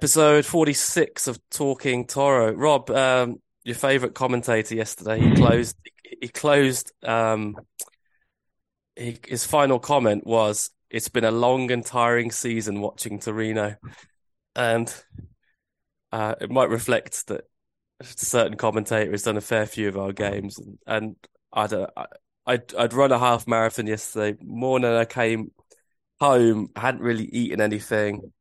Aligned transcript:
episode 0.00 0.46
46 0.46 1.28
of 1.28 1.38
Talking 1.50 2.06
Toro. 2.06 2.54
Rob, 2.54 2.88
um, 2.88 3.36
your 3.64 3.74
favourite 3.74 4.14
commentator 4.14 4.74
yesterday, 4.74 5.20
he 5.20 5.34
closed, 5.34 5.76
he 6.22 6.28
closed, 6.28 6.90
um, 7.04 7.54
he, 8.96 9.18
his 9.28 9.44
final 9.44 9.78
comment 9.78 10.26
was, 10.26 10.70
it's 10.88 11.10
been 11.10 11.26
a 11.26 11.30
long 11.30 11.70
and 11.70 11.84
tiring 11.84 12.30
season 12.30 12.80
watching 12.80 13.18
Torino. 13.20 13.76
And 14.56 14.90
uh, 16.12 16.34
it 16.40 16.50
might 16.50 16.70
reflect 16.70 17.26
that 17.26 17.44
a 18.00 18.04
certain 18.04 18.56
commentator 18.56 19.10
has 19.10 19.24
done 19.24 19.36
a 19.36 19.42
fair 19.42 19.66
few 19.66 19.88
of 19.88 19.98
our 19.98 20.12
games. 20.14 20.58
And, 20.58 20.78
and 21.52 21.86
I'd, 22.46 22.74
I'd 22.74 22.94
run 22.94 23.12
a 23.12 23.18
half 23.18 23.46
marathon 23.46 23.86
yesterday. 23.86 24.38
Morning 24.42 24.92
I 24.92 25.04
came 25.04 25.50
home, 26.18 26.70
hadn't 26.74 27.02
really 27.02 27.26
eaten 27.26 27.60
anything. 27.60 28.32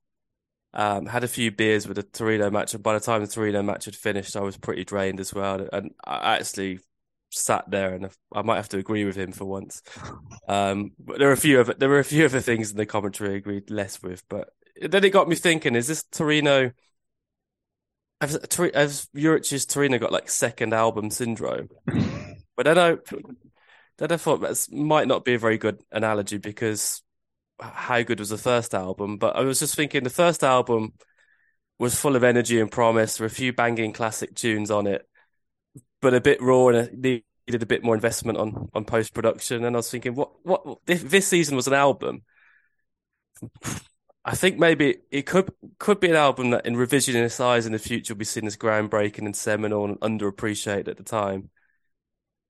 Um, 0.72 1.08
had 1.08 1.24
a 1.24 1.28
few 1.28 1.52
beers 1.52 1.88
with 1.88 1.98
the 1.98 2.04
Torino 2.04 2.52
match, 2.52 2.74
and 2.74 2.84
by 2.84 2.94
the 2.94 3.00
time 3.00 3.22
the 3.22 3.28
Torino 3.28 3.64
match 3.64 3.86
had 3.86 3.96
finished, 3.96 4.36
I 4.36 4.42
was 4.42 4.58
pretty 4.58 4.84
drained 4.84 5.20
as 5.20 5.34
well. 5.34 5.68
And 5.74 5.92
I 6.06 6.36
actually 6.36 6.80
sat 7.32 7.70
there, 7.70 7.96
and 7.96 8.10
I 8.34 8.42
might 8.44 8.58
have 8.58 8.70
to 8.70 8.78
agree 8.78 9.04
with 9.06 9.16
him 9.16 9.32
for 9.32 9.46
once. 9.46 9.82
Um, 10.48 10.92
but 11.00 11.20
there 11.20 11.28
were 11.28 11.34
a 11.34 11.38
few 11.38 11.60
of 11.60 11.80
there 11.80 11.90
were 11.90 12.00
a 12.00 12.04
few 12.04 12.26
other 12.26 12.40
things 12.40 12.72
in 12.72 12.78
the 12.78 12.86
commentary 12.86 13.34
I 13.34 13.38
agreed 13.38 13.72
less 13.72 14.02
with, 14.02 14.24
but 14.30 14.50
then 14.82 15.04
it 15.04 15.10
got 15.10 15.28
me 15.28 15.36
thinking: 15.36 15.76
Is 15.76 15.88
this 15.88 16.04
Torino? 16.04 16.72
Has, 18.22 18.38
has 18.74 19.08
Juric's 19.16 19.66
Torino 19.66 19.98
got 19.98 20.12
like 20.12 20.30
second 20.30 20.74
album 20.74 21.10
syndrome? 21.10 21.70
but 22.58 22.66
then 22.66 22.78
I, 22.78 22.98
then 23.98 24.12
I 24.12 24.18
thought 24.18 24.42
that 24.42 24.68
might 24.72 25.08
not 25.08 25.24
be 25.24 25.36
a 25.36 25.40
very 25.40 25.58
good 25.58 25.82
analogy 25.92 26.38
because 26.38 27.02
how 27.60 28.02
good 28.02 28.20
was 28.20 28.30
the 28.30 28.38
first 28.38 28.74
album, 28.74 29.18
but 29.18 29.36
I 29.36 29.42
was 29.42 29.60
just 29.60 29.76
thinking 29.76 30.04
the 30.04 30.10
first 30.10 30.44
album 30.44 30.94
was 31.78 32.00
full 32.00 32.16
of 32.16 32.24
energy 32.24 32.60
and 32.60 32.72
promise. 32.72 33.20
Were 33.20 33.26
a 33.26 33.30
few 33.30 33.54
banging 33.54 33.94
classic 33.94 34.36
tunes 34.36 34.72
on 34.72 34.88
it, 34.88 35.08
but 36.02 36.14
a 36.14 36.22
bit 36.22 36.42
raw 36.42 36.68
and 36.68 37.02
needed 37.02 37.24
a 37.62 37.66
bit 37.66 37.84
more 37.84 37.96
investment 37.96 38.38
on 38.38 38.70
on 38.74 38.86
post 38.86 39.14
production. 39.14 39.64
And 39.64 39.76
I 39.76 39.80
was 39.80 39.90
thinking, 39.90 40.16
what 40.16 40.32
what 40.44 40.80
this 40.86 41.28
season 41.28 41.56
was 41.56 41.68
an 41.68 41.74
album? 41.74 42.24
I 44.26 44.36
think 44.36 44.60
maybe 44.60 44.98
it 45.12 45.26
could 45.26 45.52
could 45.80 46.00
be 46.00 46.10
an 46.10 46.16
album 46.16 46.52
that, 46.52 46.66
in 46.66 46.76
revisionist 46.76 47.40
eyes 47.40 47.66
in 47.66 47.72
the 47.72 47.80
future, 47.80 48.14
will 48.14 48.20
be 48.20 48.26
seen 48.26 48.46
as 48.46 48.58
groundbreaking 48.58 49.26
and 49.26 49.36
seminal 49.36 49.86
and 49.86 50.00
underappreciated 50.02 50.88
at 50.88 50.98
the 50.98 51.04
time. 51.04 51.50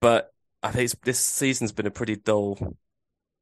But 0.00 0.32
I 0.62 0.72
think 0.72 0.90
this 1.02 1.20
season's 1.20 1.72
been 1.72 1.86
a 1.86 1.90
pretty 1.90 2.16
dull 2.16 2.76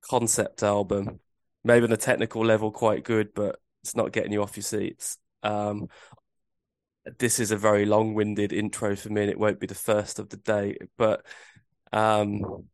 concept 0.09 0.63
album 0.63 1.21
maybe 1.69 1.85
on 1.85 1.91
the 1.91 1.97
technical 1.99 2.45
level 2.45 2.73
quite 2.73 3.05
good, 3.05 3.35
but 3.35 3.61
it's 3.83 3.95
not 3.95 4.11
getting 4.11 4.33
you 4.33 4.43
off 4.43 4.57
your 4.57 4.65
seats. 4.65 5.19
Um, 5.43 5.89
this 7.19 7.39
is 7.39 7.51
a 7.51 7.57
very 7.57 7.85
long-winded 7.85 8.53
intro 8.53 8.97
for 8.97 9.11
me, 9.11 9.21
and 9.21 9.31
it 9.31 9.39
won't 9.39 9.61
be 9.61 9.67
the 9.67 9.75
first 9.75 10.19
of 10.19 10.31
the 10.31 10.39
day. 10.39 10.79
But 10.97 11.25
um, 11.93 12.65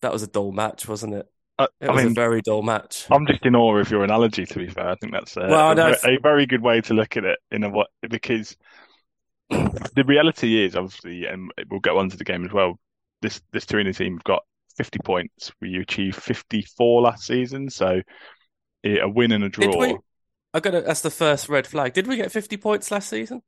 that 0.00 0.12
was 0.12 0.22
a 0.22 0.28
dull 0.28 0.52
match, 0.52 0.86
wasn't 0.88 1.14
it? 1.14 1.26
Uh, 1.58 1.66
it 1.80 1.90
was 1.90 2.00
I 2.00 2.02
mean, 2.04 2.12
a 2.12 2.14
very 2.14 2.40
dull 2.40 2.62
match. 2.62 3.06
I'm 3.10 3.26
just 3.26 3.44
in 3.44 3.56
awe 3.56 3.76
of 3.76 3.90
your 3.90 4.04
analogy. 4.04 4.46
To 4.46 4.58
be 4.58 4.68
fair, 4.68 4.90
I 4.90 4.94
think 4.94 5.12
that's 5.12 5.36
a, 5.36 5.40
well, 5.40 5.78
a, 5.78 5.96
a 6.04 6.18
very 6.22 6.46
good 6.46 6.62
way 6.62 6.80
to 6.82 6.94
look 6.94 7.16
at 7.16 7.24
it. 7.24 7.38
In 7.50 7.64
a 7.64 7.68
what 7.68 7.88
because 8.08 8.56
the 9.48 10.04
reality 10.06 10.64
is 10.64 10.76
obviously, 10.76 11.26
and 11.26 11.50
we'll 11.68 11.80
get 11.80 11.96
on 11.96 12.10
to 12.10 12.16
the 12.16 12.24
game 12.24 12.44
as 12.44 12.52
well. 12.52 12.78
This 13.22 13.40
this 13.52 13.66
Torino 13.66 13.92
team 13.92 14.14
have 14.14 14.24
got 14.24 14.42
50 14.76 14.98
points. 15.04 15.52
We 15.60 15.76
achieved 15.76 16.16
54 16.16 17.02
last 17.02 17.26
season, 17.26 17.70
so 17.70 18.02
a 18.84 19.08
win 19.08 19.32
and 19.32 19.44
a 19.44 19.48
draw. 19.48 19.76
We, 19.78 19.96
I 20.54 20.60
got 20.60 20.72
that's 20.84 21.02
the 21.02 21.10
first 21.10 21.48
red 21.48 21.66
flag. 21.66 21.92
Did 21.92 22.06
we 22.06 22.16
get 22.16 22.32
50 22.32 22.56
points 22.56 22.90
last 22.90 23.10
season? 23.10 23.42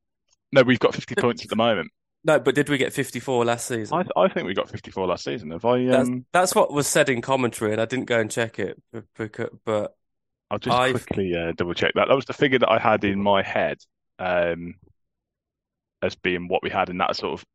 No, 0.53 0.63
we've 0.63 0.79
got 0.79 0.95
50 0.95 1.15
points 1.15 1.43
at 1.43 1.51
the 1.51 1.57
moment. 1.57 1.91
No, 2.25 2.39
but 2.41 2.55
did 2.55 2.69
we 2.69 2.79
get 2.79 2.93
54 2.93 3.45
last 3.45 3.67
season? 3.67 4.07
I, 4.17 4.21
I 4.21 4.29
think 4.29 4.47
we 4.47 4.55
got 4.55 4.69
54 4.69 5.07
last 5.07 5.25
season. 5.25 5.53
If 5.53 5.65
I, 5.65 5.87
um... 5.87 5.87
that's, 5.87 6.11
that's, 6.33 6.55
what 6.55 6.73
was 6.73 6.87
said 6.87 7.09
in 7.09 7.23
commentary, 7.23 7.73
and 7.73 7.81
I 7.81 7.85
didn't 7.85 8.07
go 8.07 8.19
and 8.19 8.31
check 8.31 8.59
it. 8.59 8.83
But, 8.93 9.05
but 9.65 9.97
I'll 10.51 10.59
just 10.59 10.77
I've... 10.77 10.93
quickly 10.95 11.35
uh, 11.37 11.53
double 11.57 11.75
check 11.75 11.93
that. 11.95 12.09
That 12.09 12.15
was 12.15 12.25
the 12.25 12.33
figure 12.33 12.59
that 12.59 12.71
I 12.71 12.79
had 12.79 13.05
in 13.05 13.23
my 13.23 13.43
head 13.43 13.79
um, 14.19 14.75
as 16.03 16.17
being 16.17 16.49
what 16.49 16.63
we 16.63 16.71
had 16.71 16.91
in 16.91 16.99
that 16.99 17.17
sort 17.17 17.41
of. 17.41 17.47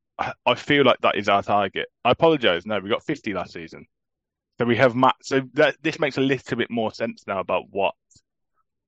I 0.46 0.56
feel 0.56 0.86
like 0.86 1.00
that 1.02 1.18
is 1.18 1.28
our 1.28 1.42
target. 1.42 1.88
I 2.06 2.12
apologise. 2.12 2.66
No, 2.66 2.80
we 2.80 2.90
got 2.90 3.04
50 3.04 3.34
last 3.34 3.52
season. 3.52 3.88
So 4.59 4.66
we 4.66 4.78
have 4.78 4.96
Matt. 4.96 5.16
So 5.22 5.41
that 5.53 5.78
this 5.81 6.00
makes 6.00 6.18
a 6.18 6.22
little 6.22 6.58
bit 6.58 6.69
more 6.69 6.94
sense 6.94 7.24
now 7.28 7.40
about 7.40 7.64
what 7.69 7.96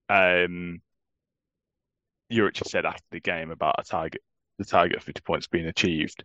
um 0.10 0.82
Juric 2.32 2.66
said 2.68 2.86
after 2.86 3.04
the 3.12 3.20
game 3.20 3.52
about 3.52 3.76
a 3.80 3.84
target, 3.84 4.22
the 4.58 4.66
target 4.66 4.98
of 4.98 5.04
50 5.04 5.22
points 5.22 5.48
being 5.48 5.66
achieved. 5.66 6.24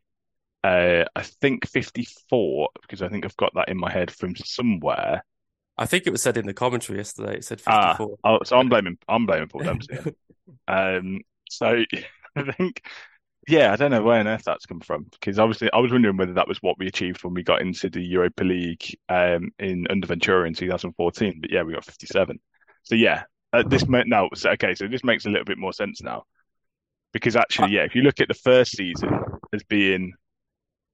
Uh, 0.63 1.05
I 1.17 1.23
think 1.23 1.67
54 1.67 2.69
because 2.83 3.03
I 3.03 3.09
think 3.09 3.25
I've 3.25 3.37
got 3.37 3.55
that 3.55 3.71
in 3.71 3.79
my 3.79 3.91
head 3.91 4.11
from 4.11 4.37
somewhere. 4.37 5.25
I 5.79 5.87
think 5.87 6.07
it 6.07 6.11
was 6.11 6.23
said 6.23 6.37
in 6.37 6.47
the 6.47 6.53
commentary 6.53 6.99
yesterday. 6.99 7.37
It 7.37 7.45
said 7.45 7.61
54. 7.61 8.19
Ah, 8.23 8.31
oh, 8.31 8.39
so 8.45 8.59
I'm 8.59 8.69
blaming 8.69 8.99
I'm 9.09 9.25
blaming 9.25 9.49
Paul 9.49 9.63
Dempsey. 9.63 10.15
um, 10.69 11.23
so 11.49 11.83
I 12.37 12.53
think 12.53 12.83
yeah, 13.49 13.73
I 13.73 13.77
don't 13.77 13.91
know 13.91 14.03
where 14.03 14.21
on 14.21 14.29
earth 14.29 14.45
that's 14.45 14.67
come 14.67 14.81
from 14.81 15.05
because 15.05 15.39
obviously 15.39 15.71
I 15.73 15.79
was 15.79 15.93
wondering 15.93 16.17
whether 16.17 16.35
that 16.35 16.49
was 16.49 16.59
what 16.63 16.79
we 16.79 16.87
achieved 16.87 17.25
when 17.25 17.35
we 17.35 17.43
got 17.43 17.63
into 17.63 17.89
the 17.89 18.03
Europa 18.03 18.45
League 18.45 18.85
um, 19.09 19.51
in 19.59 19.87
under 19.91 20.07
Ventura 20.07 20.47
in 20.47 20.55
2014. 20.55 21.41
But 21.41 21.51
yeah, 21.51 21.63
we 21.63 21.73
got 21.73 21.85
57. 21.85 22.39
So 22.83 22.95
yeah, 22.95 23.25
uh, 23.53 23.63
this 23.67 23.87
now 23.89 24.29
okay. 24.45 24.75
So 24.75 24.87
this 24.87 25.05
makes 25.05 25.27
a 25.27 25.31
little 25.31 25.45
bit 25.45 25.59
more 25.59 25.73
sense 25.73 26.03
now 26.03 26.25
because 27.13 27.37
actually, 27.37 27.73
yeah, 27.73 27.83
if 27.83 27.95
you 27.95 28.03
look 28.03 28.21
at 28.21 28.29
the 28.29 28.35
first 28.35 28.73
season 28.73 29.11
as 29.53 29.63
being, 29.65 30.13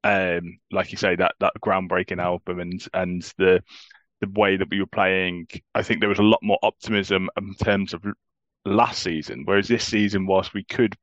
um, 0.05 0.59
like 0.71 0.93
you 0.93 0.99
say, 0.99 1.17
that 1.17 1.35
that 1.41 1.53
groundbreaking 1.61 2.23
album 2.23 2.61
and 2.61 2.87
and 2.95 3.23
the 3.39 3.63
the 4.21 4.31
way 4.35 4.57
that 4.57 4.71
we 4.71 4.81
were 4.81 4.87
playing, 4.87 5.47
I 5.75 5.83
think 5.83 6.01
there 6.01 6.09
was 6.09 6.19
a 6.19 6.23
lot 6.23 6.41
more 6.43 6.59
optimism 6.63 7.29
in 7.37 7.55
terms 7.55 7.93
of 7.93 8.03
last 8.65 9.03
season. 9.03 9.43
Whereas 9.45 9.69
this 9.69 9.85
season, 9.85 10.27
whilst 10.27 10.55
we 10.55 10.65
could 10.65 10.97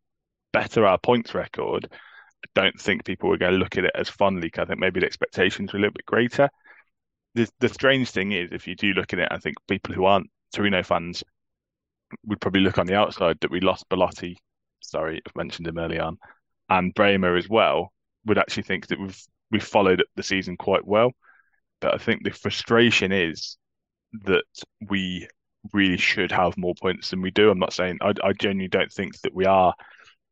better 0.53 0.85
our 0.85 0.97
points 0.97 1.33
record, 1.33 1.89
I 1.91 2.47
don't 2.55 2.79
think 2.79 3.03
people 3.03 3.29
were 3.29 3.37
going 3.37 3.53
to 3.53 3.59
look 3.59 3.77
at 3.77 3.85
it 3.85 3.91
as 3.95 4.07
fondly. 4.07 4.51
I 4.57 4.65
think 4.65 4.79
maybe 4.79 5.01
the 5.01 5.05
expectations 5.05 5.73
were 5.73 5.79
a 5.79 5.81
little 5.81 5.93
bit 5.93 6.05
greater. 6.05 6.49
The, 7.35 7.49
the 7.59 7.69
strange 7.69 8.11
thing 8.11 8.31
is, 8.31 8.51
if 8.51 8.67
you 8.67 8.75
do 8.75 8.93
look 8.93 9.11
at 9.11 9.19
it, 9.19 9.27
I 9.31 9.39
think 9.39 9.55
people 9.67 9.93
who 9.93 10.05
aren't 10.05 10.29
Torino 10.53 10.83
fans 10.83 11.23
would 12.25 12.39
probably 12.39 12.61
look 12.61 12.77
on 12.77 12.85
the 12.85 12.95
outside 12.95 13.37
that 13.41 13.51
we 13.51 13.59
lost 13.59 13.89
Belotti. 13.89 14.37
Sorry, 14.81 15.21
I've 15.25 15.35
mentioned 15.35 15.67
him 15.67 15.79
early 15.79 15.99
on, 15.99 16.17
and 16.69 16.93
Bremer 16.93 17.35
as 17.35 17.49
well. 17.49 17.91
Would 18.25 18.37
actually 18.37 18.63
think 18.63 18.87
that 18.87 18.99
we've 18.99 19.21
we've 19.51 19.63
followed 19.63 20.03
the 20.15 20.23
season 20.23 20.55
quite 20.57 20.85
well. 20.85 21.11
But 21.81 21.95
I 21.95 21.97
think 21.97 22.23
the 22.23 22.31
frustration 22.31 23.11
is 23.11 23.57
that 24.25 24.45
we 24.89 25.27
really 25.73 25.97
should 25.97 26.31
have 26.31 26.57
more 26.57 26.75
points 26.81 27.09
than 27.09 27.21
we 27.21 27.31
do. 27.31 27.49
I'm 27.49 27.59
not 27.59 27.73
saying 27.73 27.97
I, 28.01 28.13
I 28.23 28.33
genuinely 28.33 28.67
don't 28.67 28.91
think 28.91 29.19
that 29.21 29.33
we 29.33 29.45
are 29.45 29.73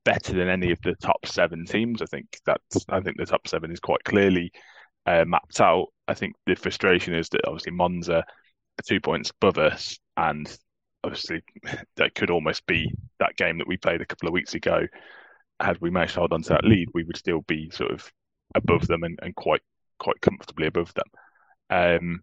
better 0.03 0.33
than 0.33 0.49
any 0.49 0.71
of 0.71 0.79
the 0.83 0.95
top 0.95 1.25
seven 1.25 1.65
teams. 1.65 2.01
I 2.01 2.05
think 2.05 2.39
that's 2.45 2.85
I 2.89 3.01
think 3.01 3.17
the 3.17 3.25
top 3.25 3.47
seven 3.47 3.71
is 3.71 3.79
quite 3.79 4.03
clearly 4.03 4.51
uh, 5.05 5.25
mapped 5.25 5.61
out. 5.61 5.87
I 6.07 6.13
think 6.13 6.35
the 6.45 6.55
frustration 6.55 7.13
is 7.13 7.29
that 7.29 7.45
obviously 7.45 7.71
Monza 7.71 8.17
are 8.17 8.83
two 8.85 8.99
points 8.99 9.31
above 9.31 9.57
us, 9.57 9.97
and 10.17 10.47
obviously 11.03 11.43
that 11.97 12.15
could 12.15 12.29
almost 12.29 12.65
be 12.65 12.91
that 13.19 13.35
game 13.37 13.57
that 13.57 13.67
we 13.67 13.77
played 13.77 14.01
a 14.01 14.05
couple 14.05 14.27
of 14.27 14.33
weeks 14.33 14.53
ago. 14.53 14.81
Had 15.59 15.79
we 15.79 15.91
managed 15.91 16.13
to 16.13 16.19
hold 16.19 16.33
on 16.33 16.41
to 16.43 16.49
that 16.49 16.65
lead, 16.65 16.89
we 16.93 17.03
would 17.03 17.17
still 17.17 17.41
be 17.47 17.69
sort 17.69 17.91
of 17.91 18.11
above 18.55 18.87
them 18.87 19.03
and, 19.03 19.19
and 19.21 19.35
quite 19.35 19.61
quite 19.99 20.19
comfortably 20.21 20.67
above 20.67 20.93
them. 20.95 21.05
Um, 21.69 22.21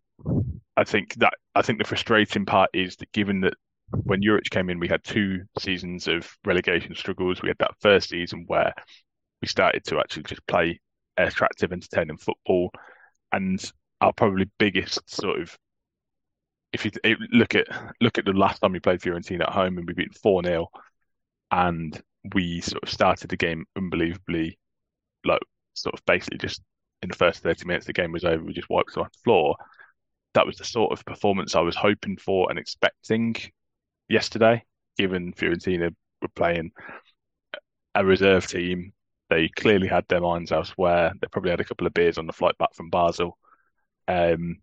I 0.77 0.85
think 0.85 1.15
that 1.15 1.35
I 1.55 1.63
think 1.63 1.79
the 1.79 1.85
frustrating 1.85 2.45
part 2.45 2.71
is 2.75 2.97
that 2.97 3.13
given 3.13 3.41
that 3.43 3.55
when 3.91 4.23
Juric 4.23 4.51
came 4.51 4.71
in, 4.71 4.79
we 4.79 4.89
had 4.89 5.03
two 5.05 5.45
seasons 5.59 6.09
of 6.09 6.31
relegation 6.45 6.95
struggles. 6.95 7.43
We 7.43 7.49
had 7.49 7.59
that 7.59 7.75
first 7.81 8.11
season 8.11 8.45
where 8.47 8.73
we 9.41 9.49
started 9.49 9.85
to 9.85 9.99
actually 9.99 10.25
just 10.25 10.47
play 10.47 10.81
attractive, 11.17 11.73
entertaining 11.73 12.19
football. 12.19 12.71
And 13.33 13.61
our 14.01 14.13
probably 14.13 14.51
biggest 14.59 15.09
sort 15.09 15.41
of, 15.41 15.57
if 16.73 16.85
you 16.85 16.91
look 17.33 17.55
at 17.55 17.67
look 18.01 18.19
at 18.19 18.27
the 18.27 18.33
last 18.33 18.61
time 18.61 18.73
we 18.73 18.81
played 18.81 19.01
Fiorentina 19.01 19.43
at 19.43 19.55
home 19.55 19.79
and 19.79 19.87
we 19.87 19.95
beat 19.95 20.17
four 20.19 20.43
0 20.45 20.69
and 21.51 22.01
we 22.35 22.61
sort 22.61 22.83
of 22.83 22.91
started 22.91 23.31
the 23.31 23.37
game 23.37 23.65
unbelievably, 23.77 24.59
like 25.25 25.41
sort 25.73 25.95
of 25.95 26.05
basically 26.05 26.39
just 26.39 26.61
in 27.03 27.09
the 27.09 27.17
first 27.17 27.43
thirty 27.43 27.65
minutes 27.65 27.87
the 27.87 27.93
game 27.93 28.13
was 28.13 28.25
over, 28.25 28.45
we 28.45 28.53
just 28.53 28.69
wiped 28.69 28.97
off 28.99 29.11
the 29.13 29.19
floor. 29.25 29.57
That 30.35 30.47
was 30.47 30.57
the 30.57 30.65
sort 30.65 30.93
of 30.93 31.05
performance 31.07 31.57
I 31.57 31.61
was 31.61 31.75
hoping 31.77 32.19
for 32.19 32.51
and 32.51 32.59
expecting 32.59 33.35
yesterday, 34.09 34.65
given 34.97 35.33
Fiorentina 35.33 35.95
were 36.23 36.29
playing 36.35 36.73
a 37.95 38.05
reserve 38.05 38.47
team. 38.47 38.93
They 39.31 39.49
clearly 39.49 39.89
had 39.89 40.07
their 40.09 40.21
minds 40.21 40.53
elsewhere. 40.53 41.13
They 41.21 41.29
probably 41.31 41.51
had 41.51 41.61
a 41.61 41.65
couple 41.65 41.87
of 41.87 41.95
beers 41.95 42.19
on 42.19 42.27
the 42.27 42.33
flight 42.33 42.57
back 42.59 42.75
from 42.75 42.91
Basel. 42.91 43.37
Um, 44.07 44.57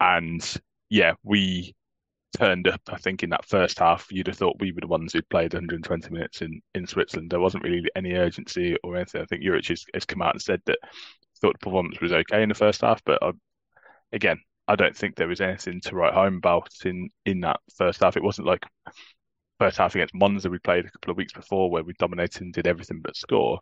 and 0.00 0.42
yeah, 0.88 1.14
we 1.22 1.74
turned 2.38 2.66
up. 2.68 2.80
I 2.88 2.96
think 2.96 3.22
in 3.22 3.30
that 3.30 3.44
first 3.44 3.78
half, 3.78 4.06
you'd 4.10 4.28
have 4.28 4.38
thought 4.38 4.60
we 4.60 4.72
were 4.72 4.80
the 4.80 4.86
ones 4.86 5.12
who'd 5.12 5.28
played 5.28 5.52
120 5.52 6.10
minutes 6.10 6.40
in, 6.40 6.62
in 6.74 6.86
Switzerland. 6.86 7.30
There 7.30 7.40
wasn't 7.40 7.64
really 7.64 7.84
any 7.94 8.14
urgency 8.14 8.76
or 8.82 8.96
anything. 8.96 9.20
I 9.20 9.26
think 9.26 9.42
Juric 9.42 9.68
has, 9.68 9.84
has 9.92 10.06
come 10.06 10.22
out 10.22 10.34
and 10.34 10.42
said 10.42 10.62
that 10.66 10.78
thought 11.40 11.54
the 11.54 11.64
performance 11.64 12.00
was 12.00 12.12
okay 12.12 12.42
in 12.42 12.48
the 12.48 12.54
first 12.54 12.82
half, 12.82 13.02
but 13.04 13.22
I, 13.22 13.32
again, 14.12 14.40
I 14.70 14.76
don't 14.76 14.96
think 14.96 15.16
there 15.16 15.26
was 15.26 15.40
anything 15.40 15.80
to 15.80 15.96
write 15.96 16.14
home 16.14 16.36
about 16.36 16.70
in 16.84 17.10
in 17.26 17.40
that 17.40 17.58
first 17.76 18.00
half. 18.00 18.16
It 18.16 18.22
wasn't 18.22 18.46
like 18.46 18.64
first 19.58 19.78
half 19.78 19.96
against 19.96 20.14
Monza 20.14 20.48
we 20.48 20.60
played 20.60 20.86
a 20.86 20.90
couple 20.90 21.10
of 21.10 21.16
weeks 21.16 21.32
before 21.32 21.68
where 21.68 21.82
we 21.82 21.92
dominated 21.98 22.42
and 22.42 22.52
did 22.52 22.68
everything 22.68 23.00
but 23.02 23.16
score. 23.16 23.58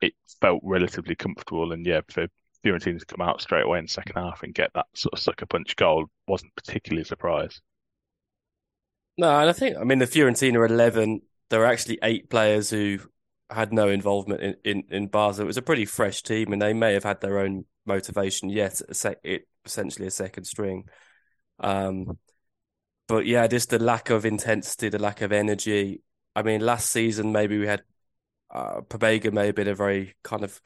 It 0.00 0.12
felt 0.40 0.60
relatively 0.64 1.14
comfortable, 1.14 1.70
and 1.70 1.86
yeah, 1.86 2.00
for 2.10 2.26
Fiorentina 2.64 2.98
to 2.98 3.06
come 3.06 3.20
out 3.20 3.40
straight 3.40 3.64
away 3.64 3.78
in 3.78 3.84
the 3.84 3.92
second 3.92 4.16
half 4.16 4.42
and 4.42 4.52
get 4.52 4.72
that 4.74 4.86
sort 4.92 5.12
of 5.12 5.20
sucker 5.20 5.46
punch 5.46 5.76
goal 5.76 6.06
wasn't 6.26 6.54
particularly 6.56 7.02
a 7.02 7.04
surprise. 7.04 7.60
No, 9.16 9.30
and 9.38 9.48
I 9.48 9.52
think 9.52 9.76
I 9.76 9.84
mean 9.84 10.00
the 10.00 10.06
Fiorentina 10.06 10.68
eleven, 10.68 11.22
there 11.50 11.60
were 11.60 11.66
actually 11.66 12.00
eight 12.02 12.28
players 12.28 12.70
who 12.70 12.98
had 13.50 13.72
no 13.72 13.88
involvement 13.88 14.40
in, 14.42 14.56
in, 14.64 14.82
in. 14.90 15.04
It 15.04 15.44
was 15.44 15.56
a 15.56 15.62
pretty 15.62 15.84
fresh 15.84 16.24
team, 16.24 16.52
and 16.52 16.60
they 16.60 16.72
may 16.72 16.94
have 16.94 17.04
had 17.04 17.20
their 17.20 17.38
own 17.38 17.66
motivation 17.86 18.48
yet. 18.50 18.80
It 19.22 19.46
essentially 19.64 20.06
a 20.06 20.10
second 20.10 20.44
string, 20.44 20.84
um, 21.60 22.18
but 23.08 23.26
yeah, 23.26 23.46
just 23.46 23.70
the 23.70 23.78
lack 23.78 24.10
of 24.10 24.24
intensity, 24.24 24.88
the 24.88 24.98
lack 24.98 25.20
of 25.20 25.32
energy. 25.32 26.02
I 26.36 26.42
mean, 26.42 26.60
last 26.60 26.90
season 26.90 27.32
maybe 27.32 27.58
we 27.58 27.66
had 27.66 27.82
uh, 28.50 28.82
Pobega 28.82 29.32
may 29.32 29.46
have 29.46 29.56
been 29.56 29.68
a 29.68 29.74
very 29.74 30.14
kind 30.22 30.44
of 30.44 30.60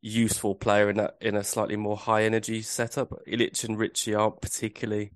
useful 0.00 0.54
player 0.54 0.90
in 0.90 0.96
that 0.96 1.16
in 1.20 1.36
a 1.36 1.44
slightly 1.44 1.76
more 1.76 1.96
high 1.96 2.24
energy 2.24 2.62
setup. 2.62 3.10
Ilic 3.26 3.64
and 3.64 3.78
Ricci 3.78 4.14
aren't 4.14 4.40
particularly. 4.42 5.12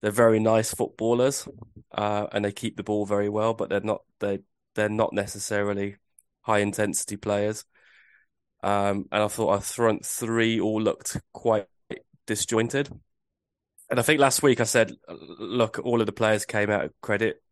They're 0.00 0.10
very 0.10 0.38
nice 0.38 0.72
footballers, 0.72 1.48
uh, 1.92 2.26
and 2.32 2.44
they 2.44 2.52
keep 2.52 2.76
the 2.76 2.82
ball 2.82 3.06
very 3.06 3.28
well, 3.28 3.54
but 3.54 3.68
they're 3.68 3.80
not 3.80 4.02
they 4.20 4.40
they're 4.74 4.88
not 4.88 5.12
necessarily 5.12 5.96
high 6.42 6.60
intensity 6.60 7.16
players. 7.16 7.64
Um, 8.62 9.06
and 9.12 9.22
I 9.22 9.28
thought 9.28 9.50
our 9.50 9.60
front 9.60 10.04
three 10.04 10.60
all 10.60 10.80
looked 10.80 11.16
quite 11.32 11.66
disjointed. 12.26 12.90
And 13.88 14.00
I 14.00 14.02
think 14.02 14.20
last 14.20 14.42
week 14.42 14.60
I 14.60 14.64
said, 14.64 14.92
look, 15.08 15.78
all 15.78 16.00
of 16.00 16.06
the 16.06 16.12
players 16.12 16.44
came 16.44 16.70
out 16.70 16.84
of 16.84 17.00
credit 17.00 17.42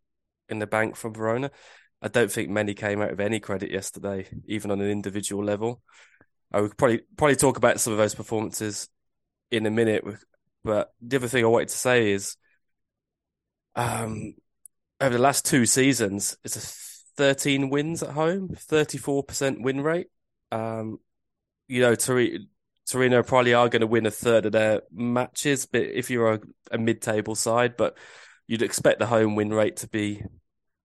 in 0.49 0.59
the 0.59 0.67
bank 0.67 0.97
from 0.97 1.15
Verona. 1.15 1.50
I 2.03 2.09
don't 2.09 2.31
think 2.31 2.50
many 2.50 2.75
came 2.75 3.00
out 3.00 3.12
of 3.12 3.21
any 3.21 3.41
credit 3.41 3.71
yesterday, 3.71 4.26
even 4.47 4.71
on 4.71 4.81
an 4.81 4.91
individual 4.91 5.44
level. 5.44 5.81
I 6.53 6.61
would 6.61 6.76
probably 6.76 7.00
probably 7.17 7.37
talk 7.37 7.56
about 7.56 7.81
some 7.81 7.93
of 7.93 7.99
those 7.99 8.15
performances 8.15 8.88
in 9.50 9.67
a 9.67 9.71
minute. 9.71 10.05
But 10.62 10.93
the 11.00 11.17
other 11.17 11.29
thing 11.29 11.44
I 11.44 11.49
wanted 11.49 11.69
to 11.69 11.79
say 11.79 12.12
is, 12.12 12.37
um, 13.75 14.35
over 15.00 15.17
the 15.17 15.23
last 15.23 15.44
two 15.44 15.67
seasons, 15.67 16.37
it's 16.44 16.56
a 16.56 16.61
13 17.17 17.71
wins 17.71 18.03
at 18.03 18.11
home, 18.11 18.50
34% 18.50 19.62
win 19.62 19.81
rate. 19.81 20.09
Um, 20.53 20.99
you 21.69 21.81
know, 21.81 21.94
Torino 22.89 23.23
probably 23.23 23.55
are 23.55 23.69
going 23.69 23.81
to 23.81 23.87
win 23.87 24.07
a 24.07 24.11
third 24.11 24.47
of 24.47 24.53
their 24.53 24.83
matches, 24.93 25.67
but 25.67 25.83
if 25.83 26.11
you're 26.11 26.35
a, 26.35 26.41
a 26.73 26.79
mid-table 26.79 27.35
side, 27.35 27.77
but 27.77 27.97
you'd 28.47 28.63
expect 28.63 28.99
the 28.99 29.07
home 29.07 29.37
win 29.37 29.53
rate 29.53 29.77
to 29.79 29.89
be 29.89 30.23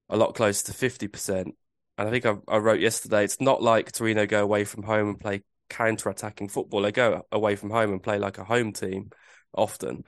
a 0.09 0.17
lot 0.17 0.35
closer 0.35 0.71
to 0.71 0.71
50%. 0.71 1.53
And 1.97 2.07
I 2.07 2.09
think 2.09 2.25
I, 2.25 2.35
I 2.47 2.57
wrote 2.57 2.79
yesterday, 2.79 3.23
it's 3.23 3.41
not 3.41 3.61
like 3.61 3.91
Torino 3.91 4.25
go 4.25 4.41
away 4.41 4.63
from 4.63 4.83
home 4.83 5.09
and 5.09 5.19
play 5.19 5.43
counter-attacking 5.69 6.49
football. 6.49 6.81
They 6.81 6.91
go 6.91 7.25
away 7.31 7.55
from 7.55 7.69
home 7.69 7.91
and 7.91 8.01
play 8.01 8.17
like 8.17 8.37
a 8.37 8.43
home 8.43 8.71
team 8.71 9.09
often. 9.53 10.03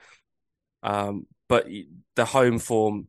Um, 0.82 1.26
but 1.48 1.66
the 2.16 2.24
home 2.24 2.58
form, 2.58 3.08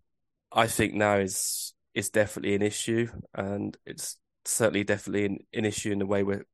I 0.51 0.67
think 0.67 0.93
now 0.93 1.17
is 1.17 1.73
is 1.93 2.09
definitely 2.09 2.55
an 2.55 2.61
issue, 2.61 3.07
and 3.33 3.77
it's 3.85 4.17
certainly 4.45 4.83
definitely 4.83 5.25
an, 5.25 5.37
an 5.53 5.65
issue 5.65 5.91
in 5.91 5.99
the 5.99 6.05
way 6.05 6.23
we're 6.23 6.45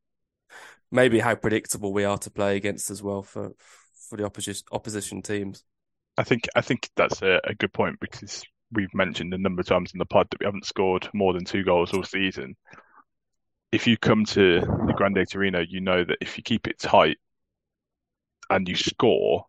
maybe 0.92 1.20
how 1.20 1.36
predictable 1.36 1.94
we 1.94 2.04
are 2.04 2.18
to 2.18 2.32
play 2.32 2.56
against 2.56 2.90
as 2.90 3.04
well 3.04 3.22
for 3.22 3.52
for 4.10 4.18
the 4.18 4.26
opposition 4.26 4.66
opposition 4.72 5.22
teams. 5.22 5.64
I 6.18 6.24
think 6.24 6.48
I 6.56 6.62
think 6.62 6.90
that's 6.96 7.22
a, 7.22 7.40
a 7.46 7.56
good 7.56 7.74
point 7.74 8.00
because 8.00 8.44
we've 8.72 8.94
mentioned 8.94 9.34
a 9.34 9.38
number 9.38 9.62
of 9.62 9.68
times 9.68 9.92
in 9.94 10.00
the 10.00 10.06
pod 10.06 10.28
that 10.30 10.40
we 10.40 10.46
haven't 10.46 10.66
scored 10.66 11.08
more 11.14 11.34
than 11.34 11.46
two 11.46 11.64
goals 11.64 11.94
all 11.94 12.04
season. 12.04 12.56
If 13.72 13.88
you 13.88 13.98
come 13.98 14.26
to 14.26 14.62
the 14.62 14.94
Grande 14.96 15.28
Torino, 15.30 15.64
you 15.68 15.80
know 15.80 16.04
that 16.04 16.18
if 16.22 16.38
you 16.38 16.44
keep 16.44 16.68
it 16.68 16.80
tight 16.80 17.18
and 18.50 18.68
you 18.68 18.76
score, 18.76 19.46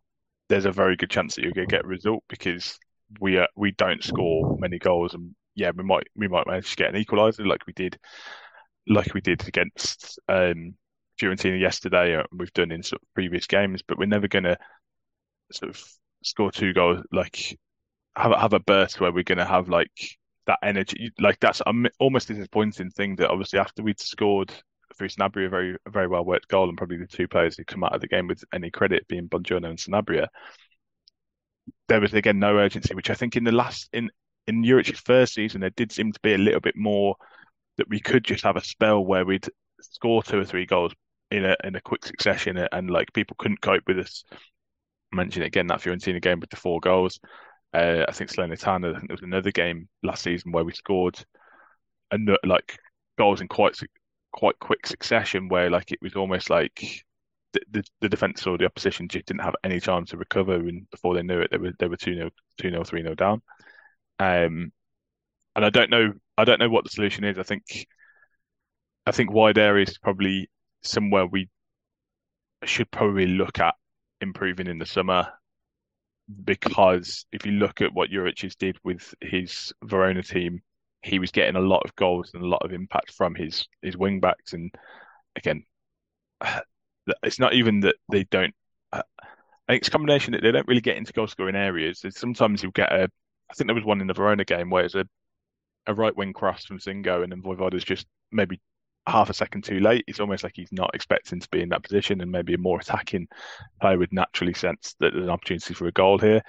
there's 0.48 0.66
a 0.66 0.72
very 0.72 0.96
good 0.96 1.10
chance 1.10 1.34
that 1.34 1.42
you're 1.42 1.52
going 1.52 1.68
to 1.68 1.74
get 1.74 1.84
a 1.84 1.88
result 1.88 2.22
because 2.28 2.78
we 3.18 3.38
are, 3.38 3.48
we 3.56 3.72
don't 3.72 4.04
score 4.04 4.56
many 4.58 4.78
goals 4.78 5.14
and 5.14 5.34
yeah, 5.54 5.70
we 5.74 5.84
might 5.84 6.06
we 6.14 6.28
might 6.28 6.46
manage 6.46 6.70
to 6.70 6.76
get 6.76 6.94
an 6.94 7.02
equaliser 7.02 7.46
like 7.46 7.66
we 7.66 7.72
did 7.72 7.98
like 8.86 9.12
we 9.14 9.20
did 9.20 9.46
against 9.48 10.18
um, 10.28 10.74
Fiorentina 11.20 11.60
yesterday, 11.60 12.14
and 12.14 12.22
uh, 12.22 12.26
we've 12.32 12.52
done 12.52 12.72
in 12.72 12.82
sort 12.82 13.02
of 13.02 13.14
previous 13.14 13.46
games. 13.46 13.82
But 13.86 13.98
we're 13.98 14.06
never 14.06 14.28
going 14.28 14.44
to 14.44 14.58
sort 15.52 15.70
of 15.70 15.84
score 16.22 16.50
two 16.50 16.72
goals 16.72 17.02
like 17.12 17.58
have 18.16 18.32
have 18.38 18.52
a 18.52 18.60
burst 18.60 19.00
where 19.00 19.12
we're 19.12 19.24
going 19.24 19.38
to 19.38 19.44
have 19.44 19.68
like 19.68 20.18
that 20.46 20.58
energy. 20.62 21.12
Like 21.18 21.38
that's 21.40 21.62
almost 21.98 22.30
a 22.30 22.34
disappointing 22.34 22.90
thing 22.90 23.16
that 23.16 23.30
obviously 23.30 23.58
after 23.58 23.82
we'd 23.82 24.00
scored 24.00 24.52
through 24.96 25.08
Sanabria 25.08 25.46
a 25.46 25.48
very 25.50 25.76
a 25.86 25.90
very 25.90 26.08
well 26.08 26.24
worked 26.24 26.48
goal, 26.48 26.68
and 26.68 26.78
probably 26.78 26.98
the 26.98 27.06
two 27.06 27.28
players 27.28 27.56
who 27.56 27.64
come 27.64 27.84
out 27.84 27.94
of 27.94 28.00
the 28.00 28.08
game 28.08 28.26
with 28.26 28.42
any 28.52 28.70
credit 28.70 29.06
being 29.08 29.28
Buongiorno 29.28 29.68
and 29.68 29.78
Sanabria. 29.78 30.28
There 31.88 32.00
was 32.00 32.14
again 32.14 32.38
no 32.38 32.56
urgency, 32.56 32.94
which 32.94 33.10
I 33.10 33.14
think 33.14 33.36
in 33.36 33.44
the 33.44 33.52
last 33.52 33.88
in 33.92 34.10
in 34.46 34.64
Juric's 34.64 35.00
first 35.00 35.34
season 35.34 35.60
there 35.60 35.70
did 35.70 35.92
seem 35.92 36.12
to 36.12 36.20
be 36.22 36.34
a 36.34 36.38
little 36.38 36.60
bit 36.60 36.76
more 36.76 37.16
that 37.76 37.88
we 37.88 38.00
could 38.00 38.24
just 38.24 38.44
have 38.44 38.56
a 38.56 38.64
spell 38.64 39.04
where 39.04 39.24
we'd 39.24 39.46
score 39.80 40.22
two 40.22 40.38
or 40.38 40.44
three 40.44 40.66
goals 40.66 40.92
in 41.30 41.44
a 41.44 41.56
in 41.64 41.76
a 41.76 41.80
quick 41.80 42.04
succession, 42.04 42.58
and 42.72 42.90
like 42.90 43.12
people 43.12 43.36
couldn't 43.38 43.60
cope 43.60 43.84
with 43.86 43.98
us. 43.98 44.24
I 45.12 45.16
mentioned 45.16 45.44
again 45.44 45.66
that 45.68 45.80
Fiorentina 45.80 46.20
game 46.20 46.40
with 46.40 46.50
the 46.50 46.56
four 46.56 46.80
goals. 46.80 47.20
Uh, 47.72 48.04
I 48.08 48.12
think 48.12 48.30
Salernitana. 48.30 48.90
I 48.90 48.98
think 48.98 49.08
there 49.08 49.14
was 49.14 49.22
another 49.22 49.52
game 49.52 49.88
last 50.02 50.22
season 50.22 50.52
where 50.52 50.64
we 50.64 50.72
scored 50.72 51.18
and 52.10 52.36
like 52.44 52.78
goals 53.18 53.40
in 53.40 53.48
quite 53.48 53.76
quite 54.32 54.58
quick 54.58 54.86
succession, 54.86 55.48
where 55.48 55.70
like 55.70 55.92
it 55.92 56.02
was 56.02 56.14
almost 56.14 56.50
like 56.50 57.04
the, 57.52 57.60
the, 57.70 57.84
the 58.00 58.08
defense 58.08 58.46
or 58.46 58.58
the 58.58 58.66
opposition 58.66 59.08
just 59.08 59.26
didn't 59.26 59.42
have 59.42 59.56
any 59.64 59.80
time 59.80 60.06
to 60.06 60.16
recover, 60.16 60.54
and 60.54 60.88
before 60.90 61.14
they 61.14 61.22
knew 61.22 61.40
it, 61.40 61.50
they 61.50 61.58
were 61.58 61.72
they 61.78 61.88
were 61.88 61.96
two 61.96 62.14
0 62.14 62.30
two 62.58 62.70
0 62.70 62.84
three 62.84 63.02
0 63.02 63.14
down. 63.14 63.42
Um, 64.18 64.72
and 65.56 65.64
I 65.64 65.70
don't 65.70 65.90
know 65.90 66.12
I 66.36 66.44
don't 66.44 66.58
know 66.60 66.68
what 66.68 66.84
the 66.84 66.90
solution 66.90 67.24
is. 67.24 67.38
I 67.38 67.42
think 67.42 67.86
I 69.06 69.12
think 69.12 69.32
wide 69.32 69.58
areas 69.58 69.90
is 69.90 69.98
probably 69.98 70.48
somewhere 70.82 71.26
we 71.26 71.48
should 72.64 72.90
probably 72.90 73.26
look 73.26 73.58
at 73.58 73.74
improving 74.20 74.66
in 74.66 74.78
the 74.78 74.86
summer 74.86 75.28
because 76.44 77.26
if 77.32 77.44
you 77.44 77.52
look 77.52 77.80
at 77.80 77.92
what 77.92 78.10
Juricic 78.10 78.56
did 78.58 78.76
with 78.84 79.14
his 79.20 79.72
Verona 79.82 80.22
team, 80.22 80.62
he 81.02 81.18
was 81.18 81.30
getting 81.30 81.56
a 81.56 81.60
lot 81.60 81.82
of 81.84 81.96
goals 81.96 82.30
and 82.34 82.42
a 82.42 82.48
lot 82.48 82.64
of 82.64 82.72
impact 82.72 83.12
from 83.12 83.34
his 83.34 83.66
his 83.82 83.96
wing 83.96 84.20
backs. 84.20 84.52
And 84.52 84.70
again, 85.36 85.64
it's 87.22 87.38
not 87.38 87.54
even 87.54 87.80
that 87.80 87.96
they 88.10 88.24
don't. 88.24 88.54
Uh, 88.92 89.02
think 89.68 89.82
it's 89.82 89.88
a 89.88 89.92
combination 89.92 90.32
that 90.32 90.42
they 90.42 90.52
don't 90.52 90.68
really 90.68 90.80
get 90.80 90.96
into 90.96 91.12
goal 91.12 91.26
scoring 91.26 91.56
areas. 91.56 92.04
Sometimes 92.10 92.62
you'll 92.62 92.72
get 92.72 92.92
a. 92.92 93.08
I 93.50 93.54
think 93.54 93.66
there 93.66 93.74
was 93.74 93.84
one 93.84 94.00
in 94.00 94.06
the 94.06 94.14
Verona 94.14 94.44
game 94.44 94.70
where 94.70 94.84
it's 94.84 94.94
a 94.94 95.06
a 95.86 95.94
right 95.94 96.16
wing 96.16 96.32
cross 96.32 96.64
from 96.64 96.78
Singo, 96.78 97.22
and 97.22 97.32
then 97.32 97.42
Vojvoda's 97.42 97.84
just 97.84 98.06
maybe 98.30 98.60
half 99.06 99.30
a 99.30 99.34
second 99.34 99.64
too 99.64 99.80
late. 99.80 100.04
It's 100.06 100.20
almost 100.20 100.44
like 100.44 100.52
he's 100.56 100.72
not 100.72 100.94
expecting 100.94 101.40
to 101.40 101.48
be 101.50 101.62
in 101.62 101.68
that 101.70 101.82
position, 101.82 102.20
and 102.20 102.30
maybe 102.30 102.54
a 102.54 102.58
more 102.58 102.80
attacking 102.80 103.28
player 103.80 103.98
would 103.98 104.12
naturally 104.12 104.54
sense 104.54 104.94
that 105.00 105.12
there's 105.12 105.24
an 105.24 105.30
opportunity 105.30 105.74
for 105.74 105.86
a 105.86 105.92
goal 105.92 106.18
here. 106.18 106.42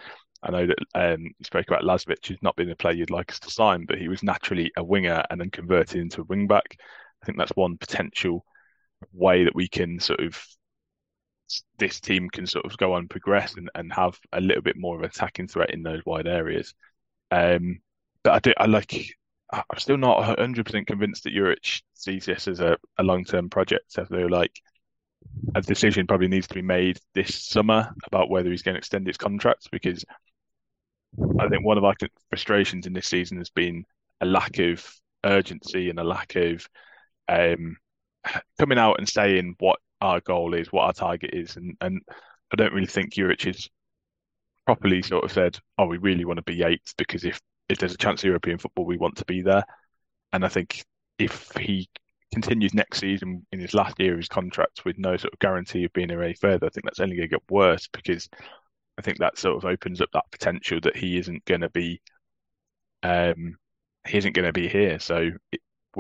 I 0.43 0.51
know 0.51 0.67
that 0.67 0.77
um, 0.96 1.22
you 1.24 1.46
spoke 1.46 1.67
about 1.67 1.84
Lazovic, 1.84 2.25
who's 2.25 2.41
not 2.41 2.55
been 2.55 2.72
a 2.72 2.75
player 2.75 2.96
you'd 2.96 3.12
like 3.12 3.31
us 3.31 3.39
to 3.41 3.51
sign, 3.51 3.86
but 3.86 4.00
he 4.00 4.08
was 4.08 4.24
naturally 4.24 4.72
a 4.75 4.84
winger 4.84 5.24
and 5.29 5.39
then 5.39 5.51
converted 5.51 6.01
into 6.01 6.22
a 6.22 6.25
wing 6.25 6.48
back. 6.48 6.77
I 7.22 7.25
think 7.25 7.38
that's 7.38 7.55
one 7.55 7.77
potential 7.77 8.43
way 9.13 9.43
that 9.43 9.55
we 9.55 9.67
can 9.67 10.00
sort 10.00 10.20
of 10.20 10.43
this 11.77 12.00
team 12.00 12.29
can 12.29 12.48
sort 12.48 12.65
of 12.65 12.77
go 12.77 12.93
on 12.93 13.08
progress 13.08 13.55
and, 13.55 13.70
and 13.75 13.91
have 13.93 14.17
a 14.31 14.41
little 14.41 14.63
bit 14.63 14.77
more 14.77 14.96
of 14.96 15.01
an 15.01 15.10
attacking 15.10 15.48
threat 15.48 15.72
in 15.72 15.84
those 15.84 16.01
wide 16.05 16.27
areas. 16.27 16.74
Um, 17.29 17.81
but 18.24 18.34
I 18.34 18.39
do 18.39 18.53
I 18.58 18.65
like 18.65 19.15
I'm 19.51 19.77
still 19.77 19.98
not 19.98 20.38
100% 20.38 20.88
convinced 20.88 21.24
that 21.24 21.34
Juric 21.34 21.81
sees 21.93 22.25
this 22.25 22.48
as 22.48 22.60
a, 22.62 22.77
a 22.98 23.03
long 23.03 23.25
term 23.25 23.50
project. 23.50 23.93
Feel 23.93 24.29
like 24.29 24.62
a 25.55 25.62
decision 25.62 26.08
probably 26.08 26.27
needs 26.27 26.48
to 26.48 26.55
be 26.55 26.62
made 26.62 27.00
this 27.13 27.36
summer 27.36 27.93
about 28.05 28.29
whether 28.29 28.50
he's 28.50 28.62
going 28.62 28.75
to 28.75 28.79
extend 28.79 29.08
his 29.08 29.17
contract 29.17 29.70
because 29.72 30.05
I 31.39 31.50
think 31.50 31.65
one 31.65 31.77
of 31.77 31.84
our 31.84 31.96
frustrations 32.29 32.88
in 32.88 32.93
this 32.93 33.08
season 33.08 33.38
has 33.38 33.50
been 33.50 33.86
a 34.22 34.25
lack 34.25 34.60
of 34.60 34.86
urgency 35.25 35.89
and 35.89 36.00
a 36.00 36.03
lack 36.03 36.36
of 36.36 36.65
um, 37.27 37.77
coming 38.60 38.77
out 38.77 39.00
and 39.00 39.08
saying 39.08 39.55
what 39.60 39.79
our 40.00 40.22
goal 40.22 40.53
is, 40.53 40.72
what 40.72 40.84
our 40.86 40.93
target 40.93 41.31
is, 41.34 41.58
and 41.58 41.75
and 41.81 42.01
I 42.51 42.55
don't 42.55 42.74
really 42.74 42.88
think 42.88 43.13
Juric 43.13 43.46
is 43.46 43.70
properly 44.65 45.01
sort 45.01 45.24
of 45.24 45.31
said, 45.31 45.60
"Oh, 45.77 45.86
we 45.86 45.98
really 45.98 46.25
want 46.25 46.38
to 46.38 46.43
be 46.43 46.63
eighth 46.63 46.93
because 46.98 47.25
if 47.25 47.39
if 47.70 47.77
there's 47.77 47.94
a 47.94 47.98
chance 47.98 48.22
of 48.22 48.27
European 48.27 48.58
football, 48.58 48.86
we 48.86 48.98
want 48.98 49.18
to 49.18 49.25
be 49.25 49.41
there." 49.41 49.63
And 50.34 50.46
I 50.46 50.50
think 50.50 50.84
if 51.20 51.51
he 51.60 51.89
continues 52.34 52.74
next 52.74 53.00
season 53.00 53.46
in 53.51 53.60
his 53.60 53.74
last 53.74 54.00
year 54.00 54.13
of 54.13 54.20
his 54.20 54.27
contract 54.30 54.86
with 54.86 54.98
no 54.98 55.18
sort 55.18 55.34
of 55.34 55.39
guarantee 55.39 55.84
of 55.84 55.94
being 55.94 56.10
here 56.10 56.24
any 56.24 56.34
further, 56.34 56.65
I 56.68 56.70
think 56.70 56.86
that's 56.86 57.00
only 57.00 57.18
going 57.18 57.30
to 57.30 57.36
get 57.36 57.51
worse 57.51 57.88
because 57.88 58.30
I 58.98 59.01
think 59.01 59.20
that 59.20 59.38
sort 59.38 59.58
of 59.58 59.65
opens 59.65 60.01
up 60.01 60.10
that 60.13 60.32
potential 60.32 60.80
that 60.84 60.96
he 60.96 61.18
isn't 61.18 61.44
going 61.46 61.62
to 61.62 61.70
be, 61.70 62.01
um, 63.03 63.58
he 64.08 64.18
isn't 64.18 64.34
going 64.34 64.46
to 64.46 64.53
be 64.53 64.68
here. 64.68 65.00
So 65.00 65.32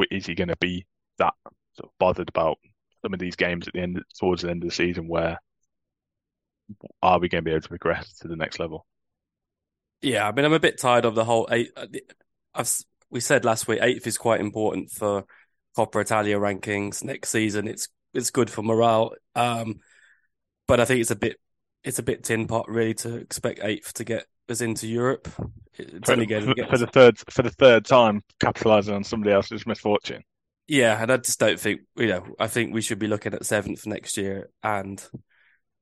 is 0.09 0.25
he 0.25 0.35
going 0.35 0.47
to 0.49 0.57
be 0.57 0.85
that 1.17 1.33
sort 1.73 1.91
of 1.91 1.97
bothered 1.99 2.29
about 2.29 2.59
some 3.01 3.13
of 3.13 3.19
these 3.19 3.35
games 3.35 3.67
at 3.67 3.73
the 3.73 3.81
end, 3.81 4.01
towards 4.19 4.41
the 4.41 4.49
end 4.49 4.63
of 4.63 4.69
the 4.69 4.75
season, 4.75 5.07
where 5.07 5.37
are 7.01 7.19
we 7.19 7.29
going 7.29 7.43
to 7.43 7.45
be 7.45 7.51
able 7.51 7.61
to 7.61 7.69
progress 7.69 8.13
to 8.19 8.27
the 8.27 8.35
next 8.35 8.59
level? 8.59 8.85
Yeah, 10.01 10.27
I 10.27 10.31
mean, 10.31 10.45
I'm 10.45 10.53
a 10.53 10.59
bit 10.59 10.79
tired 10.79 11.05
of 11.05 11.15
the 11.15 11.25
whole 11.25 11.47
eight. 11.51 11.71
Uh, 11.75 11.87
I've, 12.53 12.75
we 13.09 13.19
said 13.19 13.45
last 13.45 13.67
week, 13.67 13.79
eighth 13.81 14.07
is 14.07 14.17
quite 14.17 14.39
important 14.39 14.91
for 14.91 15.25
Coppa 15.77 16.01
Italia 16.01 16.37
rankings 16.37 17.03
next 17.03 17.29
season. 17.29 17.67
It's 17.67 17.87
it's 18.13 18.31
good 18.31 18.49
for 18.49 18.63
morale, 18.63 19.13
um, 19.35 19.79
but 20.67 20.79
I 20.79 20.85
think 20.85 21.01
it's 21.01 21.11
a 21.11 21.15
bit 21.15 21.37
it's 21.83 21.99
a 21.99 22.03
bit 22.03 22.23
tin 22.23 22.47
pot 22.47 22.69
really 22.69 22.93
to 22.95 23.15
expect 23.15 23.61
eighth 23.63 23.93
to 23.93 24.03
get 24.03 24.25
us 24.49 24.61
into 24.61 24.87
Europe. 24.87 25.29
It's 25.75 26.07
for, 26.07 26.13
only 26.13 26.27
for, 26.27 26.53
for 26.67 26.77
the 26.77 26.87
third 26.87 27.17
for 27.29 27.41
the 27.43 27.51
third 27.51 27.85
time 27.85 28.23
capitalising 28.39 28.95
on 28.95 29.03
somebody 29.03 29.31
else's 29.33 29.65
misfortune. 29.65 30.23
Yeah, 30.67 31.01
and 31.01 31.11
I 31.11 31.17
just 31.17 31.39
don't 31.39 31.59
think 31.59 31.81
you 31.95 32.07
know. 32.07 32.25
I 32.39 32.47
think 32.47 32.73
we 32.73 32.81
should 32.81 32.99
be 32.99 33.07
looking 33.07 33.33
at 33.33 33.45
seventh 33.45 33.85
next 33.85 34.17
year 34.17 34.49
and 34.63 35.03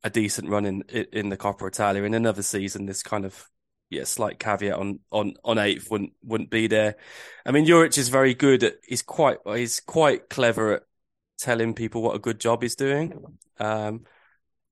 a 0.03 0.09
decent 0.09 0.49
run 0.49 0.65
in 0.65 0.81
in 0.81 1.29
the 1.29 1.37
Coppa 1.37 1.67
Italia. 1.67 2.03
In 2.03 2.13
another 2.13 2.43
season, 2.43 2.85
this 2.85 3.03
kind 3.03 3.25
of 3.25 3.45
yeah 3.89 4.03
slight 4.03 4.39
caveat 4.39 4.77
on 4.77 4.99
on 5.11 5.33
on 5.43 5.57
eighth 5.57 5.89
wouldn't 5.89 6.13
wouldn't 6.23 6.49
be 6.49 6.67
there. 6.67 6.95
I 7.45 7.51
mean, 7.51 7.65
Juric 7.65 7.97
is 7.97 8.09
very 8.09 8.33
good. 8.33 8.63
At, 8.63 8.75
he's 8.87 9.01
quite 9.01 9.37
he's 9.45 9.79
quite 9.79 10.29
clever 10.29 10.73
at 10.73 10.83
telling 11.37 11.73
people 11.73 12.01
what 12.01 12.15
a 12.15 12.19
good 12.19 12.39
job 12.39 12.61
he's 12.61 12.75
doing. 12.75 13.13
Um, 13.59 14.05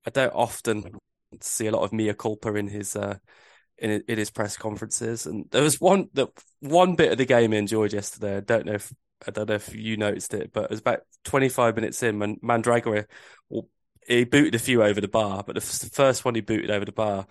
I 0.06 0.10
don't 0.12 0.34
often 0.34 1.00
see 1.42 1.68
a 1.68 1.72
lot 1.72 1.84
of 1.84 1.94
mea 1.94 2.14
culpa 2.14 2.54
in 2.56 2.68
his 2.68 2.96
uh, 2.96 3.18
in 3.78 4.04
in 4.08 4.18
his 4.18 4.30
press 4.30 4.58
conferences. 4.58 5.26
And 5.26 5.46
there 5.52 5.64
was 5.64 5.82
one 5.82 6.10
that 6.14 6.30
one 6.60 6.96
bit 6.96 7.12
of 7.12 7.18
the 7.18 7.26
game 7.26 7.54
I 7.54 7.58
enjoyed 7.58 7.94
yesterday. 7.94 8.38
I 8.38 8.42
don't 8.42 8.66
know 8.66 8.74
if 8.74 8.94
I 9.28 9.32
don't 9.32 9.50
know 9.50 9.56
if 9.56 9.74
you 9.74 9.98
noticed 9.98 10.34
it, 10.34 10.52
but 10.54 10.66
it 10.66 10.70
was 10.70 10.80
about 10.80 11.02
25 11.24 11.76
minutes 11.76 12.04
in 12.04 12.20
when 12.20 12.38
Mandragora 12.42 13.06
he 14.08 14.24
booted 14.24 14.56
a 14.56 14.60
few 14.60 14.84
over 14.84 15.02
the 15.02 15.08
bar, 15.08 15.44
but 15.46 15.56
the 15.56 15.62
first 15.62 16.24
one 16.24 16.34
he 16.36 16.42
booted 16.42 16.72
over 16.72 16.86
the 16.86 16.92
bar. 16.92 17.28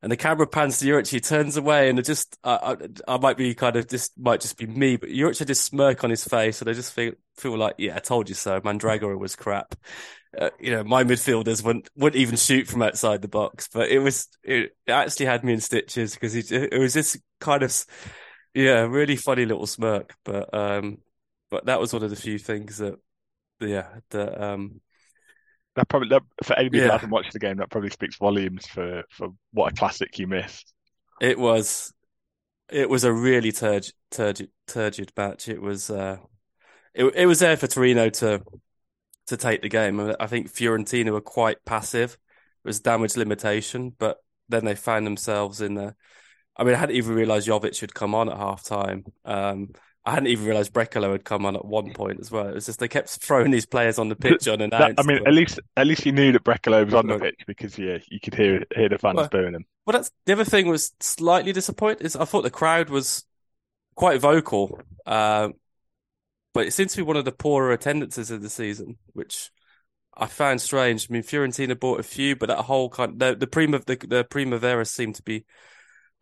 And 0.00 0.12
the 0.12 0.16
camera 0.16 0.46
pans 0.46 0.78
to 0.78 0.84
Juric, 0.84 1.08
he 1.08 1.18
turns 1.18 1.56
away, 1.56 1.90
and 1.90 2.02
just, 2.04 2.38
I, 2.44 2.76
I, 3.08 3.14
I, 3.14 3.18
might 3.18 3.36
be 3.36 3.52
kind 3.54 3.74
of, 3.74 3.88
this 3.88 4.10
might 4.16 4.40
just 4.40 4.56
be 4.56 4.66
me, 4.66 4.96
but 4.96 5.08
had 5.10 5.48
this 5.48 5.60
smirk 5.60 6.04
on 6.04 6.10
his 6.10 6.24
face, 6.24 6.60
and 6.60 6.70
I 6.70 6.72
just 6.72 6.92
feel, 6.92 7.14
feel 7.36 7.58
like, 7.58 7.74
yeah, 7.78 7.96
I 7.96 7.98
told 7.98 8.28
you 8.28 8.36
so. 8.36 8.60
Mandragora 8.60 9.18
was 9.18 9.34
crap 9.34 9.74
uh, 10.36 10.50
you 10.60 10.70
know, 10.70 10.84
my 10.84 11.04
midfielders 11.04 11.64
wouldn't 11.64 11.88
wouldn't 11.96 12.20
even 12.20 12.36
shoot 12.36 12.66
from 12.66 12.82
outside 12.82 13.22
the 13.22 13.28
box. 13.28 13.68
But 13.72 13.88
it 13.88 13.98
was 13.98 14.28
it, 14.42 14.76
actually 14.86 15.26
had 15.26 15.44
me 15.44 15.54
in 15.54 15.60
stitches 15.60 16.14
because 16.14 16.34
it 16.34 16.78
was 16.78 16.94
this 16.94 17.18
kind 17.40 17.62
of 17.62 17.84
yeah, 18.54 18.80
really 18.80 19.16
funny 19.16 19.46
little 19.46 19.66
smirk. 19.66 20.14
But 20.24 20.52
um, 20.52 20.98
but 21.50 21.66
that 21.66 21.80
was 21.80 21.92
one 21.92 22.02
of 22.02 22.10
the 22.10 22.16
few 22.16 22.38
things 22.38 22.78
that 22.78 22.98
yeah 23.60 23.88
that 24.10 24.42
um. 24.42 24.80
That 25.78 25.88
probably 25.88 26.08
that, 26.08 26.24
for 26.42 26.58
anybody 26.58 26.80
yeah. 26.80 26.86
that 26.88 26.92
hasn't 26.94 27.12
watched 27.12 27.32
the 27.32 27.38
game, 27.38 27.58
that 27.58 27.70
probably 27.70 27.90
speaks 27.90 28.16
volumes 28.16 28.66
for 28.66 29.04
for 29.10 29.28
what 29.52 29.72
a 29.72 29.76
classic 29.76 30.18
you 30.18 30.26
missed. 30.26 30.74
It 31.20 31.38
was, 31.38 31.92
it 32.68 32.90
was 32.90 33.04
a 33.04 33.12
really 33.12 33.52
turgid, 33.52 33.94
turgid, 34.10 34.50
turgid 34.66 35.12
match. 35.16 35.48
It 35.48 35.62
was, 35.62 35.88
uh, 35.88 36.16
it 36.94 37.04
it 37.14 37.26
was 37.26 37.38
there 37.38 37.56
for 37.56 37.68
Torino 37.68 38.10
to 38.10 38.42
to 39.28 39.36
take 39.36 39.62
the 39.62 39.68
game. 39.68 40.00
I 40.18 40.26
think 40.26 40.52
Fiorentina 40.52 41.12
were 41.12 41.20
quite 41.20 41.64
passive. 41.64 42.18
It 42.64 42.68
was 42.68 42.80
damage 42.80 43.16
limitation, 43.16 43.94
but 43.96 44.18
then 44.48 44.64
they 44.64 44.74
found 44.74 45.06
themselves 45.06 45.60
in 45.60 45.74
the. 45.74 45.94
I 46.56 46.64
mean, 46.64 46.74
I 46.74 46.78
hadn't 46.78 46.96
even 46.96 47.14
realised 47.14 47.46
Jovic 47.46 47.80
had 47.80 47.94
come 47.94 48.16
on 48.16 48.28
at 48.28 48.36
half 48.36 48.64
time. 48.64 49.04
Um, 49.24 49.74
I 50.08 50.12
hadn't 50.12 50.28
even 50.28 50.46
realised 50.46 50.72
Brekalo 50.72 51.12
had 51.12 51.24
come 51.24 51.44
on 51.44 51.54
at 51.54 51.66
one 51.66 51.92
point 51.92 52.18
as 52.18 52.30
well. 52.30 52.48
It 52.48 52.54
was 52.54 52.64
just 52.64 52.78
they 52.78 52.88
kept 52.88 53.10
throwing 53.10 53.50
these 53.50 53.66
players 53.66 53.98
on 53.98 54.08
the 54.08 54.16
pitch 54.16 54.48
unannounced. 54.48 54.96
That, 54.96 54.98
I 54.98 55.06
mean, 55.06 55.18
at 55.26 55.34
least 55.34 55.60
at 55.76 55.86
least 55.86 56.06
you 56.06 56.12
knew 56.12 56.32
that 56.32 56.44
Brekalo 56.44 56.82
was 56.86 56.94
on 56.94 57.08
the 57.08 57.18
pitch 57.18 57.42
because 57.46 57.78
yeah, 57.78 57.98
you 58.10 58.18
could 58.18 58.34
hear 58.34 58.64
hear 58.74 58.88
the 58.88 58.96
fans 58.96 59.16
well, 59.16 59.28
booing 59.30 59.54
him. 59.54 59.66
Well, 59.84 59.92
that's 59.92 60.10
the 60.24 60.32
other 60.32 60.44
thing 60.44 60.66
was 60.66 60.92
slightly 60.98 61.52
disappointed. 61.52 62.06
Is 62.06 62.16
I 62.16 62.24
thought 62.24 62.40
the 62.40 62.50
crowd 62.50 62.88
was 62.88 63.26
quite 63.96 64.20
vocal. 64.20 64.80
Uh, 65.04 65.50
but 66.54 66.66
it 66.66 66.72
seems 66.72 66.92
to 66.92 66.98
be 66.98 67.02
one 67.02 67.18
of 67.18 67.26
the 67.26 67.32
poorer 67.32 67.72
attendances 67.72 68.30
of 68.30 68.40
the 68.40 68.48
season, 68.48 68.96
which 69.12 69.50
I 70.16 70.26
found 70.26 70.62
strange. 70.62 71.06
I 71.08 71.12
mean, 71.12 71.22
Fiorentina 71.22 71.78
bought 71.78 72.00
a 72.00 72.04
few, 72.04 72.34
but 72.34 72.48
that 72.48 72.62
whole 72.62 72.88
kind 72.88 73.12
of, 73.12 73.18
the 73.18 73.34
the 73.36 73.46
Prima 73.46 73.80
the, 73.80 73.96
the 73.96 74.24
Primavera 74.24 74.86
seemed 74.86 75.16
to 75.16 75.22
be 75.22 75.44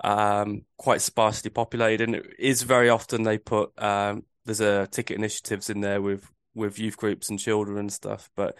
um, 0.02 0.62
quite 0.76 1.00
sparsely 1.00 1.50
populated, 1.50 2.04
and 2.04 2.16
it 2.16 2.26
is 2.38 2.62
very 2.62 2.88
often 2.88 3.22
they 3.22 3.38
put 3.38 3.70
um, 3.82 4.24
there's 4.44 4.60
a 4.60 4.86
ticket 4.86 5.16
initiatives 5.16 5.70
in 5.70 5.80
there 5.80 6.00
with 6.00 6.28
with 6.54 6.78
youth 6.78 6.96
groups 6.96 7.28
and 7.28 7.38
children 7.38 7.78
and 7.78 7.92
stuff. 7.92 8.30
But 8.36 8.56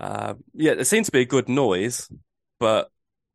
uh, 0.00 0.34
yeah, 0.54 0.74
there 0.74 0.84
seems 0.84 1.06
to 1.06 1.12
be 1.12 1.20
a 1.20 1.26
good 1.26 1.48
noise, 1.48 2.08
but 2.58 2.90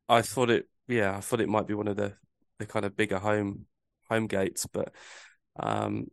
I 0.08 0.22
thought 0.22 0.50
it 0.50 0.68
yeah 0.88 1.16
I 1.16 1.20
thought 1.20 1.40
it 1.40 1.48
might 1.48 1.66
be 1.66 1.74
one 1.74 1.88
of 1.88 1.96
the 1.96 2.14
the 2.58 2.66
kind 2.66 2.84
of 2.84 2.96
bigger 2.96 3.18
home 3.18 3.66
home 4.08 4.26
gates, 4.26 4.66
but 4.66 4.92
um, 5.58 6.06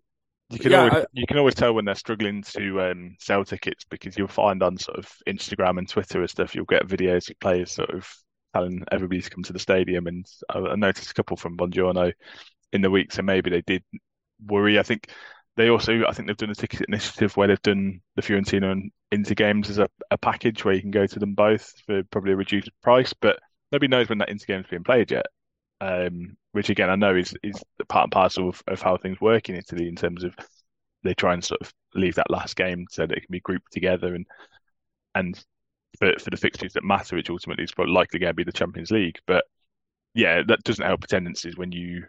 you 0.49 0.59
can 0.59 0.71
yeah, 0.71 0.79
always 0.79 0.93
I, 0.93 1.05
you 1.13 1.25
can 1.27 1.37
always 1.37 1.55
tell 1.55 1.73
when 1.73 1.85
they're 1.85 1.95
struggling 1.95 2.43
to 2.43 2.81
um, 2.81 3.15
sell 3.19 3.45
tickets 3.45 3.85
because 3.89 4.17
you'll 4.17 4.27
find 4.27 4.61
on 4.61 4.77
sort 4.77 4.97
of 4.97 5.09
Instagram 5.27 5.77
and 5.77 5.87
Twitter 5.87 6.19
and 6.19 6.29
stuff 6.29 6.55
you'll 6.55 6.65
get 6.65 6.87
videos 6.87 7.29
of 7.29 7.39
players 7.39 7.71
sort 7.71 7.91
of 7.91 8.07
telling 8.53 8.83
everybody 8.91 9.21
to 9.21 9.29
come 9.29 9.43
to 9.43 9.53
the 9.53 9.59
stadium. 9.59 10.07
And 10.07 10.25
I, 10.49 10.75
noticed 10.75 11.11
a 11.11 11.13
couple 11.13 11.37
from 11.37 11.57
Buongiorno 11.57 12.13
in 12.73 12.81
the 12.81 12.89
week, 12.89 13.11
so 13.11 13.21
maybe 13.21 13.49
they 13.49 13.61
did 13.61 13.83
worry. 14.45 14.79
I 14.79 14.83
think 14.83 15.09
they 15.57 15.69
also 15.69 16.03
I 16.07 16.13
think 16.13 16.27
they've 16.27 16.37
done 16.37 16.49
a 16.49 16.55
ticket 16.55 16.81
initiative 16.87 17.35
where 17.37 17.47
they've 17.47 17.61
done 17.61 18.01
the 18.15 18.21
Fiorentina 18.21 18.71
and 18.71 18.91
Inter 19.11 19.33
games 19.33 19.69
as 19.69 19.77
a, 19.77 19.89
a 20.09 20.17
package 20.17 20.63
where 20.63 20.73
you 20.73 20.81
can 20.81 20.91
go 20.91 21.05
to 21.05 21.19
them 21.19 21.33
both 21.33 21.73
for 21.85 22.03
probably 22.11 22.31
a 22.31 22.37
reduced 22.37 22.69
price, 22.81 23.13
but 23.13 23.39
nobody 23.71 23.89
knows 23.89 24.09
when 24.09 24.19
that 24.19 24.29
Inter 24.29 24.45
game 24.47 24.61
is 24.61 24.67
being 24.69 24.83
played 24.83 25.11
yet 25.11 25.25
um, 25.81 26.37
which 26.53 26.69
again 26.69 26.89
I 26.89 26.95
know 26.95 27.15
is 27.15 27.35
is 27.43 27.61
part 27.89 28.05
and 28.05 28.11
parcel 28.11 28.49
of, 28.49 28.63
of 28.67 28.81
how 28.81 28.97
things 28.97 29.19
work 29.19 29.49
in 29.49 29.55
Italy 29.55 29.89
in 29.89 29.95
terms 29.95 30.23
of 30.23 30.33
they 31.03 31.15
try 31.15 31.33
and 31.33 31.43
sort 31.43 31.61
of 31.61 31.73
leave 31.95 32.15
that 32.15 32.29
last 32.29 32.55
game 32.55 32.85
so 32.89 33.05
that 33.05 33.17
it 33.17 33.21
can 33.21 33.31
be 33.31 33.39
grouped 33.41 33.73
together 33.73 34.13
and 34.13 34.25
and 35.15 35.43
for 35.99 36.13
for 36.19 36.29
the 36.29 36.37
fixtures 36.37 36.73
that 36.73 36.83
matter, 36.83 37.15
which 37.15 37.29
ultimately 37.29 37.63
is 37.63 37.73
likely 37.77 38.19
going 38.19 38.29
to 38.29 38.35
be 38.35 38.43
the 38.43 38.51
Champions 38.51 38.91
League. 38.91 39.19
But 39.27 39.45
yeah, 40.13 40.41
that 40.47 40.63
doesn't 40.63 40.85
help 40.85 41.03
attendances 41.03 41.57
when 41.57 41.71
you 41.71 42.05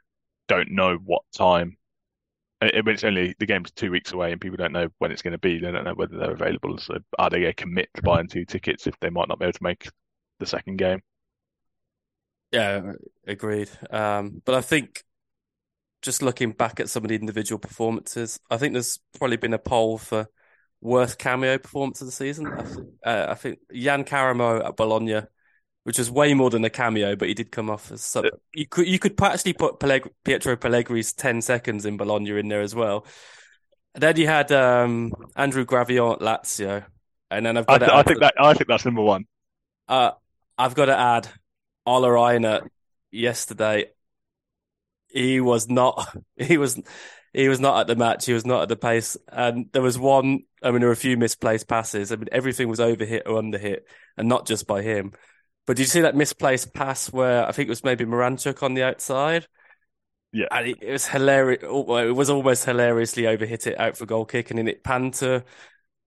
don't 0.49 0.71
know 0.71 0.97
what 0.97 1.23
time. 1.35 1.77
When 2.61 2.89
it's 2.89 3.05
only 3.05 3.35
the 3.41 3.47
game's 3.47 3.73
two 3.73 3.91
weeks 3.91 4.13
away 4.13 4.31
and 4.31 4.41
people 4.41 4.57
don't 4.57 4.73
know 4.73 4.89
when 4.99 5.11
it's 5.11 5.23
going 5.23 5.33
to 5.33 5.39
be, 5.39 5.59
they 5.59 5.73
don't 5.73 5.85
know 5.85 5.95
whether 5.95 6.17
they're 6.17 6.31
available. 6.33 6.79
So 6.79 6.99
are 7.19 7.29
they 7.29 7.41
going 7.41 7.53
to 7.53 7.63
commit 7.63 7.89
to 7.95 8.03
buying 8.03 8.29
two 8.29 8.45
tickets 8.45 8.87
if 8.87 8.99
they 9.01 9.11
might 9.11 9.29
not 9.29 9.41
be 9.41 9.47
able 9.47 9.53
to 9.55 9.63
make 9.65 9.89
the 10.39 10.47
second 10.47 10.77
game? 10.77 11.03
Yeah, 12.53 12.93
agreed. 13.27 13.71
Um, 13.91 14.43
but 14.45 14.55
I 14.55 14.61
think 14.61 15.03
just 16.03 16.23
looking 16.23 16.53
back 16.53 16.79
at 16.79 16.89
some 16.89 17.05
of 17.05 17.09
the 17.09 17.17
individual 17.17 17.59
performances, 17.59 18.39
I 18.51 18.59
think 18.59 18.75
there's 18.75 19.01
probably 19.19 19.39
been 19.39 19.55
a 19.55 19.59
poll 19.59 19.99
for 19.99 20.29
worst 20.83 21.19
cameo 21.19 21.57
performance 21.57 22.03
of 22.03 22.07
the 22.07 22.13
season. 22.13 22.47
I, 22.47 22.63
th- 22.63 22.79
uh, 23.07 23.27
I 23.31 23.35
think 23.35 23.61
Yann 23.71 24.05
Karamoh 24.05 24.67
at 24.67 24.77
Bologna, 24.77 25.23
which 25.85 25.99
was 25.99 26.11
way 26.11 26.35
more 26.35 26.51
than 26.51 26.65
a 26.65 26.71
cameo, 26.71 27.17
but 27.17 27.29
he 27.29 27.35
did 27.35 27.51
come 27.51 27.71
off 27.71 27.91
as 27.91 28.03
some. 28.03 28.27
You 28.53 28.67
could 28.67 28.87
you 28.87 28.99
could 28.99 29.21
actually 29.23 29.55
put 29.55 29.81
Pietro 30.25 30.57
Pellegrini's 30.57 31.15
ten 31.15 31.41
seconds 31.41 31.87
in 31.87 31.97
Bologna 31.97 32.39
in 32.39 32.49
there 32.49 32.61
as 32.61 32.75
well. 32.75 33.07
And 33.95 34.03
then 34.03 34.17
you 34.17 34.27
had 34.27 34.53
um, 34.53 35.13
Andrew 35.37 35.65
Gravillon 35.65 36.15
at 36.15 36.21
Lazio, 36.21 36.85
and 37.31 37.47
then 37.47 37.57
I've 37.57 37.67
got. 37.67 37.83
I, 37.83 37.87
th- 37.87 37.91
I 37.91 38.03
think 38.03 38.21
that 38.21 38.35
I 38.39 38.55
think 38.55 38.69
that's 38.69 38.85
number 38.85 39.03
one. 39.03 39.25
Uh, 39.89 40.13
I've 40.59 40.75
got 40.75 40.87
to 40.87 40.99
add 40.99 41.29
Ola 41.87 42.63
yesterday, 43.11 43.91
he 45.09 45.41
was 45.41 45.69
not. 45.69 46.17
He 46.37 46.59
was. 46.59 46.81
He 47.33 47.49
was 47.49 47.61
not 47.61 47.81
at 47.81 47.87
the 47.87 47.97
match. 47.97 48.27
He 48.27 48.33
was 48.33 48.45
not 48.45 48.63
at 48.63 48.69
the 48.69 48.77
pace. 48.77 49.17
And 49.29 49.67
there 49.73 49.83
was 49.83 49.99
one. 49.99 50.41
I 50.63 50.71
mean, 50.71 50.81
there 50.81 50.89
were 50.89 50.95
a 50.95 50.97
few 50.97 51.17
misplaced 51.17 51.69
passes. 51.69 52.13
I 52.13 52.17
mean, 52.17 52.29
everything 52.33 52.69
was 52.69 52.81
over 52.81 53.05
hit 53.05 53.23
or 53.27 53.39
under 53.39 53.59
hit, 53.59 53.87
and 54.17 54.29
not 54.29 54.47
just 54.47 54.67
by 54.67 54.83
him. 54.83 55.13
But 55.67 55.77
did 55.77 55.85
you 55.85 55.89
see 55.89 56.01
that 56.03 56.17
misplaced 56.17 56.75
pass 56.75 57.13
where 57.13 57.47
I 57.47 57.53
think 57.53 57.69
it 57.69 57.71
was 57.71 57.85
maybe 57.85 58.05
Miranchuk 58.05 58.63
on 58.63 58.75
the 58.75 58.83
outside? 58.83 59.47
Yeah, 60.33 60.47
and 60.51 60.69
it, 60.69 60.79
it 60.83 60.93
was 60.93 61.07
hilarious. 61.07 61.63
It 61.63 62.17
was 62.17 62.31
almost 62.31 62.65
hilariously 62.65 63.27
over 63.27 63.47
hit 63.47 63.67
it 63.67 63.79
out 63.79 63.97
for 63.97 64.07
goal 64.07 64.25
kick, 64.25 64.51
and 64.51 64.59
then 64.59 64.69
it 64.69 64.83
panned 64.83 65.15
to 65.15 65.45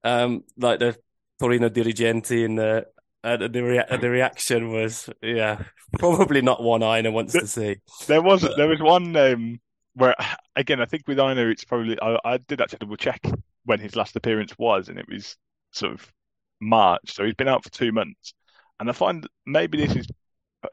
um, 0.04 0.44
like 0.58 0.80
the 0.80 0.98
Torino 1.40 1.70
dirigenti 1.70 2.44
in 2.44 2.56
the 2.56 2.88
and 3.24 3.54
the 3.54 3.64
rea- 3.64 3.86
and 3.90 4.02
the 4.02 4.10
reaction 4.10 4.72
was, 4.72 5.10
yeah, 5.22 5.64
probably 5.98 6.42
not 6.42 6.62
one 6.62 6.84
Einar 6.84 7.12
wants 7.12 7.34
to 7.34 7.48
see. 7.48 7.78
There 8.08 8.22
was 8.22 8.42
but... 8.42 8.56
there 8.56 8.68
was 8.68 8.80
one 8.80 9.16
um, 9.16 9.60
where 9.96 10.16
again 10.56 10.82
I 10.82 10.86
think 10.86 11.08
with 11.08 11.20
Einar 11.20 11.50
it's 11.50 11.64
probably 11.64 12.00
I, 12.02 12.18
I 12.24 12.38
did 12.38 12.62
actually 12.62 12.80
double 12.80 12.98
check 12.98 13.22
when 13.66 13.80
his 13.80 13.96
last 13.96 14.16
appearance 14.16 14.58
was, 14.58 14.90
and 14.90 15.00
it 15.00 15.08
was 15.10 15.38
sort 15.72 15.94
of 15.94 16.14
March, 16.62 17.14
so 17.14 17.26
he's 17.26 17.36
been 17.36 17.48
out 17.48 17.64
for 17.64 17.72
two 17.72 17.92
months, 17.92 18.34
and 18.80 18.90
I 18.90 18.94
find 18.94 19.28
maybe 19.46 19.78
this 19.78 19.96
is 19.96 20.08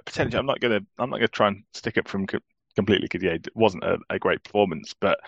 potentially. 0.05 0.39
I'm 0.39 0.47
not 0.47 0.61
gonna 0.61 0.81
I'm 0.99 1.11
not 1.11 1.17
gonna 1.17 1.29
try 1.29 1.49
and 1.49 1.65
stick 1.75 1.99
up 1.99 2.09
from 2.09 2.27
completely 2.77 3.07
because 3.07 3.23
yeah, 3.23 3.33
it 3.33 3.49
wasn't 3.55 3.85
a, 3.85 3.99
a 4.11 4.19
great 4.19 4.43
performance, 4.45 4.95
but 5.01 5.19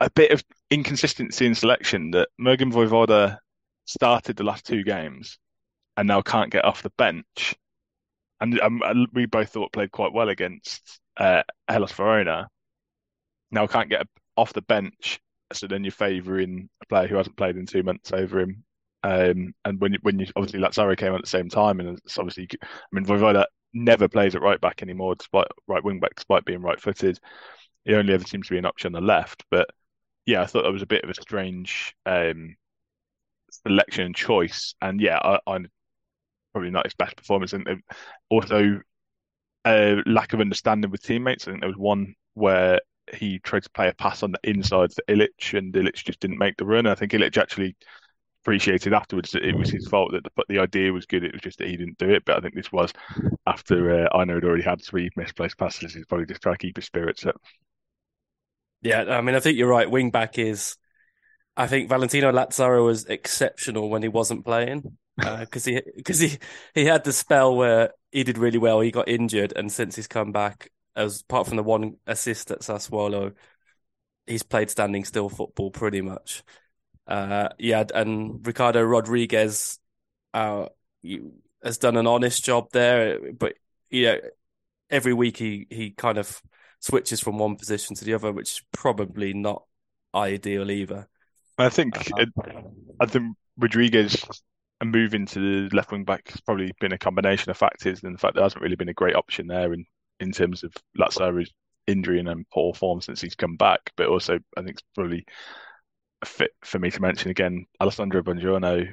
a 0.00 0.10
bit 0.10 0.32
of 0.32 0.42
inconsistency 0.70 1.46
in 1.46 1.54
selection 1.54 2.10
that 2.12 2.28
Mergim 2.40 2.72
Vojvoda 2.72 3.38
started 3.86 4.36
the 4.36 4.44
last 4.44 4.66
two 4.66 4.82
games 4.82 5.38
and 5.96 6.08
now 6.08 6.20
can't 6.22 6.50
get 6.50 6.64
off 6.64 6.82
the 6.82 6.90
bench. 6.90 7.54
And 8.40 8.60
um, 8.60 8.82
we 9.12 9.26
both 9.26 9.50
thought 9.50 9.72
played 9.72 9.92
quite 9.92 10.12
well 10.12 10.28
against 10.28 11.00
uh, 11.16 11.42
Hellas 11.68 11.92
Verona. 11.92 12.48
Now 13.50 13.66
can't 13.66 13.90
get 13.90 14.06
off 14.36 14.52
the 14.52 14.62
bench, 14.62 15.20
so 15.52 15.66
then 15.66 15.84
you're 15.84 15.92
favouring 15.92 16.68
a 16.82 16.86
player 16.86 17.06
who 17.06 17.16
hasn't 17.16 17.36
played 17.36 17.56
in 17.56 17.66
two 17.66 17.82
months 17.82 18.12
over 18.12 18.40
him. 18.40 18.64
Um, 19.02 19.54
and 19.64 19.80
when 19.80 19.92
you, 19.92 19.98
when 20.02 20.18
you 20.18 20.26
obviously 20.34 20.60
Lazzaro 20.60 20.96
came 20.96 21.14
at 21.14 21.20
the 21.20 21.28
same 21.28 21.48
time, 21.48 21.78
and 21.78 21.98
it's 21.98 22.18
obviously, 22.18 22.48
I 22.62 22.66
mean, 22.92 23.04
Vojvoda 23.04 23.44
never 23.74 24.08
plays 24.08 24.34
at 24.34 24.42
right 24.42 24.60
back 24.60 24.82
anymore, 24.82 25.14
despite 25.14 25.46
right 25.68 25.84
wing 25.84 26.00
back, 26.00 26.14
despite 26.14 26.44
being 26.44 26.62
right 26.62 26.80
footed. 26.80 27.18
He 27.84 27.94
only 27.94 28.14
ever 28.14 28.24
seems 28.24 28.46
to 28.46 28.54
be 28.54 28.58
an 28.58 28.64
option 28.64 28.94
on 28.94 29.02
the 29.02 29.06
left. 29.06 29.44
But 29.50 29.68
yeah, 30.26 30.42
I 30.42 30.46
thought 30.46 30.62
that 30.62 30.72
was 30.72 30.82
a 30.82 30.86
bit 30.86 31.04
of 31.04 31.10
a 31.10 31.20
strange 31.20 31.94
um, 32.06 32.56
selection 33.50 34.06
and 34.06 34.16
choice. 34.16 34.74
And 34.80 35.00
yeah, 35.00 35.18
I, 35.18 35.38
I 35.46 35.58
probably 36.52 36.70
not 36.70 36.86
his 36.86 36.94
best 36.94 37.16
performance, 37.16 37.52
and 37.52 37.82
also 38.30 38.80
a 39.64 40.02
lack 40.06 40.32
of 40.32 40.40
understanding 40.40 40.90
with 40.90 41.02
teammates. 41.02 41.46
I 41.46 41.52
think 41.52 41.60
there 41.60 41.68
was 41.68 41.78
one 41.78 42.14
where 42.34 42.80
he 43.12 43.38
tried 43.38 43.62
to 43.64 43.70
play 43.70 43.88
a 43.88 43.94
pass 43.94 44.22
on 44.22 44.32
the 44.32 44.50
inside 44.50 44.90
to 44.90 45.02
Ilic, 45.08 45.56
and 45.56 45.72
Ilic 45.72 45.94
just 45.94 46.20
didn't 46.20 46.38
make 46.38 46.56
the 46.56 46.64
run. 46.64 46.86
I 46.86 46.94
think 46.94 47.12
Ilic 47.12 47.36
actually 47.36 47.76
appreciated 48.42 48.92
afterwards 48.92 49.30
that 49.30 49.44
it 49.44 49.56
was 49.56 49.70
his 49.70 49.88
fault 49.88 50.12
that 50.12 50.22
the, 50.24 50.44
the 50.48 50.58
idea 50.58 50.92
was 50.92 51.06
good. 51.06 51.24
It 51.24 51.32
was 51.32 51.40
just 51.40 51.58
that 51.58 51.68
he 51.68 51.76
didn't 51.76 51.98
do 51.98 52.10
it. 52.10 52.24
But 52.24 52.36
I 52.36 52.40
think 52.40 52.54
this 52.54 52.72
was 52.72 52.92
after 53.46 54.04
uh, 54.04 54.16
Einar 54.16 54.36
had 54.36 54.44
already 54.44 54.62
had 54.62 54.82
three 54.82 55.08
misplaced 55.16 55.56
passes. 55.56 55.94
He's 55.94 56.06
probably 56.06 56.26
just 56.26 56.42
trying 56.42 56.56
to 56.56 56.66
keep 56.66 56.76
his 56.76 56.84
spirits 56.84 57.24
up. 57.24 57.40
Yeah, 58.82 59.04
I 59.04 59.22
mean, 59.22 59.34
I 59.34 59.40
think 59.40 59.56
you're 59.56 59.68
right. 59.68 59.90
Wing 59.90 60.10
back 60.10 60.38
is. 60.38 60.76
I 61.56 61.68
think 61.68 61.88
Valentino 61.88 62.32
Lazzaro 62.32 62.84
was 62.84 63.04
exceptional 63.04 63.88
when 63.88 64.02
he 64.02 64.08
wasn't 64.08 64.44
playing 64.44 64.98
because 65.16 65.66
uh, 65.66 65.70
he 65.70 65.80
because 65.96 66.18
he 66.18 66.38
he 66.74 66.84
had 66.84 67.04
the 67.04 67.12
spell 67.12 67.54
where 67.54 67.90
he 68.10 68.24
did 68.24 68.38
really 68.38 68.58
well. 68.58 68.80
He 68.80 68.90
got 68.90 69.08
injured, 69.08 69.52
and 69.54 69.70
since 69.70 69.96
he's 69.96 70.06
come 70.06 70.32
back, 70.32 70.70
as 70.96 71.20
apart 71.22 71.46
from 71.46 71.56
the 71.56 71.62
one 71.62 71.96
assist 72.06 72.50
at 72.50 72.60
Sassuolo, 72.60 73.34
he's 74.26 74.42
played 74.42 74.70
standing 74.70 75.04
still 75.04 75.28
football 75.28 75.70
pretty 75.70 76.00
much. 76.00 76.42
Uh, 77.06 77.50
yeah, 77.58 77.84
and 77.94 78.44
Ricardo 78.46 78.82
Rodriguez 78.82 79.78
uh, 80.32 80.66
has 81.62 81.78
done 81.78 81.96
an 81.96 82.06
honest 82.06 82.44
job 82.44 82.68
there, 82.72 83.32
but 83.32 83.54
you 83.90 84.06
know, 84.06 84.18
every 84.90 85.12
week 85.12 85.36
he 85.36 85.66
he 85.70 85.90
kind 85.90 86.18
of 86.18 86.42
switches 86.80 87.20
from 87.20 87.38
one 87.38 87.56
position 87.56 87.94
to 87.96 88.04
the 88.04 88.14
other, 88.14 88.32
which 88.32 88.52
is 88.52 88.62
probably 88.72 89.32
not 89.32 89.64
ideal 90.14 90.70
either. 90.70 91.08
I 91.58 91.68
think 91.68 91.96
uh, 92.12 92.22
it, 92.22 92.28
I 93.00 93.06
think 93.06 93.36
Rodriguez 93.56 94.24
a 94.80 94.84
move 94.84 95.14
into 95.14 95.68
the 95.68 95.76
left 95.76 95.92
wing 95.92 96.04
back 96.04 96.28
has 96.28 96.40
probably 96.40 96.72
been 96.80 96.92
a 96.92 96.98
combination 96.98 97.50
of 97.50 97.56
factors, 97.56 98.02
and 98.02 98.14
the 98.14 98.18
fact 98.18 98.34
there 98.34 98.42
hasn't 98.42 98.62
really 98.62 98.76
been 98.76 98.88
a 98.88 98.94
great 98.94 99.16
option 99.16 99.46
there 99.46 99.72
in 99.72 99.84
in 100.20 100.32
terms 100.32 100.62
of 100.62 100.72
Lazzaro's 100.98 101.52
injury 101.86 102.20
and 102.20 102.48
poor 102.50 102.72
form 102.72 103.00
since 103.00 103.20
he's 103.20 103.34
come 103.34 103.56
back. 103.56 103.92
But 103.96 104.08
also, 104.08 104.38
I 104.56 104.62
think 104.62 104.70
it's 104.70 104.82
probably 104.94 105.24
fit 106.24 106.52
for 106.64 106.78
me 106.78 106.90
to 106.90 107.02
mention 107.02 107.30
again 107.30 107.66
Alessandro 107.80 108.22
Buongiorno. 108.22 108.92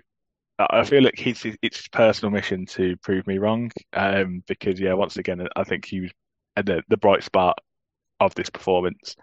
I 0.60 0.84
feel 0.84 1.04
like 1.04 1.18
he's 1.18 1.44
it's 1.62 1.80
his 1.80 1.88
personal 1.88 2.32
mission 2.32 2.66
to 2.68 2.96
prove 2.98 3.26
me 3.26 3.40
wrong, 3.40 3.72
um, 3.94 4.44
because 4.48 4.80
yeah, 4.80 4.94
once 4.94 5.18
again, 5.18 5.48
I 5.56 5.64
think 5.64 5.86
he 5.86 6.02
was 6.02 6.12
the 6.56 6.84
the 6.88 6.98
bright 6.98 7.24
spot 7.24 7.58
of 8.20 8.36
this 8.36 8.50
performance, 8.50 9.16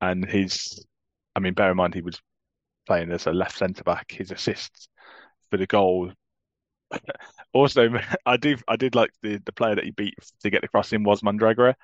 and 0.00 0.24
his, 0.24 0.86
I 1.34 1.40
mean, 1.40 1.54
bear 1.54 1.72
in 1.72 1.76
mind 1.76 1.94
he 1.94 2.02
was 2.02 2.20
playing 2.86 3.10
as 3.10 3.26
a 3.26 3.32
left 3.32 3.58
centre 3.58 3.82
back. 3.82 4.12
His 4.12 4.30
assists 4.30 4.88
for 5.52 5.58
the 5.58 5.66
goal. 5.66 6.10
also, 7.52 7.90
I 8.26 8.36
do 8.38 8.56
I 8.66 8.76
did 8.76 8.94
like 8.94 9.10
the 9.22 9.40
the 9.44 9.52
player 9.52 9.74
that 9.74 9.84
he 9.84 9.90
beat 9.90 10.14
to 10.42 10.50
get 10.50 10.62
the 10.62 10.68
cross 10.68 10.92
in 10.92 11.04
was 11.04 11.22
Mandragora. 11.22 11.74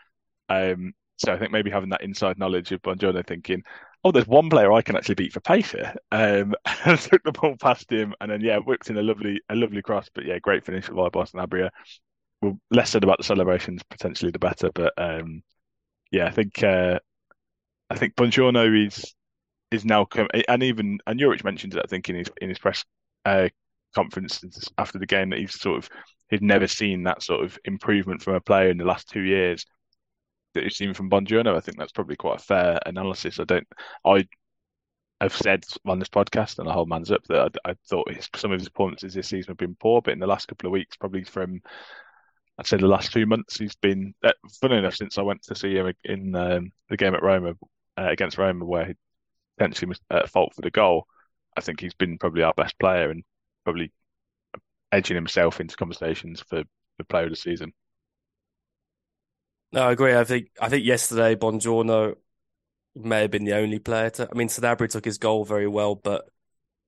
Um, 0.49 0.95
so 1.19 1.33
I 1.33 1.39
think 1.39 1.53
maybe 1.53 1.71
having 1.71 1.91
that 1.91 2.03
inside 2.03 2.39
knowledge 2.39 2.73
of 2.73 2.81
Buongiorno 2.81 3.27
thinking, 3.27 3.63
oh, 4.05 4.13
there's 4.13 4.27
one 4.27 4.49
player 4.49 4.73
I 4.73 4.83
can 4.83 4.97
actually 4.97 5.17
beat 5.17 5.33
for 5.33 5.41
pace 5.41 5.73
here. 5.73 5.95
Um, 6.13 6.55
took 6.85 7.23
the 7.25 7.33
ball 7.33 7.57
past 7.61 7.93
him, 7.93 8.15
and 8.21 8.31
then 8.31 8.41
yeah, 8.41 8.59
whipped 8.59 8.89
in 8.89 8.97
a 8.97 9.03
lovely 9.03 9.43
a 9.51 9.55
lovely 9.55 9.83
cross. 9.83 10.09
But 10.15 10.25
yeah, 10.25 10.39
great 10.39 10.65
finish 10.65 10.89
by 10.89 11.11
Boston 11.11 11.41
Abria. 11.41 11.69
Well, 12.41 12.59
less 12.71 12.91
said 12.91 13.05
about 13.05 13.19
the 13.19 13.25
celebrations, 13.25 13.83
potentially 13.91 14.31
the 14.31 14.39
better. 14.39 14.71
But 14.73 14.95
um, 14.97 15.43
yeah, 16.11 16.27
I 16.27 16.31
think 16.31 16.63
uh, 16.63 17.01
I 17.91 17.97
think 17.97 18.15
Buongiorno 18.15 18.87
is 18.87 19.15
is 19.71 19.85
now 19.85 20.07
come, 20.07 20.29
and 20.49 20.63
even 20.63 21.01
and 21.07 21.21
Juric 21.21 21.45
mentioned 21.45 21.75
it. 21.75 21.83
I 21.85 21.89
think 21.89 22.09
in 22.09 22.17
his 22.17 22.31
in 22.41 22.49
his 22.49 22.59
press 22.59 22.85
uh, 23.25 23.49
conference 23.95 24.43
after 24.77 24.99
the 24.99 25.07
game 25.07 25.31
that 25.31 25.39
he's 25.39 25.59
sort 25.59 25.79
of 25.79 25.89
he'd 26.29 26.43
never 26.43 26.67
seen 26.67 27.05
that 27.05 27.23
sort 27.23 27.45
of 27.45 27.59
improvement 27.65 28.23
from 28.23 28.35
a 28.35 28.41
player 28.41 28.71
in 28.71 28.79
the 28.79 28.85
last 28.85 29.09
two 29.09 29.23
years 29.23 29.65
that 30.55 30.63
he's 30.63 30.77
seen 30.77 30.95
from 30.95 31.11
Buongiorno. 31.11 31.57
I 31.57 31.61
think 31.61 31.79
that's 31.79 31.93
probably 31.93 32.17
quite 32.17 32.41
a 32.41 32.43
fair 32.43 32.79
analysis. 32.87 33.41
I 33.41 33.45
don't, 33.45 33.67
I 34.05 34.27
have 35.21 35.35
said 35.35 35.65
on 35.87 35.99
this 35.99 36.09
podcast, 36.09 36.59
and 36.59 36.69
I 36.69 36.73
hold 36.73 36.89
man's 36.89 37.11
up 37.11 37.25
that 37.29 37.59
I, 37.65 37.71
I 37.71 37.75
thought 37.89 38.13
his, 38.13 38.29
some 38.37 38.53
of 38.53 38.61
his 38.61 38.69
performances 38.69 39.15
this 39.15 39.29
season 39.29 39.53
have 39.53 39.57
been 39.57 39.77
poor, 39.81 40.03
but 40.03 40.13
in 40.13 40.19
the 40.19 40.27
last 40.27 40.49
couple 40.49 40.67
of 40.69 40.73
weeks, 40.73 40.97
probably 40.97 41.25
from 41.25 41.61
I'd 42.59 42.67
say 42.67 42.77
the 42.77 42.89
last 42.89 43.13
two 43.13 43.25
months, 43.25 43.57
he's 43.57 43.77
been. 43.77 44.15
Uh, 44.23 44.33
funny 44.61 44.77
enough, 44.77 44.97
since 44.97 45.17
I 45.17 45.23
went 45.23 45.43
to 45.45 45.55
see 45.55 45.75
him 45.75 45.93
in 46.05 46.35
um, 46.35 46.73
the 46.89 46.97
game 46.97 47.15
at 47.15 47.23
Roma 47.23 47.55
uh, 47.97 48.09
against 48.11 48.37
Roma, 48.37 48.65
where 48.65 48.87
he 48.87 48.95
potentially 49.57 49.89
was 49.89 50.01
at 50.11 50.29
fault 50.29 50.55
for 50.55 50.63
the 50.63 50.71
goal, 50.71 51.07
I 51.59 51.61
think 51.61 51.81
he's 51.81 51.95
been 51.95 52.19
probably 52.19 52.43
our 52.43 52.55
best 52.55 52.79
player 52.79 53.11
and 53.11 53.23
probably 53.65 53.93
edging 54.91 55.17
himself 55.17 55.61
into 55.61 55.77
conversations 55.77 56.41
for 56.41 56.63
the 56.97 57.05
player 57.05 57.25
of 57.25 57.31
the 57.31 57.37
season. 57.37 57.73
No, 59.73 59.83
I 59.83 59.93
agree. 59.93 60.17
I 60.17 60.25
think 60.25 60.49
I 60.61 60.69
think 60.71 60.87
yesterday 60.87 61.35
Buongiorno 61.35 62.15
may 62.95 63.23
have 63.23 63.31
been 63.31 63.45
the 63.45 63.57
only 63.57 63.79
player 63.79 64.11
to. 64.11 64.29
I 64.31 64.35
mean, 64.35 64.49
Sanabria 64.49 64.89
took 64.89 65.05
his 65.05 65.19
goal 65.19 65.45
very 65.45 65.69
well, 65.69 65.95
but 65.95 66.25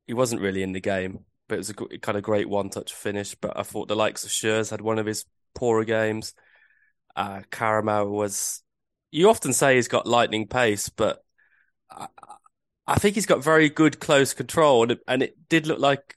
he 0.07 0.15
wasn't 0.15 0.41
really 0.41 0.63
in 0.63 0.73
the 0.73 0.81
game. 0.81 1.25
But 1.49 1.57
it 1.57 1.59
was 1.59 1.71
a 1.71 1.75
kind 1.75 2.17
of 2.17 2.23
great 2.23 2.49
one-touch 2.49 2.95
finish. 2.95 3.35
But 3.35 3.59
I 3.59 3.65
thought 3.65 3.89
the 3.89 3.97
likes 3.97 4.25
of 4.25 4.31
Schürrle 4.31 4.71
had 4.71 4.81
one 4.81 4.99
of 4.99 5.07
his 5.07 5.27
poorer 5.55 5.85
games. 5.85 6.33
Uh, 7.15 7.43
was. 7.53 8.63
You 9.13 9.29
often 9.29 9.53
say 9.53 9.75
he's 9.75 9.89
got 9.89 10.07
lightning 10.07 10.47
pace, 10.47 10.89
but 10.89 11.25
I 12.91 12.99
think 12.99 13.15
he's 13.15 13.27
got 13.27 13.43
very 13.43 13.69
good 13.69 14.01
close 14.01 14.35
control, 14.35 14.83
and 14.83 14.93
it, 14.93 15.01
and 15.07 15.23
it 15.23 15.49
did 15.49 15.69
look 15.69 15.79
like 15.79 16.17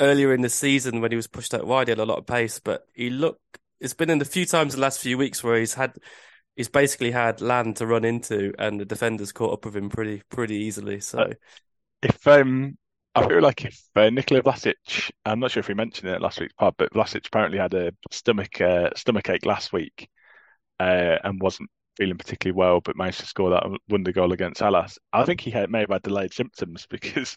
earlier 0.00 0.32
in 0.32 0.40
the 0.40 0.48
season 0.48 1.02
when 1.02 1.12
he 1.12 1.16
was 1.16 1.26
pushed 1.26 1.52
out 1.52 1.66
wide, 1.66 1.88
he 1.88 1.92
had 1.92 1.98
a 1.98 2.06
lot 2.06 2.18
of 2.18 2.26
pace, 2.26 2.58
but 2.58 2.86
he 2.94 3.10
looked. 3.10 3.40
It's 3.78 3.92
been 3.92 4.08
in 4.08 4.18
the 4.18 4.24
few 4.24 4.46
times 4.46 4.74
the 4.74 4.80
last 4.80 5.00
few 5.00 5.18
weeks 5.18 5.44
where 5.44 5.58
he's 5.58 5.74
had, 5.74 5.96
he's 6.56 6.70
basically 6.70 7.10
had 7.10 7.42
land 7.42 7.76
to 7.76 7.86
run 7.86 8.06
into, 8.06 8.54
and 8.58 8.80
the 8.80 8.86
defenders 8.86 9.32
caught 9.32 9.52
up 9.52 9.66
with 9.66 9.76
him 9.76 9.90
pretty 9.90 10.22
pretty 10.30 10.56
easily. 10.56 11.00
So, 11.00 11.18
uh, 11.18 11.34
if 12.02 12.26
um, 12.26 12.78
I 13.14 13.28
feel 13.28 13.42
like 13.42 13.66
if 13.66 13.78
uh, 13.94 14.08
Nikola 14.08 14.42
Vlasic, 14.42 15.10
I'm 15.26 15.40
not 15.40 15.50
sure 15.50 15.60
if 15.60 15.68
we 15.68 15.74
mentioned 15.74 16.10
it 16.10 16.22
last 16.22 16.40
week's 16.40 16.54
pod, 16.54 16.74
but 16.78 16.94
Vlasic 16.94 17.26
apparently 17.26 17.58
had 17.58 17.74
a 17.74 17.92
stomach 18.10 18.62
uh, 18.62 18.88
stomach 18.96 19.28
ache 19.28 19.44
last 19.44 19.74
week, 19.74 20.08
uh, 20.80 21.18
and 21.22 21.42
wasn't 21.42 21.68
feeling 21.96 22.18
particularly 22.18 22.56
well, 22.56 22.80
but 22.80 22.96
managed 22.96 23.20
to 23.20 23.26
score 23.26 23.50
that 23.50 23.64
wonder 23.88 24.12
goal 24.12 24.32
against 24.32 24.60
Hellas. 24.60 24.98
I 25.12 25.24
think 25.24 25.40
he 25.40 25.50
had, 25.50 25.70
may 25.70 25.80
have 25.80 25.90
had 25.90 26.02
delayed 26.02 26.32
symptoms 26.32 26.86
because 26.90 27.36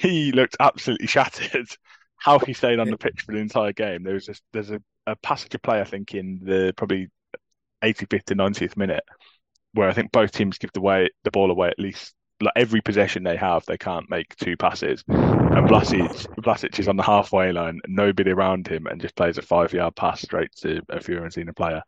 he 0.00 0.32
looked 0.32 0.56
absolutely 0.60 1.06
shattered. 1.06 1.68
How 2.20 2.40
he 2.40 2.52
stayed 2.52 2.80
on 2.80 2.90
the 2.90 2.98
pitch 2.98 3.22
for 3.22 3.32
the 3.32 3.38
entire 3.38 3.72
game. 3.72 4.02
There 4.02 4.14
was 4.14 4.26
just, 4.26 4.42
there's 4.52 4.72
a, 4.72 4.82
a 5.06 5.14
passage 5.14 5.54
of 5.54 5.62
play 5.62 5.80
I 5.80 5.84
think 5.84 6.14
in 6.14 6.40
the 6.42 6.74
probably 6.76 7.10
85th 7.84 8.24
to 8.24 8.34
90th 8.34 8.76
minute 8.76 9.04
where 9.72 9.88
I 9.88 9.92
think 9.92 10.10
both 10.10 10.32
teams 10.32 10.58
give 10.58 10.72
the 10.72 10.80
way 10.80 11.10
the 11.22 11.30
ball 11.30 11.52
away 11.52 11.68
at 11.68 11.78
least 11.78 12.14
like 12.40 12.52
every 12.56 12.80
possession 12.80 13.22
they 13.22 13.36
have, 13.36 13.64
they 13.66 13.76
can't 13.76 14.08
make 14.10 14.34
two 14.36 14.56
passes. 14.56 15.02
And 15.08 15.68
Vlasic, 15.68 16.26
Vlasic 16.36 16.78
is 16.78 16.88
on 16.88 16.96
the 16.96 17.02
halfway 17.02 17.52
line, 17.52 17.80
nobody 17.88 18.30
around 18.30 18.68
him, 18.68 18.86
and 18.86 19.00
just 19.00 19.16
plays 19.16 19.38
a 19.38 19.42
five 19.42 19.72
yard 19.72 19.96
pass 19.96 20.22
straight 20.22 20.54
to 20.58 20.78
a 20.88 20.98
Fiorentina 20.98 21.54
player. 21.54 21.82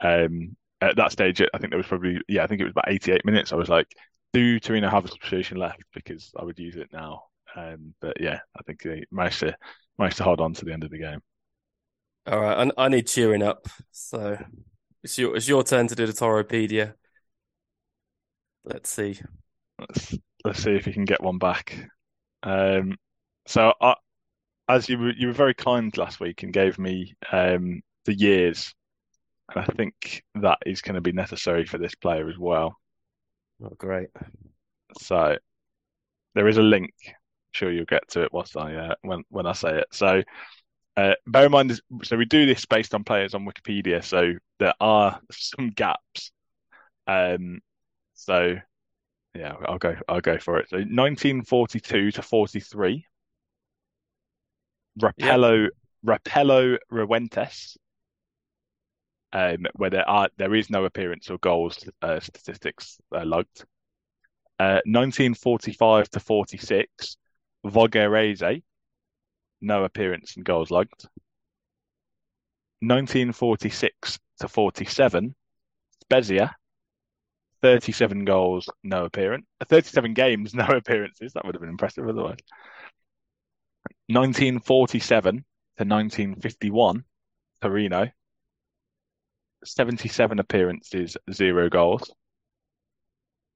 Um, 0.00 0.56
at 0.80 0.96
that 0.96 1.12
stage, 1.12 1.40
I 1.40 1.58
think 1.58 1.70
there 1.70 1.78
was 1.78 1.86
probably 1.86 2.20
yeah, 2.28 2.44
I 2.44 2.46
think 2.46 2.60
it 2.60 2.64
was 2.64 2.72
about 2.72 2.88
88 2.88 3.24
minutes. 3.24 3.52
I 3.52 3.56
was 3.56 3.68
like, 3.68 3.88
do 4.32 4.60
Torino 4.60 4.88
have 4.88 5.04
a 5.04 5.08
substitution 5.08 5.58
left? 5.58 5.82
Because 5.94 6.32
I 6.38 6.44
would 6.44 6.58
use 6.58 6.76
it 6.76 6.88
now. 6.92 7.24
Um, 7.56 7.94
but 8.00 8.20
yeah, 8.20 8.40
I 8.56 8.62
think 8.62 8.82
they 8.82 9.04
managed 9.10 9.40
to 9.40 9.56
managed 9.98 10.18
to 10.18 10.24
hold 10.24 10.40
on 10.40 10.54
to 10.54 10.64
the 10.64 10.72
end 10.72 10.84
of 10.84 10.90
the 10.90 10.98
game. 10.98 11.20
All 12.26 12.40
right, 12.40 12.70
I, 12.76 12.84
I 12.84 12.88
need 12.88 13.06
cheering 13.06 13.42
up. 13.42 13.66
So 13.90 14.38
it's 15.02 15.18
your 15.18 15.36
it's 15.36 15.48
your 15.48 15.64
turn 15.64 15.88
to 15.88 15.94
do 15.94 16.06
the 16.06 16.12
Toropedia. 16.12 16.94
Let's 18.64 18.90
see. 18.90 19.18
Let's 19.78 20.14
let's 20.44 20.62
see 20.62 20.72
if 20.72 20.86
you 20.86 20.92
can 20.92 21.04
get 21.04 21.22
one 21.22 21.38
back. 21.38 21.88
Um, 22.42 22.96
so 23.46 23.72
I, 23.80 23.94
as 24.68 24.88
you 24.88 24.98
were 24.98 25.12
you 25.12 25.28
were 25.28 25.32
very 25.32 25.54
kind 25.54 25.96
last 25.96 26.20
week 26.20 26.42
and 26.42 26.52
gave 26.52 26.78
me 26.78 27.14
um 27.32 27.80
the 28.04 28.14
years, 28.14 28.74
and 29.48 29.64
I 29.64 29.64
think 29.74 30.22
that 30.36 30.58
is 30.66 30.82
going 30.82 30.96
to 30.96 31.00
be 31.00 31.12
necessary 31.12 31.64
for 31.64 31.78
this 31.78 31.94
player 31.94 32.28
as 32.28 32.38
well. 32.38 32.76
Oh, 33.62 33.72
great. 33.78 34.08
So 35.00 35.36
there 36.34 36.48
is 36.48 36.58
a 36.58 36.62
link. 36.62 36.92
I'm 37.06 37.14
sure 37.52 37.72
you'll 37.72 37.84
get 37.86 38.08
to 38.10 38.22
it 38.22 38.32
once 38.32 38.56
I 38.56 38.74
uh, 38.74 38.94
when 39.02 39.24
when 39.30 39.46
I 39.46 39.52
say 39.52 39.78
it. 39.78 39.86
So 39.92 40.22
uh, 40.96 41.14
bear 41.26 41.46
in 41.46 41.52
mind, 41.52 41.80
so 42.02 42.16
we 42.16 42.24
do 42.24 42.46
this 42.46 42.66
based 42.66 42.94
on 42.94 43.04
players 43.04 43.34
on 43.34 43.46
Wikipedia. 43.46 44.04
So 44.04 44.34
there 44.58 44.74
are 44.80 45.20
some 45.32 45.70
gaps. 45.70 46.32
Um, 47.06 47.60
so 48.14 48.56
yeah, 49.34 49.54
I'll 49.66 49.78
go. 49.78 49.96
I'll 50.08 50.20
go 50.20 50.38
for 50.38 50.58
it. 50.58 50.68
So 50.68 50.76
1942 50.76 52.12
to 52.12 52.22
43. 52.22 53.04
Rapallo. 55.00 55.68
Rapallo 56.06 56.78
Ruentes, 56.92 57.76
um, 59.32 59.66
where 59.74 59.90
there 59.90 60.08
are 60.08 60.28
there 60.36 60.54
is 60.54 60.70
no 60.70 60.84
appearance 60.84 61.30
or 61.30 61.38
goals 61.38 61.88
uh, 62.02 62.20
statistics 62.20 62.98
uh, 63.14 63.24
logged. 63.24 63.64
Uh, 64.58 64.80
1945 64.86 66.10
to 66.10 66.20
46, 66.20 67.16
Vogherese, 67.64 68.62
no 69.60 69.84
appearance 69.84 70.34
and 70.36 70.44
goals 70.44 70.70
logged. 70.70 71.06
1946 72.80 74.18
to 74.40 74.48
47, 74.48 75.34
Spezia, 76.02 76.56
37 77.62 78.24
goals, 78.24 78.68
no 78.82 79.04
appearance. 79.04 79.46
Uh, 79.60 79.64
37 79.64 80.14
games, 80.14 80.54
no 80.56 80.66
appearances. 80.66 81.32
That 81.32 81.44
would 81.44 81.54
have 81.54 81.60
been 81.60 81.70
impressive 81.70 82.08
otherwise. 82.08 82.38
1947 84.08 85.34
to 85.34 85.84
1951, 85.84 87.04
Torino, 87.60 88.08
77 89.64 90.38
appearances, 90.38 91.16
zero 91.32 91.68
goals. 91.68 92.10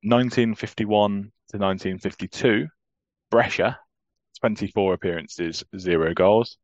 1951 0.02 1.12
to 1.50 1.58
1952, 1.58 2.66
Brescia, 3.30 3.78
24 4.40 4.94
appearances, 4.94 5.64
zero 5.78 6.12
goals. 6.14 6.58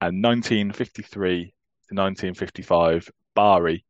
And 0.00 0.22
1953 0.22 1.44
to 1.88 1.94
1955, 1.94 3.08
Bari, 3.34 3.84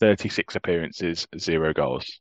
36 0.00 0.56
appearances, 0.56 1.26
zero 1.38 1.74
goals. 1.74 2.20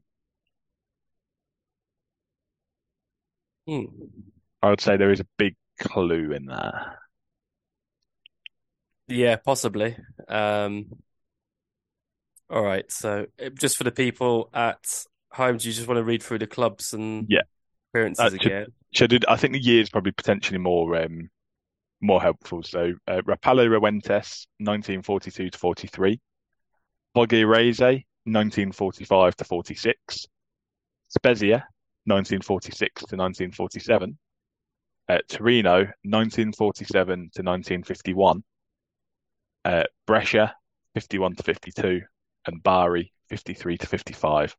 Hmm. 3.67 3.85
I 4.61 4.69
would 4.69 4.81
say 4.81 4.97
there 4.97 5.11
is 5.11 5.21
a 5.21 5.27
big 5.37 5.55
clue 5.79 6.33
in 6.33 6.45
there. 6.45 6.99
Yeah, 9.07 9.37
possibly. 9.37 9.97
Um, 10.27 10.87
all 12.51 12.63
right. 12.63 12.89
So, 12.91 13.25
uh, 13.43 13.49
just 13.49 13.77
for 13.77 13.83
the 13.83 13.91
people 13.91 14.49
at 14.53 15.05
home, 15.31 15.57
do 15.57 15.67
you 15.67 15.73
just 15.73 15.87
want 15.87 15.97
to 15.97 16.03
read 16.03 16.21
through 16.21 16.39
the 16.39 16.47
clubs 16.47 16.93
and 16.93 17.25
yeah 17.29 17.41
appearances 17.93 18.33
uh, 18.33 18.35
again? 18.35 18.67
Should 18.93 19.25
I 19.27 19.35
think 19.37 19.53
the 19.53 19.59
year 19.59 19.81
is 19.81 19.89
probably 19.89 20.11
potentially 20.11 20.59
more 20.59 20.95
um, 21.01 21.29
more 22.01 22.21
helpful. 22.21 22.63
So, 22.63 22.93
uh, 23.07 23.21
Rapallo 23.21 23.67
Ruentes, 23.67 24.45
1942 24.59 25.49
to 25.49 25.57
43. 25.57 26.19
Vogherese, 27.15 28.03
1945 28.25 29.35
to 29.35 29.43
46. 29.43 30.25
Spezia, 31.09 31.67
1946 32.05 33.01
to 33.01 33.15
1947 33.17 34.17
uh, 35.11 35.19
Torino, 35.27 35.79
1947 36.03 37.05
to 37.33 37.41
1951, 37.41 38.43
uh, 39.65 39.83
Brescia, 40.07 40.55
51 40.93 41.35
to 41.35 41.43
52, 41.43 42.01
and 42.45 42.61
Bari, 42.63 43.11
53 43.29 43.77
to 43.77 43.87
55. 43.87 44.55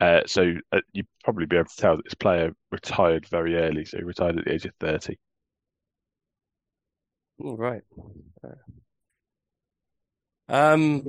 Uh, 0.00 0.20
so 0.26 0.54
uh, 0.72 0.80
you'd 0.92 1.06
probably 1.24 1.46
be 1.46 1.56
able 1.56 1.68
to 1.68 1.76
tell 1.76 1.96
that 1.96 2.04
this 2.04 2.14
player 2.14 2.52
retired 2.70 3.26
very 3.28 3.56
early. 3.56 3.84
So 3.84 3.98
he 3.98 4.04
retired 4.04 4.38
at 4.38 4.44
the 4.44 4.52
age 4.52 4.64
of 4.64 4.72
30. 4.80 5.18
All 7.38 7.56
right. 7.56 7.82
Um, 10.48 11.04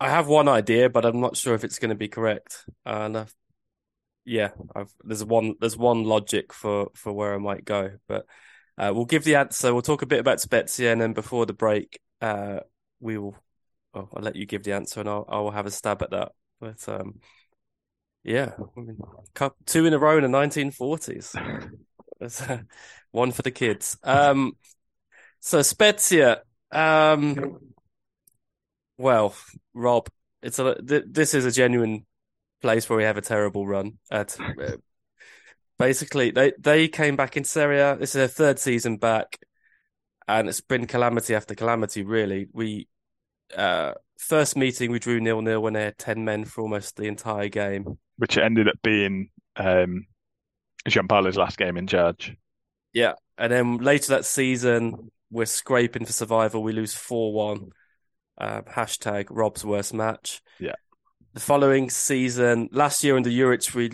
I 0.00 0.10
have 0.10 0.26
one 0.26 0.48
idea, 0.48 0.90
but 0.90 1.04
I'm 1.04 1.20
not 1.20 1.36
sure 1.36 1.54
if 1.54 1.64
it's 1.64 1.78
going 1.78 1.90
to 1.90 1.94
be 1.94 2.08
correct. 2.08 2.64
And 2.84 3.16
uh, 3.16 3.26
yeah, 4.24 4.50
I've, 4.74 4.92
there's 5.04 5.24
one 5.24 5.54
there's 5.60 5.76
one 5.76 6.04
logic 6.04 6.52
for 6.52 6.88
for 6.94 7.12
where 7.12 7.34
I 7.34 7.38
might 7.38 7.64
go, 7.64 7.92
but 8.08 8.26
uh, 8.76 8.92
we'll 8.94 9.04
give 9.04 9.24
the 9.24 9.36
answer. 9.36 9.72
We'll 9.72 9.82
talk 9.82 10.02
a 10.02 10.06
bit 10.06 10.20
about 10.20 10.40
Spezia, 10.40 10.92
and 10.92 11.00
then 11.00 11.12
before 11.12 11.46
the 11.46 11.52
break, 11.52 12.00
uh, 12.20 12.60
we 13.00 13.18
will. 13.18 13.36
Well, 13.94 14.08
I'll 14.14 14.22
let 14.22 14.36
you 14.36 14.46
give 14.46 14.64
the 14.64 14.72
answer, 14.72 15.00
and 15.00 15.08
I'll 15.08 15.24
I'll 15.28 15.50
have 15.50 15.66
a 15.66 15.70
stab 15.70 16.02
at 16.02 16.10
that. 16.10 16.32
But 16.60 16.88
um, 16.88 17.20
yeah, 18.24 18.52
I 18.76 18.80
mean, 18.80 18.98
two 19.66 19.86
in 19.86 19.92
a 19.92 19.98
row 19.98 20.16
in 20.16 20.22
the 20.22 20.38
1940s. 20.38 21.34
uh, 22.50 22.58
one 23.12 23.32
for 23.32 23.42
the 23.42 23.50
kids. 23.50 23.98
Um, 24.02 24.56
so 25.40 25.62
Spezia. 25.62 26.42
Um, 26.72 27.58
well, 28.96 29.34
Rob, 29.74 30.08
it's 30.42 30.58
a 30.58 30.76
this 30.80 31.34
is 31.34 31.44
a 31.44 31.52
genuine 31.52 32.06
place 32.62 32.88
where 32.88 32.96
we 32.96 33.04
have 33.04 33.18
a 33.18 33.22
terrible 33.22 33.66
run. 33.66 33.98
At 34.10 34.38
uh, 34.40 34.76
basically, 35.78 36.30
they 36.30 36.52
they 36.58 36.88
came 36.88 37.14
back 37.16 37.36
in 37.36 37.44
Serie 37.44 37.80
A. 37.80 37.96
This 37.96 38.10
is 38.10 38.14
their 38.14 38.28
third 38.28 38.58
season 38.58 38.96
back, 38.96 39.38
and 40.26 40.48
it's 40.48 40.60
been 40.60 40.86
calamity 40.86 41.34
after 41.34 41.54
calamity. 41.54 42.02
Really, 42.02 42.48
we 42.52 42.88
uh, 43.56 43.92
first 44.18 44.56
meeting 44.56 44.90
we 44.90 44.98
drew 44.98 45.20
nil 45.20 45.42
nil 45.42 45.62
when 45.62 45.74
they 45.74 45.84
had 45.84 45.98
ten 45.98 46.24
men 46.24 46.44
for 46.44 46.62
almost 46.62 46.96
the 46.96 47.04
entire 47.04 47.48
game, 47.48 47.98
which 48.16 48.36
ended 48.38 48.68
up 48.68 48.80
being 48.82 49.30
um, 49.56 50.06
Giampaolo's 50.88 51.36
last 51.36 51.58
game 51.58 51.76
in 51.76 51.86
charge. 51.86 52.36
Yeah, 52.92 53.14
and 53.38 53.52
then 53.52 53.78
later 53.78 54.08
that 54.14 54.24
season 54.24 55.10
we're 55.30 55.46
scraping 55.46 56.04
for 56.04 56.12
survival. 56.12 56.62
We 56.62 56.72
lose 56.72 56.94
four 56.94 57.32
one. 57.32 57.70
Uh, 58.36 58.62
hashtag 58.62 59.26
Rob's 59.30 59.64
worst 59.64 59.94
match. 59.94 60.42
Yeah 60.58 60.74
the 61.34 61.40
following 61.40 61.90
season, 61.90 62.68
last 62.72 63.02
year 63.02 63.16
in 63.16 63.24
the 63.24 63.38
Juric, 63.38 63.74
we 63.74 63.90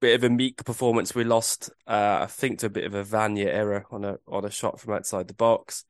bit 0.00 0.16
of 0.16 0.24
a 0.24 0.30
meek 0.30 0.64
performance. 0.64 1.14
We 1.14 1.24
lost, 1.24 1.70
uh, 1.86 2.20
I 2.22 2.26
think, 2.26 2.58
to 2.60 2.66
a 2.66 2.70
bit 2.70 2.84
of 2.84 2.94
a 2.94 3.04
Vanja 3.04 3.46
error 3.46 3.86
on 3.90 4.04
a 4.04 4.18
on 4.26 4.44
a 4.44 4.50
shot 4.50 4.80
from 4.80 4.94
outside 4.94 5.28
the 5.28 5.34
box. 5.34 5.84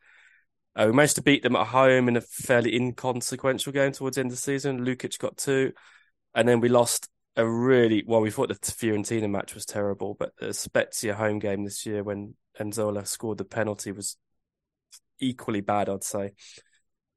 Uh, 0.77 0.85
we 0.87 0.93
managed 0.93 1.17
to 1.17 1.23
beat 1.23 1.43
them 1.43 1.57
at 1.57 1.67
home 1.67 2.09
in 2.09 2.17
a 2.17 2.21
fairly 2.21 2.75
inconsequential 2.75 3.73
game 3.73 3.93
towards 3.93 4.15
the 4.17 4.21
end 4.21 4.31
of 4.31 4.37
the 4.37 4.41
season. 4.41 4.85
Lukic 4.85 5.19
got 5.19 5.37
two, 5.37 5.73
and 6.35 6.49
then 6.49 6.61
we 6.61 6.69
lost 6.69 7.09
a 7.37 7.47
really 7.47 8.05
well. 8.07 8.21
We 8.21 8.31
thought 8.31 8.49
the 8.49 8.55
Fiorentina 8.55 9.29
match 9.29 9.55
was 9.55 9.67
terrible, 9.67 10.17
but 10.19 10.33
the 10.39 10.55
Spezia 10.55 11.15
home 11.15 11.39
game 11.39 11.65
this 11.65 11.87
year 11.87 12.03
when 12.03 12.35
Nzola 12.59 13.07
scored 13.07 13.39
the 13.39 13.45
penalty 13.45 13.93
was 13.93 14.17
equally 15.19 15.61
bad, 15.61 15.89
I'd 15.89 16.05
say. 16.05 16.33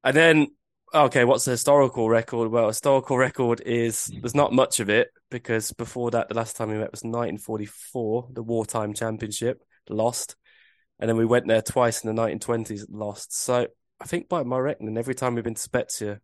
And 0.02 0.16
then 0.16 0.48
okay, 0.94 1.24
what's 1.24 1.44
the 1.44 1.50
historical 1.52 2.08
record? 2.08 2.50
Well, 2.50 2.68
historical 2.68 3.18
record 3.18 3.60
is 3.66 4.10
there's 4.20 4.34
not 4.34 4.52
much 4.52 4.80
of 4.80 4.88
it 4.88 5.08
because 5.30 5.72
before 5.72 6.10
that, 6.12 6.28
the 6.28 6.34
last 6.34 6.56
time 6.56 6.68
we 6.68 6.74
met 6.74 6.92
was 6.92 7.02
1944, 7.02 8.28
the 8.32 8.42
wartime 8.42 8.94
championship, 8.94 9.62
lost, 9.88 10.36
and 10.98 11.08
then 11.08 11.16
we 11.16 11.24
went 11.24 11.46
there 11.48 11.62
twice 11.62 12.04
in 12.04 12.14
the 12.14 12.22
1920s, 12.22 12.86
and 12.88 12.98
lost. 12.98 13.36
So 13.36 13.66
I 14.00 14.04
think 14.04 14.28
by 14.28 14.42
my 14.42 14.58
reckoning, 14.58 14.98
every 14.98 15.14
time 15.14 15.34
we've 15.34 15.44
been 15.44 15.54
to 15.54 15.60
Spezia, 15.60 16.20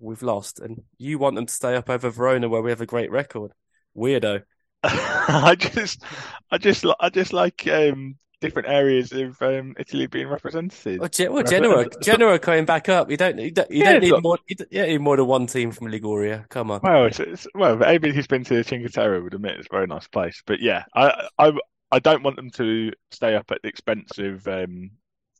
we've 0.00 0.22
lost, 0.22 0.60
and 0.60 0.82
you 0.98 1.18
want 1.18 1.36
them 1.36 1.46
to 1.46 1.52
stay 1.52 1.74
up 1.74 1.90
over 1.90 2.10
Verona 2.10 2.48
where 2.48 2.62
we 2.62 2.70
have 2.70 2.80
a 2.80 2.86
great 2.86 3.10
record. 3.10 3.52
Weirdo. 3.96 4.42
I 4.84 5.56
just, 5.58 6.02
I 6.50 6.58
just, 6.58 6.84
I 7.00 7.08
just 7.08 7.32
like 7.32 7.66
um, 7.68 8.16
different 8.44 8.68
areas 8.68 9.12
of 9.12 9.40
um, 9.40 9.74
Italy 9.78 10.06
being 10.06 10.28
represented. 10.28 11.00
Well, 11.00 11.08
Ge- 11.08 11.28
well 11.30 11.42
Genoa, 11.42 11.86
Genoa 12.02 12.38
coming 12.38 12.66
back 12.66 12.88
up. 12.88 13.10
You 13.10 13.16
don't, 13.16 13.38
you 13.38 13.50
don't, 13.50 13.70
you 13.70 13.78
yeah, 13.78 13.92
don't 13.92 14.02
need 14.02 14.22
more. 14.22 14.38
You 14.46 14.56
don't 14.56 14.88
need 14.88 15.00
more 15.00 15.16
than 15.16 15.26
one 15.26 15.46
team 15.46 15.70
from 15.72 15.88
Liguria. 15.88 16.44
Come 16.50 16.70
on. 16.70 16.80
Well, 16.82 17.06
it's, 17.06 17.20
it's, 17.20 17.46
well, 17.54 17.82
anybody 17.82 18.12
who's 18.14 18.26
been 18.26 18.44
to 18.44 18.62
Cinque 18.62 18.90
Terre 18.92 19.22
would 19.22 19.34
admit 19.34 19.56
it's 19.58 19.68
a 19.70 19.74
very 19.74 19.86
nice 19.86 20.06
place. 20.06 20.42
But 20.46 20.60
yeah, 20.60 20.84
I, 20.94 21.28
I, 21.38 21.52
I 21.90 21.98
don't 21.98 22.22
want 22.22 22.36
them 22.36 22.50
to 22.50 22.92
stay 23.10 23.34
up 23.36 23.50
at 23.50 23.62
the 23.62 23.68
expense 23.68 24.18
of 24.18 24.46
um, 24.48 24.90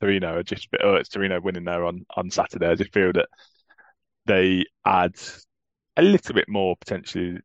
Torino. 0.01 0.39
I 0.39 0.43
just, 0.43 0.69
oh, 0.83 0.95
it's 0.95 1.09
Torino 1.09 1.41
winning 1.41 1.65
there 1.65 1.85
on 1.85 2.07
on 2.17 2.31
Saturday. 2.31 2.69
I 2.69 2.75
just 2.75 2.93
feel 2.93 3.13
that 3.13 3.29
they 4.27 4.65
add 4.87 5.17
a 5.97 6.03
little 6.03 6.35
bit 6.35 6.49
more 6.49 6.77
potentially 6.77 7.41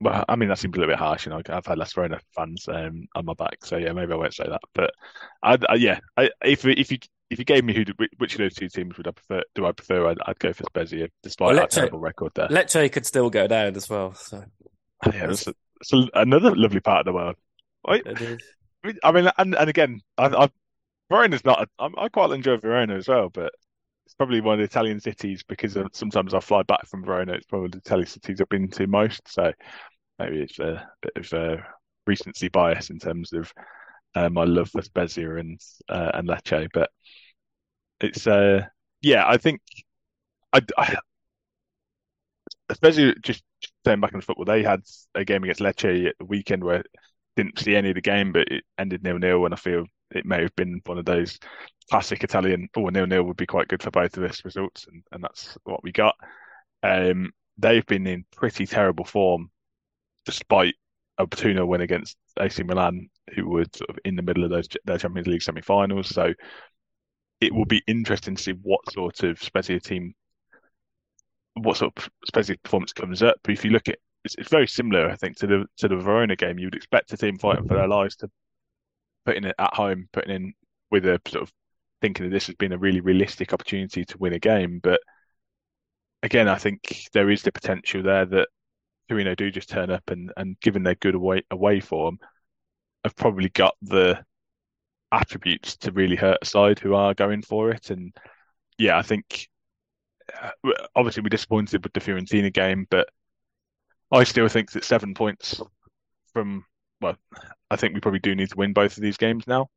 well, 0.00 0.24
I 0.28 0.36
mean 0.36 0.48
that 0.48 0.58
seems 0.58 0.76
a 0.76 0.80
little 0.80 0.92
bit 0.92 0.98
harsh, 0.98 1.26
you 1.26 1.30
know. 1.30 1.40
I've 1.48 1.66
had 1.66 1.78
less 1.78 1.94
Verona 1.94 2.20
fans 2.34 2.68
um, 2.68 3.06
on 3.14 3.24
my 3.24 3.34
back, 3.34 3.64
so 3.64 3.76
yeah, 3.76 3.92
maybe 3.92 4.12
I 4.12 4.16
won't 4.16 4.34
say 4.34 4.46
that. 4.46 4.60
But 4.74 4.92
I, 5.42 5.56
I 5.68 5.74
yeah, 5.76 6.00
I, 6.16 6.30
if 6.44 6.66
if 6.66 6.92
you 6.92 6.98
if 7.30 7.38
you 7.38 7.44
gave 7.44 7.64
me 7.64 7.74
who 7.74 7.84
which 8.18 8.34
of 8.34 8.38
those 8.38 8.54
two 8.54 8.68
teams 8.68 8.96
would 8.96 9.08
I 9.08 9.12
prefer? 9.12 9.42
Do 9.54 9.64
I 9.64 9.72
prefer? 9.72 10.08
I'd, 10.08 10.18
I'd 10.26 10.38
go 10.38 10.52
for 10.52 10.64
Spezia, 10.64 11.08
despite 11.22 11.54
well, 11.54 11.64
Lecce, 11.64 11.70
terrible 11.70 11.98
record 11.98 12.32
there. 12.34 12.48
Lecce 12.48 12.92
could 12.92 13.06
still 13.06 13.30
go 13.30 13.46
down 13.46 13.74
as 13.74 13.88
well. 13.88 14.12
So 14.14 14.44
yeah, 15.12 15.26
that's, 15.26 15.44
that's 15.44 16.08
another 16.14 16.54
lovely 16.54 16.80
part 16.80 17.00
of 17.00 17.06
the 17.06 17.12
world. 17.14 17.36
I, 17.86 18.02
I 19.02 19.12
mean, 19.12 19.30
and 19.38 19.54
and 19.54 19.70
again, 19.70 20.00
I, 20.18 20.26
I 20.26 20.48
Verona's 21.10 21.44
not. 21.44 21.68
I, 21.78 21.88
I 21.96 22.08
quite 22.08 22.30
enjoy 22.30 22.56
Verona 22.56 22.96
as 22.96 23.08
well, 23.08 23.28
but 23.30 23.52
it's 24.04 24.14
probably 24.14 24.40
one 24.40 24.54
of 24.54 24.58
the 24.58 24.64
Italian 24.64 25.00
cities 25.00 25.42
because 25.42 25.76
sometimes 25.92 26.34
I 26.34 26.40
fly 26.40 26.62
back 26.62 26.86
from 26.86 27.04
Verona. 27.04 27.32
It's 27.32 27.46
probably 27.46 27.68
the 27.68 27.78
Italian 27.78 28.06
cities 28.06 28.40
I've 28.40 28.48
been 28.48 28.68
to 28.70 28.86
most, 28.86 29.32
so 29.32 29.52
maybe 30.18 30.40
it's 30.40 30.58
a 30.58 30.88
bit 31.02 31.12
of 31.16 31.32
a 31.32 31.66
recency 32.06 32.48
bias 32.48 32.90
in 32.90 32.98
terms 32.98 33.32
of 33.32 33.52
uh, 34.14 34.28
my 34.30 34.44
love 34.44 34.70
for 34.70 34.82
Spezia 34.82 35.36
and 35.36 35.60
uh, 35.88 36.12
and 36.14 36.28
Lecce. 36.28 36.68
But 36.72 36.90
it's 38.00 38.26
uh, 38.26 38.66
yeah, 39.02 39.24
I 39.26 39.36
think 39.36 39.60
I, 40.52 40.60
I 40.78 40.96
Spezia 42.72 43.14
just 43.22 43.42
staying 43.82 44.00
back 44.00 44.12
in 44.14 44.20
football. 44.20 44.44
They 44.44 44.62
had 44.62 44.82
a 45.14 45.24
game 45.24 45.44
against 45.44 45.60
Lecce 45.60 46.08
at 46.08 46.18
the 46.18 46.24
weekend 46.24 46.64
where 46.64 46.84
didn't 47.36 47.58
see 47.58 47.76
any 47.76 47.90
of 47.90 47.94
the 47.94 48.00
game, 48.00 48.32
but 48.32 48.48
it 48.50 48.64
ended 48.78 49.02
nil 49.02 49.18
nil, 49.18 49.44
and 49.44 49.54
I 49.54 49.56
feel 49.56 49.84
it 50.10 50.24
may 50.24 50.42
have 50.42 50.54
been 50.56 50.80
one 50.86 50.98
of 50.98 51.04
those 51.04 51.38
classic 51.90 52.24
Italian. 52.24 52.68
Oh, 52.76 52.88
nil 52.88 53.06
nil 53.06 53.24
would 53.24 53.36
be 53.36 53.46
quite 53.46 53.68
good 53.68 53.82
for 53.82 53.90
both 53.90 54.16
of 54.16 54.24
us 54.24 54.44
results, 54.44 54.86
and, 54.86 55.02
and 55.12 55.22
that's 55.22 55.56
what 55.64 55.82
we 55.82 55.92
got. 55.92 56.14
Um, 56.82 57.32
they've 57.58 57.86
been 57.86 58.06
in 58.06 58.24
pretty 58.34 58.66
terrible 58.66 59.04
form, 59.04 59.50
despite 60.24 60.74
a 61.18 61.26
2 61.26 61.64
win 61.66 61.80
against 61.80 62.16
AC 62.38 62.62
Milan, 62.62 63.08
who 63.34 63.48
were 63.48 63.64
sort 63.74 63.90
of 63.90 63.98
in 64.04 64.16
the 64.16 64.22
middle 64.22 64.44
of 64.44 64.50
those 64.50 64.68
their 64.84 64.98
Champions 64.98 65.26
League 65.26 65.42
semi-finals. 65.42 66.08
So 66.08 66.34
it 67.40 67.54
will 67.54 67.64
be 67.64 67.82
interesting 67.86 68.36
to 68.36 68.42
see 68.42 68.52
what 68.52 68.80
sort 68.92 69.22
of 69.22 69.42
Spezia 69.42 69.80
team, 69.80 70.14
what 71.54 71.76
sort 71.76 71.92
of 71.96 72.08
Spezia 72.26 72.56
performance 72.62 72.92
comes 72.92 73.22
up. 73.22 73.36
But 73.42 73.52
if 73.52 73.64
you 73.64 73.70
look 73.70 73.88
at 73.88 73.98
it's, 74.26 74.34
it's 74.36 74.50
very 74.50 74.66
similar, 74.66 75.08
I 75.08 75.16
think, 75.16 75.36
to 75.38 75.46
the 75.46 75.66
to 75.78 75.88
the 75.88 75.96
Verona 75.96 76.36
game. 76.36 76.58
You 76.58 76.66
would 76.66 76.74
expect 76.74 77.12
a 77.12 77.16
team 77.16 77.38
fighting 77.38 77.66
for 77.66 77.74
their 77.74 77.88
lives 77.88 78.16
to 78.16 78.30
putting 79.24 79.44
it 79.44 79.54
at 79.58 79.74
home, 79.74 80.08
putting 80.12 80.34
in 80.34 80.54
with 80.90 81.06
a 81.06 81.20
sort 81.26 81.42
of 81.42 81.52
thinking 82.02 82.26
that 82.26 82.30
this 82.30 82.46
has 82.46 82.56
been 82.56 82.72
a 82.72 82.78
really 82.78 83.00
realistic 83.00 83.52
opportunity 83.52 84.04
to 84.04 84.18
win 84.18 84.34
a 84.34 84.38
game. 84.38 84.80
But 84.82 85.00
again, 86.22 86.48
I 86.48 86.56
think 86.56 87.08
there 87.12 87.30
is 87.30 87.42
the 87.42 87.52
potential 87.52 88.02
there 88.02 88.26
that 88.26 88.48
Torino 89.08 89.34
do 89.34 89.50
just 89.50 89.68
turn 89.68 89.90
up 89.90 90.10
and, 90.10 90.32
and 90.36 90.60
given 90.60 90.82
their 90.82 90.96
good 90.96 91.14
away 91.14 91.42
away 91.50 91.80
form, 91.80 92.18
have 93.04 93.16
probably 93.16 93.48
got 93.50 93.74
the 93.82 94.24
attributes 95.12 95.76
to 95.78 95.92
really 95.92 96.16
hurt 96.16 96.38
a 96.42 96.46
side 96.46 96.78
who 96.78 96.94
are 96.94 97.14
going 97.14 97.42
for 97.42 97.70
it. 97.70 97.90
And 97.90 98.12
yeah, 98.78 98.98
I 98.98 99.02
think 99.02 99.48
uh, 100.42 100.50
obviously 100.96 101.22
we're 101.22 101.28
disappointed 101.28 101.84
with 101.84 101.92
the 101.92 102.00
Fiorentina 102.00 102.52
game, 102.52 102.86
but 102.90 103.08
I 104.12 104.24
still 104.24 104.48
think 104.48 104.72
that 104.72 104.84
seven 104.84 105.14
points 105.14 105.60
from 106.32 106.64
well, 107.00 107.16
I 107.70 107.76
think 107.76 107.94
we 107.94 108.00
probably 108.00 108.20
do 108.20 108.34
need 108.34 108.50
to 108.50 108.56
win 108.56 108.72
both 108.72 108.96
of 108.96 109.02
these 109.02 109.16
games 109.16 109.46
now 109.46 109.68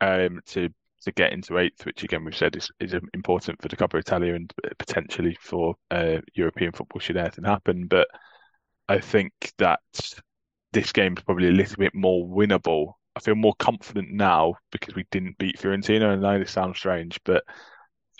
um, 0.00 0.40
to 0.46 0.68
to 1.02 1.12
get 1.12 1.32
into 1.32 1.58
eighth, 1.58 1.84
which 1.84 2.04
again 2.04 2.24
we've 2.24 2.36
said 2.36 2.56
is, 2.56 2.70
is 2.80 2.94
important 3.12 3.60
for 3.60 3.68
the 3.68 3.76
Coppa 3.76 3.98
Italia 3.98 4.34
and 4.34 4.52
potentially 4.78 5.36
for 5.40 5.74
uh, 5.90 6.18
European 6.34 6.72
football 6.72 7.00
should 7.00 7.16
anything 7.16 7.44
happen. 7.44 7.86
But 7.86 8.08
I 8.88 9.00
think 9.00 9.32
that 9.58 9.80
this 10.72 10.92
game 10.92 11.14
is 11.16 11.24
probably 11.24 11.48
a 11.48 11.52
little 11.52 11.76
bit 11.76 11.94
more 11.94 12.26
winnable. 12.26 12.92
I 13.16 13.20
feel 13.20 13.34
more 13.34 13.54
confident 13.58 14.10
now 14.10 14.54
because 14.70 14.94
we 14.94 15.04
didn't 15.10 15.38
beat 15.38 15.58
Fiorentina. 15.58 16.12
And 16.12 16.24
I 16.24 16.34
know 16.34 16.38
this 16.38 16.52
sounds 16.52 16.78
strange, 16.78 17.18
but 17.24 17.42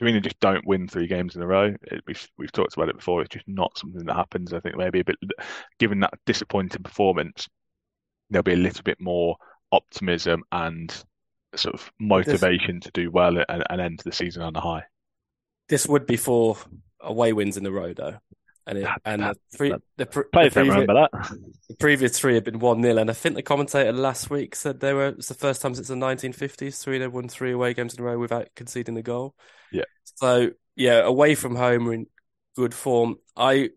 Torino 0.03 0.19
just 0.19 0.41
don't 0.41 0.67
win 0.67 0.89
three 0.89 1.07
games 1.07 1.37
in 1.37 1.43
a 1.43 1.47
row. 1.47 1.73
It, 1.85 2.03
we've 2.09 2.29
we've 2.37 2.51
talked 2.51 2.75
about 2.75 2.89
it 2.89 2.97
before. 2.97 3.23
It's 3.23 3.33
just 3.33 3.47
not 3.47 3.79
something 3.79 4.05
that 4.05 4.17
happens. 4.17 4.53
I 4.53 4.59
think 4.59 4.77
maybe 4.77 4.99
a 4.99 5.05
bit 5.05 5.17
given 5.79 6.01
that 6.01 6.15
disappointing 6.27 6.83
performance, 6.83 7.49
there'll 8.29 8.43
be 8.43 8.55
a 8.55 8.57
little 8.57 8.83
bit 8.83 9.01
more 9.01 9.37
optimism 9.71 10.43
and 10.51 10.93
sort 11.55 11.75
of 11.75 11.93
motivation 12.01 12.81
this, 12.81 12.87
to 12.87 12.91
do 13.01 13.13
well 13.13 13.37
and, 13.49 13.63
and 13.71 13.81
end 13.81 14.01
the 14.05 14.11
season 14.11 14.43
on 14.43 14.57
a 14.57 14.61
high. 14.61 14.83
This 15.69 15.87
would 15.87 16.07
be 16.07 16.17
four 16.17 16.57
away 17.01 17.33
wins 17.33 17.57
in 17.57 17.65
a 17.65 17.71
row, 17.71 17.95
though. 17.95 18.17
And 18.67 18.79
it, 18.79 18.89
and 19.05 19.23
the 19.23 19.37
three 19.57 19.71
the, 19.71 19.83
the, 19.97 20.07
previous, 20.07 20.57
remember 20.57 20.95
that. 20.95 21.39
The 21.69 21.77
previous 21.77 22.19
three 22.19 22.35
had 22.35 22.45
been 22.45 22.61
one 22.61 22.81
0 22.81 22.97
and 22.97 23.11
I 23.11 23.13
think 23.13 23.35
the 23.35 23.43
commentator 23.43 23.93
last 23.93 24.31
week 24.31 24.55
said 24.55 24.79
they 24.79 24.93
were 24.93 25.09
it's 25.09 25.27
the 25.27 25.35
first 25.35 25.61
time 25.61 25.75
since 25.75 25.89
the 25.89 25.95
1950s 25.95 26.81
three 26.81 26.99
they 26.99 27.09
won 27.09 27.29
three 27.29 27.51
away 27.51 27.75
games 27.75 27.95
in 27.95 28.01
a 28.01 28.05
row 28.05 28.19
without 28.19 28.49
conceding 28.55 28.97
a 28.97 29.03
goal. 29.03 29.35
Yeah. 29.73 29.85
So 30.15 30.51
yeah, 30.77 31.01
away 31.01 31.35
from 31.35 31.57
home 31.57 31.87
we're 31.87 31.95
in 31.95 32.07
good 32.57 32.75
form. 32.75 33.17
I 33.37 33.71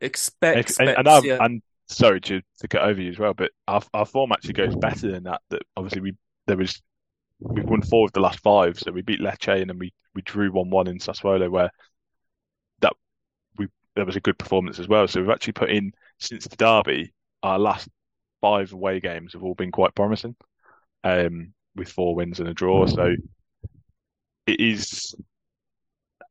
expect, 0.00 0.78
and, 0.80 0.88
and, 0.90 1.08
I'm, 1.08 1.24
and 1.24 1.62
sorry 1.88 2.20
to 2.22 2.40
to 2.58 2.68
get 2.68 2.82
over 2.82 3.00
you 3.00 3.10
as 3.10 3.18
well, 3.18 3.34
but 3.34 3.50
our 3.68 3.82
our 3.92 4.06
form 4.06 4.32
actually 4.32 4.54
goes 4.54 4.74
better 4.76 5.10
than 5.10 5.24
that. 5.24 5.42
That 5.50 5.62
obviously 5.76 6.00
we 6.00 6.12
there 6.46 6.56
was 6.56 6.80
we've 7.38 7.64
won 7.64 7.82
four 7.82 8.06
of 8.06 8.12
the 8.12 8.20
last 8.20 8.40
five, 8.40 8.78
so 8.78 8.92
we 8.92 9.02
beat 9.02 9.20
Lecce 9.20 9.60
and 9.60 9.70
then 9.70 9.78
we 9.78 9.92
we 10.14 10.22
drew 10.22 10.50
one 10.50 10.70
one 10.70 10.88
in 10.88 10.98
Sassuolo 10.98 11.50
where 11.50 11.70
there 13.96 14.04
was 14.04 14.16
a 14.16 14.20
good 14.20 14.38
performance 14.38 14.78
as 14.78 14.86
well. 14.86 15.08
So 15.08 15.20
we've 15.20 15.30
actually 15.30 15.54
put 15.54 15.70
in 15.70 15.92
since 16.20 16.46
the 16.46 16.56
derby 16.56 17.12
our 17.42 17.58
last 17.58 17.88
five 18.40 18.72
away 18.72 19.00
games 19.00 19.32
have 19.32 19.42
all 19.42 19.54
been 19.54 19.72
quite 19.72 19.94
promising, 19.94 20.36
um, 21.02 21.52
with 21.74 21.88
four 21.88 22.14
wins 22.14 22.38
and 22.38 22.48
a 22.48 22.54
draw. 22.54 22.86
So 22.86 23.14
it 24.46 24.60
is 24.60 25.14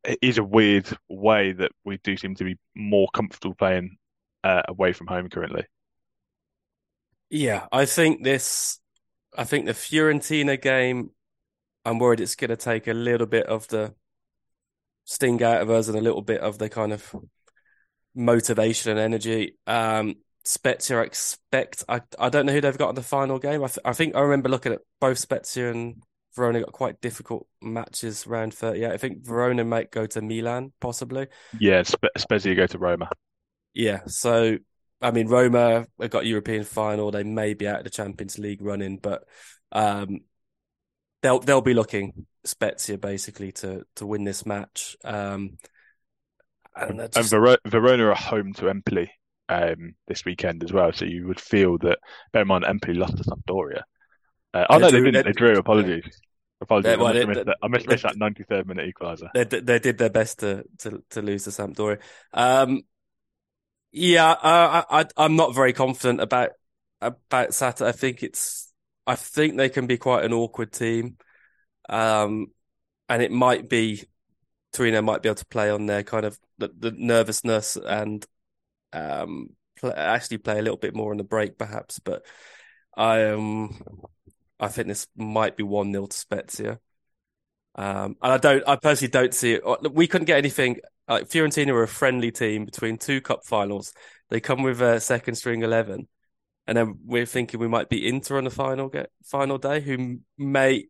it 0.04 0.20
is 0.22 0.38
a 0.38 0.44
weird 0.44 0.88
way 1.10 1.52
that 1.52 1.72
we 1.84 1.98
do 1.98 2.16
seem 2.16 2.36
to 2.36 2.44
be 2.44 2.58
more 2.76 3.08
comfortable 3.14 3.56
playing 3.56 3.98
uh, 4.44 4.62
away 4.68 4.94
from 4.94 5.08
home 5.08 5.30
currently. 5.30 5.66
Yeah, 7.30 7.66
I 7.72 7.86
think 7.86 8.24
this. 8.24 8.80
I 9.38 9.44
think 9.44 9.66
the 9.66 9.74
Fiorentina 9.74 10.62
game. 10.62 11.12
I'm 11.84 12.00
worried 12.00 12.20
it's 12.20 12.36
going 12.36 12.50
to 12.50 12.56
take 12.56 12.88
a 12.88 12.94
little 12.94 13.28
bit 13.28 13.46
of 13.46 13.68
the 13.68 13.94
sting 15.04 15.44
out 15.44 15.62
of 15.62 15.70
us 15.70 15.88
and 15.88 15.98
a 15.98 16.02
little 16.02 16.24
bit 16.24 16.42
of 16.42 16.58
the 16.58 16.68
kind 16.68 16.92
of 16.92 17.16
motivation 18.16 18.92
and 18.92 19.00
energy. 19.00 19.58
Um, 19.68 20.16
Spezia, 20.44 21.00
I 21.00 21.04
expect. 21.04 21.84
I 21.90 22.02
I 22.20 22.30
don't 22.30 22.46
know 22.46 22.54
who 22.54 22.62
they've 22.62 22.78
got 22.78 22.90
in 22.90 22.96
the 22.96 23.04
final 23.04 23.40
game. 23.40 23.64
I, 23.64 23.68
th- 23.68 23.80
I 23.84 23.94
think 23.94 24.16
I 24.16 24.22
remember 24.22 24.50
looking 24.50 24.74
at 24.74 24.82
both 25.00 25.18
Spezia 25.18 25.72
and 25.72 26.02
Verona 26.36 26.60
got 26.60 26.72
quite 26.72 27.02
difficult 27.02 27.48
matches 27.62 28.28
around 28.28 28.54
38. 28.54 28.92
I 28.92 28.98
think 28.98 29.26
Verona 29.26 29.64
might 29.64 29.92
go 29.92 30.06
to 30.06 30.22
Milan, 30.22 30.72
possibly. 30.80 31.28
Yeah, 31.60 31.84
Spe- 31.84 32.18
Spezia 32.18 32.56
go 32.56 32.68
to 32.68 32.78
Roma. 32.78 33.10
Yeah, 33.74 34.02
so 34.06 34.58
I 35.02 35.12
mean, 35.12 35.28
Roma 35.28 35.88
have 36.00 36.10
got 36.10 36.26
European 36.26 36.64
final. 36.64 37.12
They 37.12 37.24
may 37.24 37.54
be 37.54 37.68
out 37.68 37.80
of 37.80 37.84
the 37.84 37.90
Champions 37.90 38.38
League 38.38 38.62
running, 38.62 38.98
but 38.98 39.24
um, 39.72 40.22
they'll 41.22 41.40
they'll 41.40 41.62
be 41.62 41.74
looking 41.74 42.26
Spezia 42.44 42.98
basically 42.98 43.52
to 43.54 43.86
to 43.96 44.06
win 44.06 44.24
this 44.24 44.46
match. 44.46 44.96
Um, 45.04 45.58
and, 46.76 47.00
just... 47.00 47.18
and 47.18 47.26
Ver- 47.30 47.58
Verona 47.66 48.06
are 48.08 48.16
home 48.16 48.54
to 48.54 48.70
Empoli 48.70 49.12
um, 49.50 49.96
this 50.08 50.26
weekend 50.26 50.64
as 50.64 50.74
well, 50.74 50.92
so 50.94 51.06
you 51.06 51.28
would 51.28 51.40
feel 51.40 51.78
that. 51.80 52.00
Bear 52.34 52.44
in 52.44 52.48
mind, 52.48 52.66
Empoli 52.66 52.96
lost 52.96 53.18
to 53.18 53.24
Sampdoria. 53.24 53.82
Uh, 54.54 54.66
oh 54.70 54.80
they 54.80 54.86
no, 54.86 54.90
drew, 54.90 55.00
they 55.00 55.12
didn't. 55.12 55.26
They, 55.26 55.32
they 55.32 55.34
drew. 55.34 55.58
Apologies. 55.58 56.04
Yeah. 56.06 56.12
Apologies, 56.62 56.98
well, 56.98 57.08
I, 57.08 57.14
missed, 57.14 57.28
they, 57.28 57.44
that, 57.44 57.58
I 57.62 57.68
missed, 57.68 57.88
missed 57.88 58.04
that 58.04 58.16
93rd 58.16 58.66
minute 58.66 58.94
equaliser. 58.96 59.30
They, 59.34 59.44
they 59.44 59.80
did 59.80 59.98
their 59.98 60.10
best 60.10 60.40
to, 60.40 60.64
to, 60.80 61.04
to 61.10 61.22
lose 61.22 61.44
to 61.44 61.50
Sampdoria. 61.50 62.00
Um, 62.34 62.84
yeah, 63.92 64.32
uh, 64.32 64.84
I, 64.90 65.06
I, 65.18 65.26
am 65.26 65.36
not 65.36 65.54
very 65.54 65.74
confident 65.74 66.22
about 66.22 66.52
about 67.02 67.54
Saturday. 67.54 67.90
I 67.90 67.92
think 67.92 68.24
it's, 68.24 68.72
I 69.06 69.16
think 69.16 69.58
they 69.58 69.70
can 69.70 69.86
be 69.86 69.98
quite 69.98 70.24
an 70.24 70.34
awkward 70.34 70.72
team, 70.72 71.18
um, 71.90 72.48
and 73.10 73.22
it 73.22 73.32
might 73.32 73.70
be 73.70 74.04
Torino 74.76 75.02
might 75.02 75.22
be 75.22 75.30
able 75.30 75.36
to 75.36 75.46
play 75.46 75.70
on 75.70 75.86
their 75.86 76.04
kind 76.04 76.26
of 76.26 76.38
the, 76.58 76.70
the 76.78 76.92
nervousness 76.92 77.76
and 77.78 78.26
um, 78.94 79.50
play, 79.78 79.94
actually 79.96 80.38
play 80.40 80.60
a 80.60 80.62
little 80.62 80.78
bit 80.78 80.96
more 80.96 81.12
on 81.12 81.18
the 81.18 81.24
break, 81.24 81.58
perhaps. 81.58 82.00
But 82.00 82.26
I 82.96 83.24
um, 83.26 83.82
I 84.60 84.68
think 84.68 84.88
this 84.88 85.08
might 85.16 85.58
be 85.58 85.64
one 85.64 85.92
0 85.92 86.08
to 86.08 86.18
Spezia. 86.18 86.80
Um, 87.76 88.16
and 88.22 88.32
I 88.34 88.38
don't, 88.38 88.64
I 88.68 88.78
personally 88.78 89.12
don't 89.12 89.34
see 89.34 89.54
it. 89.54 89.94
We 89.94 90.08
couldn't 90.08 90.26
get 90.26 90.38
anything 90.38 90.80
like 91.08 91.30
Fiorentina 91.30 91.74
were 91.74 91.84
a 91.84 91.88
friendly 91.88 92.32
team 92.32 92.66
between 92.66 92.98
two 92.98 93.22
cup 93.22 93.46
finals. 93.46 93.94
They 94.30 94.40
come 94.40 94.64
with 94.64 94.82
a 94.82 95.00
second 95.00 95.36
string 95.36 95.62
eleven, 95.62 96.08
and 96.68 96.78
then 96.78 97.00
we're 97.06 97.26
thinking 97.26 97.60
we 97.60 97.68
might 97.68 97.90
be 97.90 98.08
Inter 98.08 98.38
on 98.38 98.46
the 98.46 98.50
final 98.50 98.90
get 98.90 99.12
final 99.24 99.58
day, 99.58 99.82
who 99.82 100.20
may. 100.38 100.86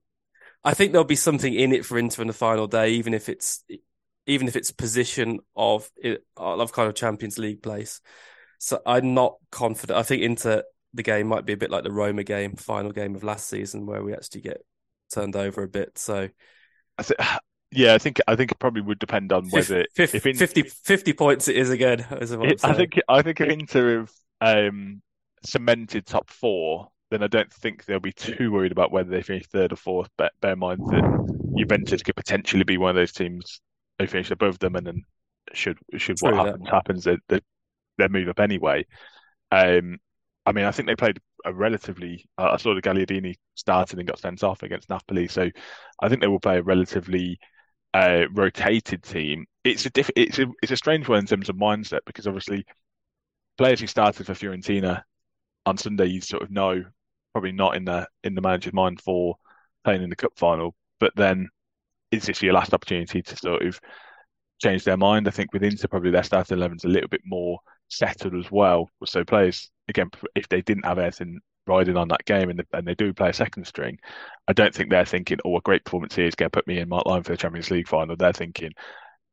I 0.65 0.73
think 0.73 0.91
there'll 0.91 1.05
be 1.05 1.15
something 1.15 1.53
in 1.53 1.71
it 1.71 1.85
for 1.85 1.97
Inter 1.97 2.23
in 2.23 2.27
the 2.27 2.33
final 2.33 2.67
day, 2.67 2.91
even 2.91 3.13
if 3.13 3.29
it's 3.29 3.63
even 4.25 4.47
if 4.47 4.55
it's 4.55 4.71
position 4.71 5.39
of 5.55 5.89
of 6.35 6.73
kind 6.73 6.89
of 6.89 6.95
Champions 6.95 7.37
League 7.37 7.61
place. 7.61 8.01
So 8.57 8.81
I'm 8.85 9.13
not 9.13 9.35
confident. 9.51 9.97
I 9.97 10.03
think 10.03 10.23
Inter 10.23 10.63
the 10.93 11.03
game 11.03 11.27
might 11.27 11.45
be 11.45 11.53
a 11.53 11.57
bit 11.57 11.69
like 11.69 11.83
the 11.83 11.91
Roma 11.91 12.23
game, 12.23 12.55
final 12.55 12.91
game 12.91 13.15
of 13.15 13.23
last 13.23 13.47
season, 13.47 13.85
where 13.85 14.01
we 14.01 14.13
actually 14.13 14.41
get 14.41 14.65
turned 15.13 15.35
over 15.35 15.61
a 15.61 15.67
bit. 15.67 15.97
So, 15.97 16.29
I 16.97 17.03
th- 17.03 17.19
yeah, 17.71 17.93
I 17.93 17.97
think 17.97 18.19
I 18.27 18.35
think 18.35 18.51
it 18.51 18.59
probably 18.59 18.81
would 18.81 18.99
depend 18.99 19.31
on 19.31 19.49
whether 19.49 19.85
50, 19.93 20.17
if 20.17 20.25
in, 20.25 20.35
50, 20.35 20.63
50 20.63 21.13
points 21.13 21.47
it 21.47 21.57
is 21.57 21.69
again. 21.69 22.05
It, 22.09 22.63
I 22.63 22.73
think 22.73 22.99
I 23.07 23.21
think 23.21 23.41
if 23.41 23.49
Inter 23.49 23.99
have 23.99 24.11
um, 24.41 25.01
cemented 25.43 26.05
top 26.05 26.29
four, 26.29 26.89
then 27.11 27.23
I 27.23 27.27
don't 27.27 27.51
think 27.51 27.85
they'll 27.85 27.99
be 27.99 28.13
too 28.13 28.51
worried 28.51 28.71
about 28.71 28.91
whether 28.91 29.09
they 29.09 29.21
finish 29.21 29.47
third 29.47 29.73
or 29.73 29.77
fourth. 29.77 30.09
But 30.17 30.33
bear 30.41 30.53
in 30.53 30.59
mind 30.59 30.81
that 30.89 31.03
Juventus 31.57 32.01
could 32.01 32.15
potentially 32.15 32.63
be 32.63 32.77
one 32.77 32.89
of 32.89 32.95
those 32.95 33.13
teams 33.13 33.61
who 33.99 34.07
finish 34.07 34.31
above 34.31 34.59
them, 34.59 34.75
and 34.75 34.87
then 34.87 35.05
should 35.53 35.77
should 35.97 36.17
True, 36.17 36.35
what 36.35 36.47
happens 36.47 36.69
happens, 36.69 37.03
they, 37.03 37.17
they, 37.29 37.39
they 37.97 38.07
move 38.07 38.29
up 38.29 38.39
anyway. 38.39 38.85
Um, 39.51 39.97
I 40.45 40.51
mean, 40.51 40.65
I 40.65 40.71
think 40.71 40.87
they 40.87 40.95
played 40.95 41.19
a 41.45 41.53
relatively. 41.53 42.25
Uh, 42.37 42.49
I 42.53 42.57
saw 42.57 42.73
the 42.75 42.81
Gagliardini 42.81 43.35
started 43.55 43.99
and 43.99 44.07
got 44.07 44.19
sent 44.19 44.43
off 44.43 44.63
against 44.63 44.89
Napoli, 44.89 45.27
so 45.27 45.49
I 46.01 46.09
think 46.09 46.21
they 46.21 46.27
will 46.27 46.39
play 46.39 46.57
a 46.57 46.63
relatively 46.63 47.39
uh, 47.93 48.25
rotated 48.33 49.03
team. 49.03 49.45
It's 49.63 49.85
a 49.85 49.89
diff- 49.89 50.11
it's 50.15 50.39
a 50.39 50.47
it's 50.61 50.71
a 50.71 50.77
strange 50.77 51.07
one 51.07 51.19
in 51.19 51.25
terms 51.25 51.49
of 51.49 51.55
mindset 51.55 52.01
because 52.05 52.27
obviously 52.27 52.65
players 53.57 53.79
who 53.79 53.87
started 53.87 54.25
for 54.25 54.33
Fiorentina 54.33 55.03
on 55.65 55.77
Sunday, 55.77 56.05
you 56.07 56.21
sort 56.21 56.43
of 56.43 56.51
know 56.51 56.83
probably 57.33 57.51
not 57.51 57.75
in 57.75 57.85
the 57.85 58.07
in 58.23 58.35
the 58.35 58.41
manager's 58.41 58.73
mind 58.73 59.01
for 59.01 59.35
playing 59.83 60.03
in 60.03 60.09
the 60.09 60.15
cup 60.15 60.33
final, 60.37 60.75
but 60.99 61.13
then 61.15 61.49
is 62.11 62.25
this 62.25 62.41
your 62.41 62.53
last 62.53 62.73
opportunity 62.73 63.21
to 63.21 63.35
sort 63.35 63.63
of 63.63 63.79
change 64.61 64.83
their 64.83 64.97
mind? 64.97 65.27
I 65.27 65.31
think 65.31 65.53
with 65.53 65.63
Inter, 65.63 65.87
probably 65.87 66.11
their 66.11 66.23
starting 66.23 66.57
eleven's 66.57 66.85
a 66.85 66.89
little 66.89 67.09
bit 67.09 67.21
more 67.25 67.59
settled 67.89 68.35
as 68.35 68.49
well. 68.51 68.89
So 69.05 69.23
players 69.23 69.69
again, 69.89 70.09
if 70.35 70.47
they 70.49 70.61
didn't 70.61 70.85
have 70.85 70.99
anything 70.99 71.39
riding 71.67 71.97
on 71.97 72.07
that 72.09 72.25
game 72.25 72.49
and, 72.49 72.59
the, 72.59 72.67
and 72.73 72.87
they 72.87 72.95
do 72.95 73.13
play 73.13 73.29
a 73.29 73.33
second 73.33 73.65
string, 73.65 73.97
I 74.47 74.53
don't 74.53 74.73
think 74.73 74.89
they're 74.89 75.05
thinking, 75.05 75.39
"Oh, 75.45 75.57
a 75.57 75.61
great 75.61 75.83
performance 75.85 76.15
here 76.15 76.27
is 76.27 76.35
going 76.35 76.49
to 76.49 76.57
put 76.57 76.67
me 76.67 76.79
in 76.79 76.89
my 76.89 77.01
line 77.05 77.23
for 77.23 77.33
the 77.33 77.37
Champions 77.37 77.71
League 77.71 77.87
final." 77.87 78.15
They're 78.15 78.33
thinking, 78.33 78.71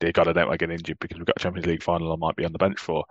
"Dear 0.01 0.13
God, 0.13 0.29
I 0.29 0.33
don't 0.33 0.49
want 0.49 0.59
to 0.61 0.67
get 0.67 0.75
injured 0.75 0.99
because 1.01 1.19
we've 1.19 1.27
got 1.27 1.37
a 1.39 1.43
Champions 1.43 1.67
League 1.67 1.83
final. 1.83 2.13
I 2.13 2.17
might 2.17 2.37
be 2.37 2.45
on 2.45 2.53
the 2.53 2.59
bench 2.59 2.81
for." 2.81 3.05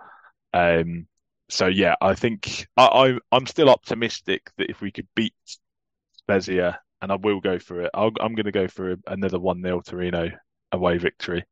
Um, 0.54 1.06
so 1.52 1.66
yeah, 1.66 1.96
I 2.00 2.14
think 2.14 2.66
I, 2.78 3.18
I 3.30 3.36
am 3.36 3.46
still 3.46 3.68
optimistic 3.68 4.50
that 4.56 4.70
if 4.70 4.80
we 4.80 4.90
could 4.90 5.06
beat 5.14 5.34
Spezia, 6.16 6.80
and 7.02 7.12
I 7.12 7.16
will 7.16 7.40
go 7.40 7.58
for 7.58 7.82
it. 7.82 7.90
i 7.92 8.04
am 8.04 8.34
going 8.34 8.44
to 8.44 8.52
go 8.52 8.68
for 8.68 8.96
another 9.06 9.38
one 9.38 9.62
0 9.62 9.82
Torino 9.82 10.30
away 10.70 10.96
victory. 10.96 11.44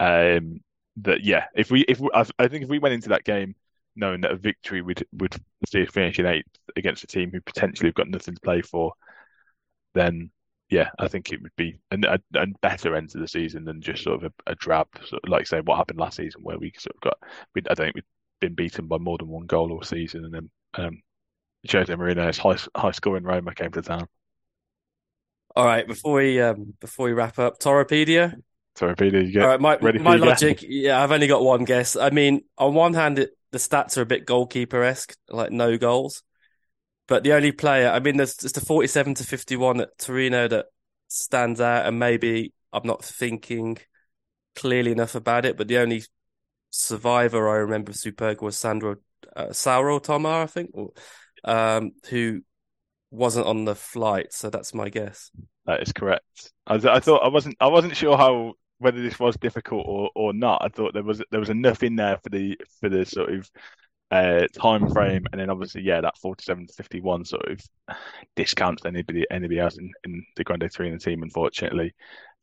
Um, 0.00 0.60
that 0.98 1.22
yeah, 1.22 1.46
if 1.54 1.70
we 1.70 1.82
if 1.82 2.00
we, 2.00 2.08
I, 2.14 2.48
think 2.48 2.64
if 2.64 2.70
we 2.70 2.78
went 2.78 2.94
into 2.94 3.10
that 3.10 3.24
game 3.24 3.54
knowing 3.94 4.22
that 4.22 4.30
a 4.30 4.36
victory 4.36 4.80
would 4.80 5.04
would 5.12 5.36
see 5.68 5.82
us 5.82 5.90
finish 5.90 6.18
in 6.18 6.24
eighth 6.24 6.48
against 6.76 7.04
a 7.04 7.06
team 7.06 7.30
who 7.30 7.40
potentially 7.42 7.88
have 7.88 7.94
got 7.94 8.08
nothing 8.08 8.34
to 8.34 8.40
play 8.40 8.62
for, 8.62 8.94
then 9.94 10.30
yeah, 10.70 10.88
I 10.98 11.08
think 11.08 11.30
it 11.30 11.42
would 11.42 11.54
be 11.56 11.78
a, 11.90 12.18
a, 12.34 12.46
better 12.62 12.96
end 12.96 13.10
to 13.10 13.18
the 13.18 13.28
season 13.28 13.64
than 13.64 13.82
just 13.82 14.02
sort 14.02 14.24
of 14.24 14.32
a, 14.46 14.52
a 14.52 14.54
drab, 14.54 14.88
sort 15.04 15.22
of 15.24 15.28
like 15.28 15.46
say 15.46 15.60
what 15.60 15.76
happened 15.76 15.98
last 15.98 16.16
season, 16.16 16.42
where 16.42 16.58
we 16.58 16.72
sort 16.78 16.96
of 16.96 17.00
got. 17.02 17.18
We, 17.54 17.62
I 17.70 17.74
don't 17.74 17.86
think 17.86 17.94
we've 17.96 18.04
been 18.40 18.54
beaten 18.54 18.86
by 18.86 18.98
more 18.98 19.18
than 19.18 19.28
one 19.28 19.46
goal 19.46 19.72
all 19.72 19.82
season, 19.82 20.24
and 20.24 20.34
then 20.34 20.50
um, 20.74 21.02
Jose 21.70 21.92
Mourinho's 21.92 22.38
high 22.38 22.58
high 22.74 22.90
scoring 22.92 23.24
Roma 23.24 23.54
came 23.54 23.72
to 23.72 23.82
town. 23.82 24.06
All 25.54 25.64
right, 25.64 25.86
before 25.86 26.14
we 26.14 26.40
um, 26.40 26.74
before 26.80 27.06
we 27.06 27.12
wrap 27.12 27.38
up, 27.38 27.58
Toropedia. 27.58 28.34
Toropedia, 28.78 29.24
you 29.24 29.32
get 29.32 29.42
All 29.42 29.48
right, 29.48 29.60
my 29.60 29.78
my 29.98 30.16
logic. 30.16 30.62
Yeah, 30.62 31.02
I've 31.02 31.12
only 31.12 31.26
got 31.26 31.42
one 31.42 31.64
guess. 31.64 31.96
I 31.96 32.10
mean, 32.10 32.42
on 32.58 32.74
one 32.74 32.94
hand, 32.94 33.18
it, 33.18 33.30
the 33.52 33.58
stats 33.58 33.96
are 33.96 34.02
a 34.02 34.06
bit 34.06 34.26
goalkeeper 34.26 34.82
esque, 34.82 35.16
like 35.30 35.50
no 35.50 35.78
goals. 35.78 36.22
But 37.08 37.24
the 37.24 37.32
only 37.32 37.52
player, 37.52 37.88
I 37.88 38.00
mean, 38.00 38.16
there's 38.16 38.36
just 38.36 38.56
a 38.56 38.60
47 38.60 39.14
to 39.14 39.24
51 39.24 39.80
at 39.80 39.96
Torino 39.96 40.48
that 40.48 40.66
stands 41.08 41.60
out, 41.60 41.86
and 41.86 41.98
maybe 41.98 42.52
I'm 42.72 42.86
not 42.86 43.02
thinking 43.02 43.78
clearly 44.56 44.92
enough 44.92 45.14
about 45.14 45.46
it. 45.46 45.56
But 45.56 45.68
the 45.68 45.78
only 45.78 46.02
survivor 46.70 47.48
I 47.48 47.56
remember 47.56 47.90
of 47.90 47.96
Superga 47.96 48.42
was 48.42 48.56
Sandro 48.56 48.96
uh, 49.34 49.52
Sauro 49.52 49.98
Tomà, 50.00 50.42
I 50.42 50.46
think, 50.46 50.70
um, 51.44 51.92
who 52.10 52.42
wasn't 53.10 53.46
on 53.46 53.64
the 53.64 53.74
flight. 53.74 54.32
So 54.32 54.50
that's 54.50 54.74
my 54.74 54.88
guess. 54.88 55.30
That 55.66 55.82
is 55.82 55.92
correct. 55.92 56.52
I, 56.66 56.74
I 56.74 57.00
thought 57.00 57.24
I 57.24 57.28
wasn't. 57.28 57.56
I 57.60 57.68
wasn't 57.68 57.96
sure 57.96 58.16
how 58.16 58.54
whether 58.78 59.02
this 59.02 59.18
was 59.18 59.36
difficult 59.36 59.86
or, 59.88 60.10
or 60.14 60.32
not. 60.32 60.62
I 60.62 60.68
thought 60.68 60.92
there 60.92 61.02
was 61.02 61.22
there 61.30 61.40
was 61.40 61.50
enough 61.50 61.82
in 61.82 61.96
there 61.96 62.18
for 62.22 62.28
the 62.28 62.58
for 62.80 62.88
the 62.88 63.04
sort 63.04 63.32
of 63.32 63.50
uh, 64.10 64.46
time 64.56 64.88
frame, 64.90 65.24
and 65.32 65.40
then 65.40 65.50
obviously, 65.50 65.82
yeah, 65.82 66.00
that 66.00 66.18
forty-seven 66.18 66.66
to 66.66 66.72
fifty-one 66.74 67.24
sort 67.24 67.50
of 67.50 67.60
discounts 68.36 68.84
anybody 68.84 69.26
anybody 69.30 69.58
else 69.58 69.76
in, 69.76 69.90
in 70.04 70.24
the 70.36 70.44
Grande 70.44 70.70
Three 70.72 70.88
in 70.88 70.94
the 70.94 71.00
team, 71.00 71.22
unfortunately. 71.22 71.94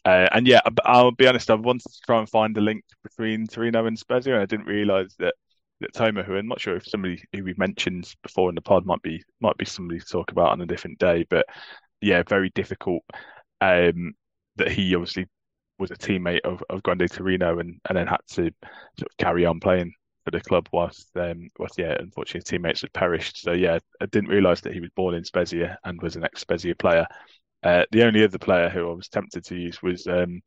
Uh, 0.06 0.28
and 0.34 0.48
yeah, 0.48 0.60
I'll 0.84 1.12
be 1.12 1.28
honest, 1.28 1.50
I 1.50 1.56
wanted 1.56 1.84
to 1.84 2.00
try 2.06 2.20
and 2.20 2.30
find 2.30 2.58
a 2.58 2.62
link 2.62 2.84
between 3.04 3.48
Torino 3.48 3.86
and 3.86 3.98
Spezia, 3.98 4.34
and 4.34 4.44
I 4.44 4.46
didn't 4.46 4.66
realise 4.66 5.16
that 5.20 5.36
that 5.80 5.94
Toma, 5.94 6.24
who 6.24 6.36
I'm 6.36 6.48
not 6.48 6.62
sure 6.62 6.76
if 6.76 6.88
somebody 6.88 7.22
who 7.34 7.44
we've 7.44 7.58
mentioned 7.58 8.14
before 8.24 8.50
in 8.50 8.56
the 8.56 8.62
pod 8.62 8.86
might 8.86 9.02
be 9.02 9.24
might 9.42 9.58
be 9.58 9.66
somebody 9.66 10.00
to 10.00 10.06
talk 10.06 10.32
about 10.32 10.52
on 10.52 10.62
a 10.62 10.66
different 10.66 11.00
day, 11.00 11.26
but 11.30 11.46
yeah, 12.02 12.24
very 12.28 12.50
difficult. 12.56 13.04
Um, 13.62 14.14
that 14.58 14.72
he 14.72 14.94
obviously 14.96 15.28
was 15.80 15.92
a 15.92 15.96
teammate 15.96 16.42
of, 16.42 16.64
of 16.70 16.84
Grande 16.84 17.10
Torino 17.10 17.60
and, 17.60 17.80
and 17.90 17.98
then 17.98 18.08
had 18.08 18.22
to 18.30 18.44
sort 19.00 19.10
of 19.12 19.18
carry 19.18 19.46
on 19.46 19.60
playing 19.60 19.94
for 20.26 20.32
the 20.32 20.40
club 20.40 20.70
whilst 20.72 21.10
um 21.18 21.50
whilst 21.60 21.78
yeah 21.78 21.98
unfortunately 22.00 22.42
teammates 22.42 22.82
had 22.82 22.94
perished 22.94 23.42
so 23.42 23.52
yeah 23.52 23.78
I 24.00 24.06
didn't 24.06 24.30
realise 24.30 24.62
that 24.62 24.74
he 24.74 24.80
was 24.80 24.90
born 24.96 25.16
in 25.16 25.26
Spezia 25.26 25.78
and 25.84 26.02
was 26.02 26.16
an 26.16 26.24
ex 26.24 26.42
Spezia 26.42 26.76
player 26.76 27.06
uh, 27.64 27.86
the 27.92 28.04
only 28.04 28.24
other 28.24 28.38
player 28.38 28.70
who 28.70 28.90
I 28.90 28.94
was 28.94 29.08
tempted 29.08 29.46
to 29.46 29.56
use 29.56 29.82
was 29.82 30.08
um 30.08 30.42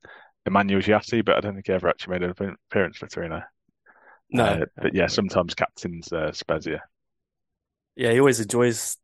Emmanuel 0.45 0.81
Gyasi 0.81 1.25
but 1.25 1.37
I 1.37 1.41
don't 1.41 1.55
think 1.55 1.67
he 1.67 1.73
ever 1.73 1.89
actually 1.89 2.19
made 2.19 2.31
an 2.39 2.57
appearance 2.71 2.99
for 2.99 3.07
Torino. 3.07 3.43
No. 4.31 4.45
Uh, 4.45 4.65
but 4.77 4.95
yeah 4.95 5.07
sometimes 5.07 5.55
captains 5.55 6.13
uh, 6.13 6.33
Spezia. 6.33 6.83
Yeah 7.95 8.13
he 8.13 8.21
always 8.21 8.41
enjoys 8.41 8.97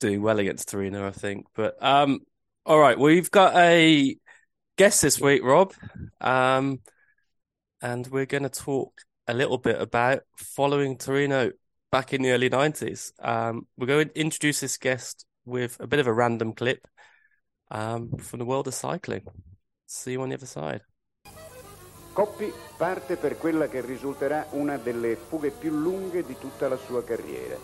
doing 0.00 0.22
well 0.22 0.38
against 0.38 0.70
Torino 0.70 1.06
I 1.06 1.12
think. 1.12 1.46
But 1.54 1.82
um 1.82 2.20
all 2.66 2.78
right 2.78 2.98
we've 2.98 3.30
got 3.30 3.56
a 3.56 4.16
guest 4.80 5.02
this 5.02 5.20
week, 5.20 5.44
Rob. 5.44 5.74
Um, 6.22 6.80
and 7.82 8.06
we're 8.06 8.24
going 8.24 8.44
to 8.44 8.48
talk 8.48 9.02
a 9.28 9.34
little 9.34 9.58
bit 9.58 9.78
about 9.78 10.22
following 10.38 10.96
Torino 10.96 11.50
back 11.92 12.14
in 12.14 12.22
the 12.22 12.30
early 12.30 12.48
90s. 12.48 13.12
Um, 13.22 13.66
we're 13.76 13.86
going 13.86 14.08
to 14.08 14.18
introduce 14.18 14.60
this 14.60 14.78
guest 14.78 15.26
with 15.44 15.76
a 15.80 15.86
bit 15.86 16.00
of 16.00 16.06
a 16.06 16.12
random 16.14 16.54
clip 16.54 16.88
um, 17.70 18.10
from 18.18 18.38
the 18.38 18.44
world 18.44 18.66
of 18.66 18.74
cycling. 18.74 19.22
See 19.86 20.12
you 20.12 20.22
on 20.22 20.28
the 20.28 20.36
other 20.36 20.46
side. 20.46 20.84
Coppi 22.12 22.52
parte 22.76 23.16
per 23.16 23.38
quella 23.38 23.68
che 23.68 23.80
risulterà 23.80 24.46
una 24.50 24.76
delle 24.76 25.16
fughe 25.16 25.50
più 25.50 25.70
lunghe 25.70 26.24
di 26.24 26.36
tutta 26.38 26.68
la 26.68 26.76
sua 26.76 27.04
carriera. 27.04 27.56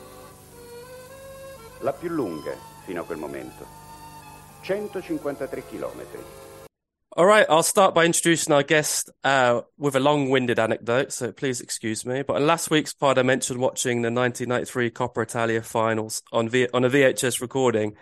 La 1.81 1.93
più 1.93 2.09
lunga 2.09 2.57
fino 2.85 3.03
a 3.03 3.05
quel 3.05 3.19
momento. 3.19 3.67
153 4.63 5.67
chilometri. 5.67 6.23
All 7.19 7.25
right, 7.25 7.47
I'll 7.49 7.63
start 7.63 7.95
by 7.95 8.05
introducing 8.05 8.53
our 8.53 8.63
guest 8.63 9.11
uh, 9.25 9.63
with 9.79 9.97
a 9.97 10.01
long-winded 10.01 10.59
anecdote, 10.59 11.13
so 11.13 11.33
please 11.33 11.63
excuse 11.63 12.05
me. 12.05 12.23
But 12.23 12.37
in 12.37 12.47
last 12.47 12.71
week's 12.71 12.93
pod, 12.93 13.17
I 13.17 13.23
mentioned 13.23 13.59
watching 13.59 14.03
the 14.03 14.11
1993 14.11 14.91
Coppa 14.91 15.23
Italia 15.23 15.63
finals 15.63 16.23
on 16.31 16.49
v- 16.51 16.69
on 16.75 16.85
a 16.85 16.91
VHS 16.91 17.41
recording. 17.41 17.97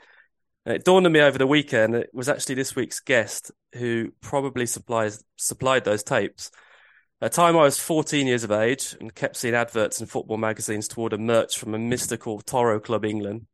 And 0.67 0.75
it 0.75 0.85
dawned 0.85 1.07
on 1.07 1.13
me 1.13 1.21
over 1.21 1.37
the 1.37 1.47
weekend 1.47 1.95
it 1.95 2.11
was 2.13 2.29
actually 2.29 2.55
this 2.55 2.75
week's 2.75 3.01
guest 3.01 3.51
who 3.75 4.13
probably 4.21 4.67
supplies 4.67 5.23
supplied 5.37 5.85
those 5.85 6.03
tapes. 6.03 6.51
At 7.21 7.33
the 7.33 7.37
time, 7.37 7.57
I 7.57 7.63
was 7.63 7.79
14 7.79 8.27
years 8.27 8.45
of 8.45 8.51
age 8.51 8.97
and 9.01 9.15
kept 9.15 9.37
seeing 9.37 9.55
adverts 9.55 10.01
in 10.01 10.07
football 10.07 10.37
magazines 10.37 10.89
toward 10.89 11.13
a 11.13 11.19
merch 11.19 11.59
from 11.59 11.75
a 11.75 11.79
mystical 11.79 12.41
Toro 12.41 12.81
Club 12.81 13.05
England. 13.05 13.47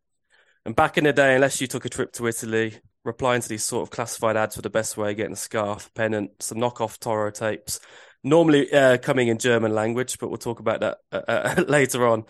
And 0.64 0.74
back 0.74 0.98
in 0.98 1.04
the 1.04 1.12
day, 1.12 1.34
unless 1.34 1.60
you 1.60 1.66
took 1.66 1.84
a 1.84 1.88
trip 1.88 2.12
to 2.12 2.26
Italy, 2.26 2.80
replying 3.04 3.40
to 3.42 3.48
these 3.48 3.64
sort 3.64 3.82
of 3.82 3.90
classified 3.90 4.36
ads 4.36 4.56
were 4.56 4.62
the 4.62 4.70
best 4.70 4.96
way 4.96 5.10
of 5.10 5.16
getting 5.16 5.32
a 5.32 5.36
scarf, 5.36 5.90
pennant, 5.94 6.42
some 6.42 6.58
knockoff 6.58 6.98
Toro 6.98 7.30
tapes, 7.30 7.80
normally 8.22 8.72
uh, 8.72 8.98
coming 8.98 9.28
in 9.28 9.38
German 9.38 9.74
language, 9.74 10.18
but 10.18 10.28
we'll 10.28 10.38
talk 10.38 10.60
about 10.60 10.80
that 10.80 10.98
uh, 11.12 11.22
uh 11.28 11.64
later 11.68 12.06
on. 12.06 12.24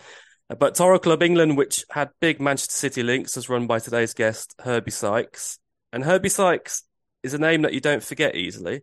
But 0.58 0.74
Toro 0.74 0.98
Club 0.98 1.22
England, 1.22 1.56
which 1.56 1.84
had 1.90 2.10
big 2.20 2.40
Manchester 2.40 2.74
City 2.74 3.02
links, 3.02 3.36
was 3.36 3.48
run 3.48 3.66
by 3.66 3.78
today's 3.78 4.14
guest, 4.14 4.54
Herbie 4.60 4.90
Sykes. 4.90 5.58
And 5.92 6.04
Herbie 6.04 6.28
Sykes 6.28 6.82
is 7.22 7.34
a 7.34 7.38
name 7.38 7.62
that 7.62 7.72
you 7.72 7.80
don't 7.80 8.02
forget 8.02 8.34
easily. 8.34 8.82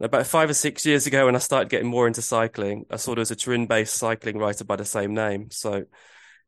About 0.00 0.26
five 0.26 0.48
or 0.48 0.54
six 0.54 0.86
years 0.86 1.06
ago, 1.06 1.26
when 1.26 1.36
I 1.36 1.38
started 1.38 1.68
getting 1.68 1.88
more 1.88 2.06
into 2.06 2.22
cycling, 2.22 2.84
I 2.90 2.96
saw 2.96 3.14
there 3.14 3.20
was 3.20 3.30
a 3.30 3.36
Turin 3.36 3.66
based 3.66 3.94
cycling 3.94 4.38
writer 4.38 4.64
by 4.64 4.76
the 4.76 4.84
same 4.84 5.14
name. 5.14 5.50
So 5.50 5.84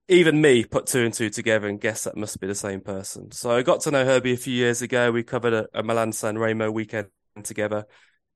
even 0.08 0.40
me 0.40 0.64
put 0.64 0.86
two 0.86 1.04
and 1.04 1.12
two 1.12 1.28
together 1.28 1.68
and 1.68 1.80
guess 1.80 2.04
that 2.04 2.16
must 2.16 2.40
be 2.40 2.46
the 2.46 2.54
same 2.54 2.80
person. 2.80 3.30
So 3.32 3.50
I 3.50 3.62
got 3.62 3.80
to 3.82 3.90
know 3.90 4.04
Herbie 4.04 4.32
a 4.32 4.38
few 4.38 4.54
years 4.54 4.80
ago. 4.80 5.12
We 5.12 5.22
covered 5.22 5.52
a, 5.52 5.66
a 5.74 5.82
Milan 5.82 6.12
San 6.12 6.38
Remo 6.38 6.70
weekend 6.70 7.08
together, 7.42 7.84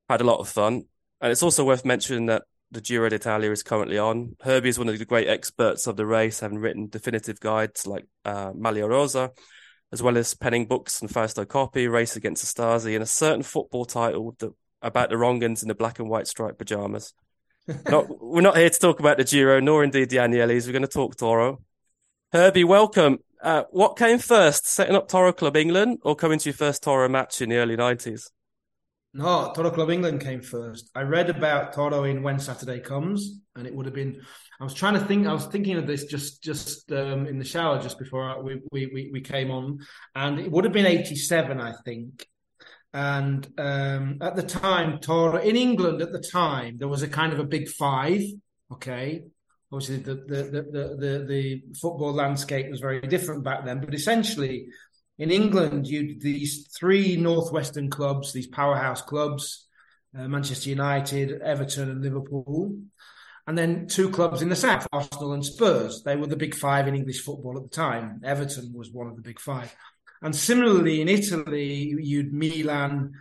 had 0.09 0.21
a 0.21 0.25
lot 0.25 0.39
of 0.39 0.49
fun. 0.49 0.83
And 1.21 1.31
it's 1.31 1.43
also 1.43 1.65
worth 1.65 1.85
mentioning 1.85 2.27
that 2.27 2.43
the 2.73 2.81
Giro 2.81 3.07
d'Italia 3.07 3.51
is 3.51 3.63
currently 3.63 3.97
on. 3.97 4.35
Herbie 4.41 4.69
is 4.69 4.79
one 4.79 4.89
of 4.89 4.97
the 4.97 5.05
great 5.05 5.27
experts 5.27 5.87
of 5.87 5.95
the 5.95 6.05
race, 6.05 6.39
having 6.39 6.57
written 6.57 6.89
definitive 6.89 7.39
guides 7.39 7.87
like 7.87 8.05
uh, 8.25 8.51
Maglia 8.51 8.89
Rosa, 8.89 9.31
as 9.91 10.01
well 10.01 10.17
as 10.17 10.33
penning 10.33 10.65
books 10.65 11.01
and 11.01 11.09
Fausto 11.09 11.45
Coppi, 11.45 11.87
Race 11.87 12.15
Against 12.15 12.55
the 12.55 12.61
Stasi, 12.61 12.95
and 12.95 13.03
a 13.03 13.07
certain 13.07 13.43
football 13.43 13.85
title 13.85 14.35
that, 14.39 14.53
about 14.81 15.09
the 15.09 15.15
Rongans 15.15 15.61
in 15.61 15.67
the 15.67 15.75
black 15.75 15.99
and 15.99 16.09
white 16.09 16.27
striped 16.27 16.57
pajamas. 16.57 17.13
not, 17.85 18.05
we're 18.21 18.41
not 18.41 18.57
here 18.57 18.69
to 18.69 18.79
talk 18.79 18.99
about 18.99 19.17
the 19.17 19.23
Giro, 19.23 19.59
nor 19.59 19.83
indeed 19.83 20.09
the 20.09 20.17
Agnellis. 20.17 20.65
We're 20.65 20.73
going 20.73 20.81
to 20.81 20.87
talk 20.87 21.15
Toro. 21.15 21.61
Herbie, 22.31 22.63
welcome. 22.63 23.19
Uh, 23.41 23.63
what 23.69 23.97
came 23.97 24.17
first, 24.17 24.65
setting 24.65 24.95
up 24.95 25.07
Toro 25.07 25.31
Club 25.31 25.55
England 25.55 25.99
or 26.01 26.15
coming 26.15 26.39
to 26.39 26.49
your 26.49 26.55
first 26.55 26.81
Toro 26.81 27.07
match 27.07 27.41
in 27.41 27.49
the 27.49 27.57
early 27.57 27.77
90s? 27.77 28.31
No, 29.15 29.51
Toro 29.53 29.69
Club 29.69 29.91
England 29.91 30.21
came 30.21 30.41
first. 30.41 30.89
I 30.95 31.01
read 31.01 31.29
about 31.29 31.73
Toro 31.73 32.03
in 32.03 32.23
When 32.23 32.39
Saturday 32.39 32.79
Comes, 32.79 33.41
and 33.55 33.67
it 33.67 33.75
would 33.75 33.85
have 33.85 33.93
been. 33.93 34.21
I 34.59 34.63
was 34.63 34.73
trying 34.73 34.95
to 34.95 35.05
think. 35.05 35.27
I 35.27 35.33
was 35.33 35.45
thinking 35.45 35.77
of 35.77 35.85
this 35.85 36.05
just 36.05 36.41
just 36.41 36.91
um, 36.91 37.27
in 37.27 37.37
the 37.37 37.45
shower 37.45 37.79
just 37.79 37.99
before 37.99 38.41
we, 38.41 38.61
we 38.71 39.11
we 39.13 39.21
came 39.21 39.51
on, 39.51 39.79
and 40.15 40.39
it 40.39 40.49
would 40.49 40.63
have 40.63 40.73
been 40.73 40.87
eighty 40.87 41.15
seven, 41.15 41.61
I 41.61 41.73
think. 41.85 42.25
And 42.91 43.47
um, 43.59 44.17
at 44.21 44.35
the 44.35 44.43
time, 44.43 44.97
Toro 44.97 45.37
in 45.37 45.55
England 45.55 46.01
at 46.01 46.11
the 46.11 46.19
time 46.19 46.77
there 46.79 46.87
was 46.87 47.03
a 47.03 47.07
kind 47.07 47.33
of 47.33 47.39
a 47.39 47.45
big 47.45 47.69
five. 47.69 48.23
Okay, 48.71 49.25
obviously 49.71 49.97
the 49.97 50.15
the 50.15 50.43
the 50.43 50.61
the, 50.71 50.95
the, 50.97 51.25
the 51.27 51.63
football 51.79 52.13
landscape 52.13 52.67
was 52.71 52.79
very 52.79 53.01
different 53.01 53.43
back 53.43 53.63
then, 53.63 53.79
but 53.79 53.93
essentially 53.93 54.69
in 55.23 55.31
England, 55.31 55.87
you 55.87 56.19
these 56.19 56.67
three 56.67 57.15
northwestern 57.15 57.89
clubs, 57.89 58.33
these 58.33 58.47
powerhouse 58.47 59.01
clubs, 59.01 59.67
uh, 60.17 60.27
Manchester 60.27 60.69
United, 60.69 61.41
Everton, 61.41 61.89
and 61.89 62.01
Liverpool, 62.01 62.77
and 63.47 63.57
then 63.57 63.87
two 63.87 64.09
clubs 64.09 64.41
in 64.41 64.49
the 64.49 64.55
south, 64.55 64.85
Arsenal 64.91 65.31
and 65.31 65.45
Spurs. 65.45 66.03
They 66.03 66.17
were 66.17 66.27
the 66.27 66.35
big 66.35 66.53
five 66.53 66.89
in 66.89 66.95
English 66.95 67.21
football 67.21 67.57
at 67.57 67.63
the 67.63 67.69
time. 67.69 68.19
Everton 68.25 68.73
was 68.73 68.91
one 68.91 69.07
of 69.07 69.15
the 69.15 69.21
big 69.21 69.39
five, 69.39 69.73
and 70.21 70.35
similarly 70.35 70.99
in 70.99 71.07
Italy, 71.07 71.95
you'd 71.99 72.33
Milan. 72.33 73.13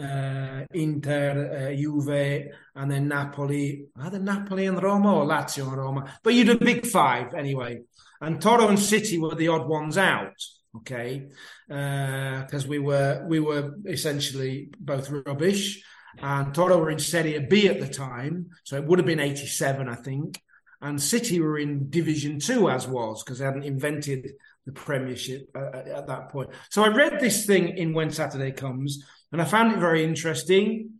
Uh, 0.00 0.64
Inter, 0.74 1.70
uh, 1.72 1.74
Juve, 1.74 2.52
and 2.76 2.88
then 2.88 3.08
Napoli. 3.08 3.86
Either 3.96 4.20
Napoli 4.20 4.66
and 4.66 4.80
Roma 4.80 5.12
or 5.12 5.24
Lazio 5.26 5.66
and 5.66 5.76
Roma. 5.76 6.14
But 6.22 6.34
you'd 6.34 6.50
a 6.50 6.54
big 6.56 6.86
five 6.86 7.34
anyway. 7.34 7.80
And 8.20 8.40
Toro 8.40 8.68
and 8.68 8.78
City 8.78 9.18
were 9.18 9.34
the 9.34 9.48
odd 9.48 9.66
ones 9.66 9.98
out 9.98 10.36
okay? 10.76 11.28
Because 11.66 12.64
uh, 12.64 12.68
we 12.68 12.78
were 12.78 13.24
we 13.28 13.40
were 13.40 13.74
essentially 13.86 14.70
both 14.78 15.10
rubbish. 15.10 15.82
And 16.20 16.52
Toro 16.52 16.78
were 16.78 16.90
in 16.90 16.98
Serie 16.98 17.38
B 17.48 17.68
at 17.68 17.78
the 17.78 17.88
time 17.88 18.50
so 18.64 18.76
it 18.76 18.84
would 18.84 18.98
have 18.98 19.06
been 19.06 19.20
87 19.20 19.88
I 19.88 19.94
think. 19.94 20.40
And 20.80 21.00
City 21.00 21.40
were 21.40 21.58
in 21.58 21.90
Division 21.90 22.38
2 22.38 22.70
as 22.70 22.86
was 22.86 23.22
because 23.22 23.38
they 23.38 23.44
hadn't 23.44 23.64
invented 23.64 24.30
the 24.64 24.72
Premiership 24.72 25.50
uh, 25.54 25.58
uh, 25.58 25.84
at 25.96 26.06
that 26.06 26.28
point. 26.28 26.50
So 26.70 26.84
I 26.84 26.88
read 26.88 27.18
this 27.18 27.46
thing 27.46 27.76
in 27.76 27.94
When 27.94 28.10
Saturday 28.10 28.52
Comes 28.52 29.04
and 29.32 29.42
I 29.42 29.44
found 29.44 29.72
it 29.72 29.78
very 29.78 30.04
interesting. 30.04 30.90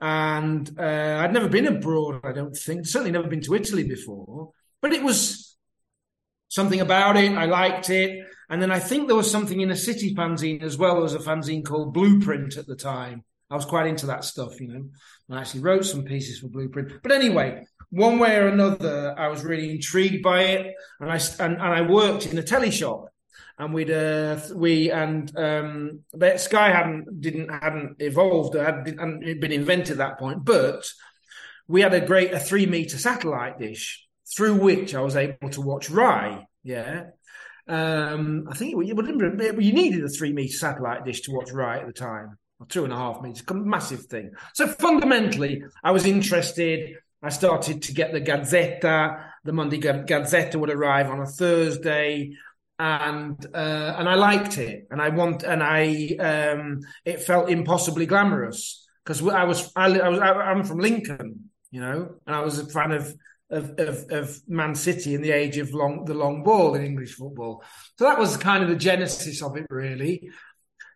And 0.00 0.70
uh, 0.78 1.18
I'd 1.20 1.32
never 1.32 1.48
been 1.48 1.66
abroad 1.66 2.20
I 2.24 2.32
don't 2.32 2.56
think 2.56 2.86
certainly 2.86 3.12
never 3.12 3.28
been 3.28 3.42
to 3.42 3.54
Italy 3.54 3.84
before. 3.84 4.50
But 4.80 4.92
it 4.92 5.02
was 5.02 5.56
something 6.48 6.80
about 6.80 7.16
it 7.16 7.32
I 7.32 7.46
liked 7.46 7.90
it 7.90 8.24
and 8.50 8.60
then 8.60 8.70
I 8.70 8.78
think 8.78 9.06
there 9.06 9.16
was 9.16 9.30
something 9.30 9.60
in 9.60 9.70
a 9.70 9.76
city 9.76 10.14
fanzine 10.14 10.62
as 10.62 10.76
well. 10.76 10.94
There 10.94 11.02
was 11.02 11.14
a 11.14 11.18
fanzine 11.18 11.64
called 11.64 11.94
Blueprint 11.94 12.56
at 12.56 12.66
the 12.66 12.76
time. 12.76 13.24
I 13.50 13.56
was 13.56 13.64
quite 13.64 13.86
into 13.86 14.06
that 14.06 14.24
stuff, 14.24 14.60
you 14.60 14.68
know. 14.68 14.88
I 15.30 15.40
actually 15.40 15.60
wrote 15.60 15.84
some 15.84 16.04
pieces 16.04 16.38
for 16.38 16.48
Blueprint. 16.48 17.02
But 17.02 17.12
anyway, 17.12 17.66
one 17.90 18.18
way 18.18 18.36
or 18.36 18.48
another, 18.48 19.14
I 19.16 19.28
was 19.28 19.44
really 19.44 19.70
intrigued 19.70 20.22
by 20.22 20.42
it, 20.42 20.74
and 21.00 21.10
I 21.10 21.20
and, 21.38 21.54
and 21.54 21.62
I 21.62 21.82
worked 21.82 22.26
in 22.26 22.38
a 22.38 22.42
telly 22.42 22.70
shop, 22.70 23.08
and 23.58 23.72
we'd 23.72 23.90
uh, 23.90 24.40
we 24.54 24.90
and 24.90 25.34
um, 25.36 26.00
Sky 26.36 26.70
hadn't 26.70 27.20
didn't 27.20 27.48
hadn't 27.50 27.96
evolved, 28.00 28.56
had, 28.56 28.86
hadn't 28.86 29.40
been 29.40 29.52
invented 29.52 29.92
at 29.92 29.98
that 29.98 30.18
point, 30.18 30.44
but 30.44 30.84
we 31.68 31.80
had 31.80 31.94
a 31.94 32.04
great 32.04 32.32
a 32.32 32.40
three 32.40 32.66
meter 32.66 32.98
satellite 32.98 33.58
dish 33.58 34.06
through 34.36 34.54
which 34.54 34.94
I 34.94 35.00
was 35.00 35.16
able 35.16 35.50
to 35.50 35.60
watch 35.60 35.90
Rai. 35.90 36.46
Yeah, 36.62 37.04
um, 37.68 38.46
I 38.50 38.54
think 38.54 38.74
it, 38.74 38.98
it, 38.98 39.62
you 39.62 39.72
needed 39.72 40.04
a 40.04 40.08
three 40.08 40.32
meter 40.32 40.54
satellite 40.54 41.04
dish 41.04 41.22
to 41.22 41.32
watch 41.32 41.50
right 41.50 41.80
at 41.80 41.86
the 41.86 41.92
time, 41.92 42.36
or 42.60 42.66
two 42.66 42.84
and 42.84 42.92
a 42.92 42.96
half 42.96 43.22
meters, 43.22 43.42
massive 43.50 44.06
thing. 44.06 44.32
So 44.54 44.66
fundamentally, 44.66 45.62
I 45.82 45.90
was 45.90 46.04
interested. 46.04 46.96
I 47.22 47.30
started 47.30 47.82
to 47.82 47.94
get 47.94 48.12
the 48.12 48.20
Gazzetta. 48.20 49.24
The 49.44 49.52
Monday 49.52 49.80
Gazzetta 49.80 50.56
would 50.56 50.70
arrive 50.70 51.08
on 51.08 51.20
a 51.20 51.26
Thursday, 51.26 52.32
and 52.78 53.46
uh, 53.54 53.94
and 53.98 54.08
I 54.08 54.14
liked 54.14 54.58
it, 54.58 54.86
and 54.90 55.00
I 55.00 55.08
want, 55.08 55.42
and 55.42 55.62
I 55.62 56.16
um, 56.20 56.80
it 57.04 57.22
felt 57.22 57.48
impossibly 57.48 58.04
glamorous 58.04 58.86
because 59.04 59.26
I 59.26 59.44
was 59.44 59.72
I, 59.74 59.86
I 59.98 60.08
was 60.08 60.20
I'm 60.20 60.64
from 60.64 60.80
Lincoln, 60.80 61.50
you 61.70 61.80
know, 61.80 62.16
and 62.26 62.36
I 62.36 62.40
was 62.40 62.58
a 62.58 62.66
fan 62.66 62.92
of 62.92 63.14
of, 63.54 63.78
of, 63.78 64.10
of 64.10 64.40
Man 64.48 64.74
City 64.74 65.14
in 65.14 65.22
the 65.22 65.30
age 65.30 65.58
of 65.58 65.72
long 65.72 66.04
the 66.04 66.14
long 66.14 66.42
ball 66.42 66.74
in 66.74 66.84
English 66.84 67.14
football. 67.14 67.62
So 67.98 68.04
that 68.04 68.18
was 68.18 68.36
kind 68.36 68.62
of 68.62 68.68
the 68.68 68.76
genesis 68.76 69.42
of 69.42 69.56
it, 69.56 69.66
really. 69.70 70.30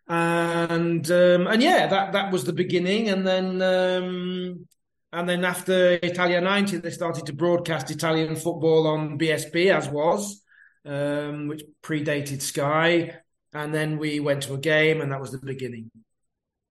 And 0.07 1.09
um, 1.09 1.47
and 1.47 1.61
yeah, 1.61 1.87
that 1.87 2.13
that 2.13 2.31
was 2.31 2.43
the 2.43 2.53
beginning, 2.53 3.09
and 3.09 3.25
then 3.25 3.61
um, 3.61 4.67
and 5.13 5.29
then 5.29 5.45
after 5.45 5.99
Italia 6.03 6.41
ninety, 6.41 6.77
they 6.77 6.89
started 6.89 7.25
to 7.27 7.33
broadcast 7.33 7.91
Italian 7.91 8.35
football 8.35 8.87
on 8.87 9.17
BSB 9.19 9.73
as 9.73 9.87
was, 9.87 10.41
um, 10.85 11.47
which 11.47 11.63
predated 11.83 12.41
Sky, 12.41 13.15
and 13.53 13.73
then 13.73 13.97
we 13.97 14.19
went 14.19 14.43
to 14.43 14.55
a 14.55 14.57
game, 14.57 15.01
and 15.01 15.11
that 15.11 15.21
was 15.21 15.31
the 15.31 15.37
beginning. 15.37 15.91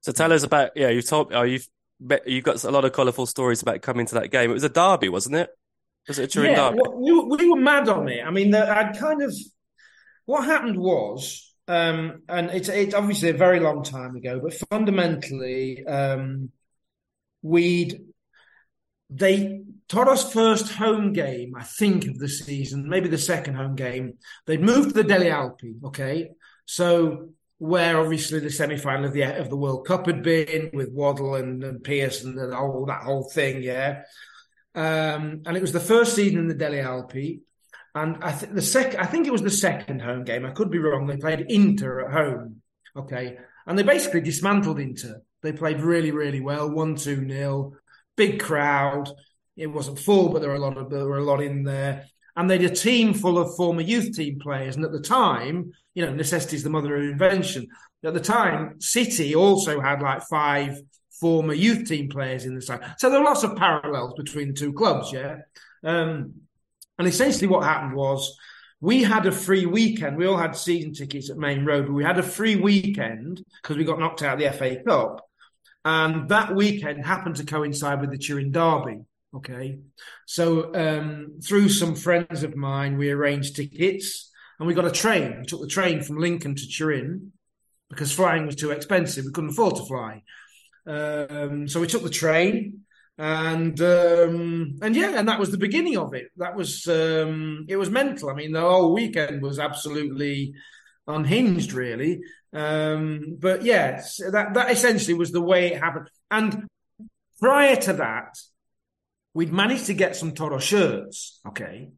So 0.01 0.13
tell 0.13 0.33
us 0.33 0.43
about 0.43 0.73
yeah, 0.75 0.89
you 0.89 1.01
told 1.01 1.33
oh 1.33 1.43
you've 1.43 1.69
you 2.27 2.43
got 2.43 2.63
a 2.65 2.71
lot 2.71 2.85
of 2.85 2.93
colourful 2.93 3.27
stories 3.27 3.63
about 3.63 3.83
coming 3.83 4.07
to 4.07 4.15
that 4.17 4.31
game. 4.31 4.51
It 4.51 4.55
was 4.55 4.65
a 4.65 4.69
derby, 4.69 5.09
wasn't 5.09 5.37
it? 5.37 5.51
Was 6.09 6.19
it 6.19 6.31
during 6.31 6.53
yeah, 6.53 6.71
well, 6.71 6.99
we, 6.99 7.37
we, 7.37 7.49
were 7.51 7.61
mad 7.61 7.89
on 7.89 8.09
it. 8.09 8.25
I 8.25 8.31
mean, 8.31 8.55
I'd 8.55 8.99
kind 8.99 9.23
of 9.23 9.35
what 10.25 10.45
happened 10.45 10.79
was, 10.79 11.55
um, 11.69 12.23
and 12.29 12.51
it's 12.51 12.69
it's 12.71 12.95
obviously 12.95 13.29
a 13.29 13.35
very 13.35 13.61
long 13.61 13.85
time 13.85 14.17
ago, 14.17 14.41
but 14.43 14.55
fundamentally, 14.71 15.87
um, 15.87 16.51
we'd 17.43 18.01
they 19.11 19.63
Toro's 19.89 20.33
first 20.33 20.73
home 20.73 21.13
game, 21.13 21.55
I 21.57 21.65
think, 21.65 22.07
of 22.07 22.19
the 22.19 22.29
season, 22.29 22.89
maybe 22.89 23.09
the 23.09 23.19
second 23.19 23.55
home 23.55 23.75
game. 23.75 24.15
They'd 24.47 24.61
moved 24.61 24.91
to 24.91 24.95
the 24.95 25.05
Delle 25.05 25.23
Alpi, 25.23 25.85
okay, 25.85 26.31
so 26.65 27.31
where 27.59 27.99
obviously 27.99 28.39
the 28.39 28.51
semi-final 28.51 29.07
of 29.07 29.13
the 29.13 29.23
of 29.23 29.51
the 29.51 29.57
World 29.57 29.87
Cup 29.87 30.07
had 30.07 30.23
been 30.23 30.71
with 30.73 30.93
Waddle 30.93 31.35
and, 31.35 31.63
and 31.65 31.83
Pearce 31.83 32.23
and 32.23 32.39
whole 32.55 32.87
that 32.87 33.03
whole 33.03 33.29
thing, 33.29 33.63
yeah. 33.63 34.03
Um, 34.79 35.43
and 35.45 35.57
it 35.57 35.61
was 35.61 35.73
the 35.73 35.81
first 35.81 36.15
season 36.15 36.39
in 36.39 36.47
the 36.47 36.55
Delle 36.55 36.85
Alpi. 36.85 37.41
And 37.97 38.23
I 38.23 38.31
think 38.31 38.55
the 38.55 38.63
second, 38.63 39.01
I 39.01 39.07
think 39.07 39.27
it 39.27 39.33
was 39.33 39.43
the 39.43 39.51
second 39.51 40.01
home 40.01 40.23
game. 40.23 40.47
I 40.47 40.53
could 40.53 40.71
be 40.71 40.79
wrong. 40.79 41.09
They 41.09 41.17
played 41.17 41.47
Inter 41.49 42.07
at 42.07 42.13
home. 42.13 42.63
Okay. 42.95 43.39
And 43.67 43.77
they 43.77 43.83
basically 43.83 44.21
dismantled 44.21 44.79
Inter. 44.79 45.21
They 45.43 45.51
played 45.51 45.81
really, 45.81 46.13
really 46.13 46.41
well. 46.41 46.71
One, 46.71 46.95
two 46.95 47.21
nil. 47.21 47.75
Big 48.17 48.39
crowd. 48.39 49.11
It 49.57 49.67
wasn't 49.67 49.99
full, 49.99 50.29
but 50.29 50.43
there 50.43 50.51
were 50.51 50.57
a 50.57 50.61
lot 50.61 50.79
of 50.79 50.91
there 50.91 51.07
were 51.07 51.19
a 51.19 51.25
lot 51.25 51.43
in 51.43 51.65
there. 51.65 52.07
And 52.37 52.49
they 52.49 52.59
had 52.59 52.71
a 52.71 52.75
team 52.75 53.15
full 53.15 53.37
of 53.37 53.57
former 53.57 53.81
youth 53.81 54.15
team 54.15 54.39
players. 54.39 54.77
And 54.77 54.85
at 54.85 54.93
the 54.93 55.01
time, 55.01 55.73
you 55.95 56.07
know, 56.07 56.15
necessity 56.15 56.55
is 56.55 56.63
the 56.63 56.71
mother 56.71 56.95
of 56.95 57.03
invention. 57.03 57.67
At 58.05 58.15
the 58.15 58.21
time, 58.21 58.81
City 58.81 59.35
also 59.35 59.81
had 59.81 60.03
like 60.03 60.23
five 60.31 60.81
former 61.21 61.53
youth 61.53 61.89
team 61.89 62.09
players 62.09 62.45
in 62.45 62.55
the 62.55 62.63
side. 62.63 62.95
So 62.99 63.11
there 63.11 63.21
are 63.21 63.25
lots 63.25 63.43
of 63.43 63.57
parallels 63.57 64.15
between 64.17 64.49
the 64.49 64.55
two 64.55 64.73
clubs, 64.73 65.13
yeah. 65.13 65.39
Um, 65.85 66.35
and 66.99 67.07
essentially, 67.07 67.47
what 67.47 67.65
happened 67.65 67.95
was 67.95 68.37
we 68.81 69.03
had 69.03 69.27
a 69.27 69.33
free 69.33 69.67
weekend. 69.67 70.17
We 70.17 70.27
all 70.27 70.37
had 70.37 70.57
season 70.57 70.93
tickets 70.93 71.31
at 71.31 71.37
Maine 71.37 71.65
Road, 71.65 71.87
but 71.87 71.93
we 71.93 72.05
had 72.05 72.19
a 72.19 72.23
free 72.23 72.57
weekend 72.57 73.45
because 73.63 73.77
we 73.77 73.85
got 73.85 73.99
knocked 73.99 74.23
out 74.23 74.35
of 74.35 74.41
the 74.41 74.57
FA 74.57 74.83
Cup. 74.85 75.25
And 75.85 76.29
that 76.29 76.55
weekend 76.55 77.05
happened 77.05 77.37
to 77.37 77.45
coincide 77.45 78.01
with 78.01 78.11
the 78.11 78.19
Turin 78.19 78.53
Derby. 78.53 79.01
Okay. 79.35 79.79
So 80.27 80.75
um, 80.75 81.41
through 81.43 81.69
some 81.69 81.95
friends 81.95 82.43
of 82.43 82.57
mine, 82.57 82.99
we 82.99 83.11
arranged 83.11 83.57
tickets 83.57 84.31
and 84.59 84.67
we 84.67 84.75
got 84.75 84.87
a 84.87 84.91
train. 84.91 85.41
We 85.41 85.47
took 85.47 85.61
the 85.61 85.67
train 85.67 86.03
from 86.03 86.19
Lincoln 86.19 86.55
to 86.55 86.67
Turin 86.67 87.33
because 87.91 88.13
flying 88.13 88.47
was 88.47 88.57
too 88.57 88.71
expensive. 88.71 89.25
We 89.25 89.33
couldn't 89.33 89.51
afford 89.51 89.77
to 89.77 89.85
fly. 89.85 90.23
Um, 90.89 91.69
so 91.69 91.81
we 91.81 91.87
took 91.87 92.03
the 92.03 92.11
train 92.11 92.85
and 93.19 93.81
um, 93.81 94.77
and 94.81 94.95
yeah, 94.95 95.19
and 95.19 95.29
that 95.29 95.41
was 95.41 95.51
the 95.51 95.59
beginning 95.59 95.99
of 95.99 96.15
it. 96.15 96.31
That 96.37 96.55
was 96.55 96.87
um, 96.87 97.67
it 97.69 97.77
was 97.77 97.91
mental. 97.91 98.31
I 98.31 98.35
mean, 98.35 98.53
the 98.53 98.61
whole 98.61 98.95
weekend 98.95 99.43
was 99.43 99.59
absolutely 99.59 100.55
unhinged, 101.07 101.73
really. 101.73 102.21
Um, 102.53 103.37
but 103.41 103.65
yes, 103.65 104.19
that 104.19 104.55
that 104.55 104.71
essentially 104.71 105.15
was 105.15 105.33
the 105.33 105.43
way 105.43 105.73
it 105.73 105.81
happened. 105.81 106.09
And 106.31 106.69
prior 107.41 107.75
to 107.75 107.95
that, 107.95 108.39
we'd 109.35 109.53
managed 109.53 109.87
to 109.87 109.95
get 109.95 110.15
some 110.15 110.33
Toro 110.33 110.61
shirts, 110.61 111.41
okay, 111.49 111.89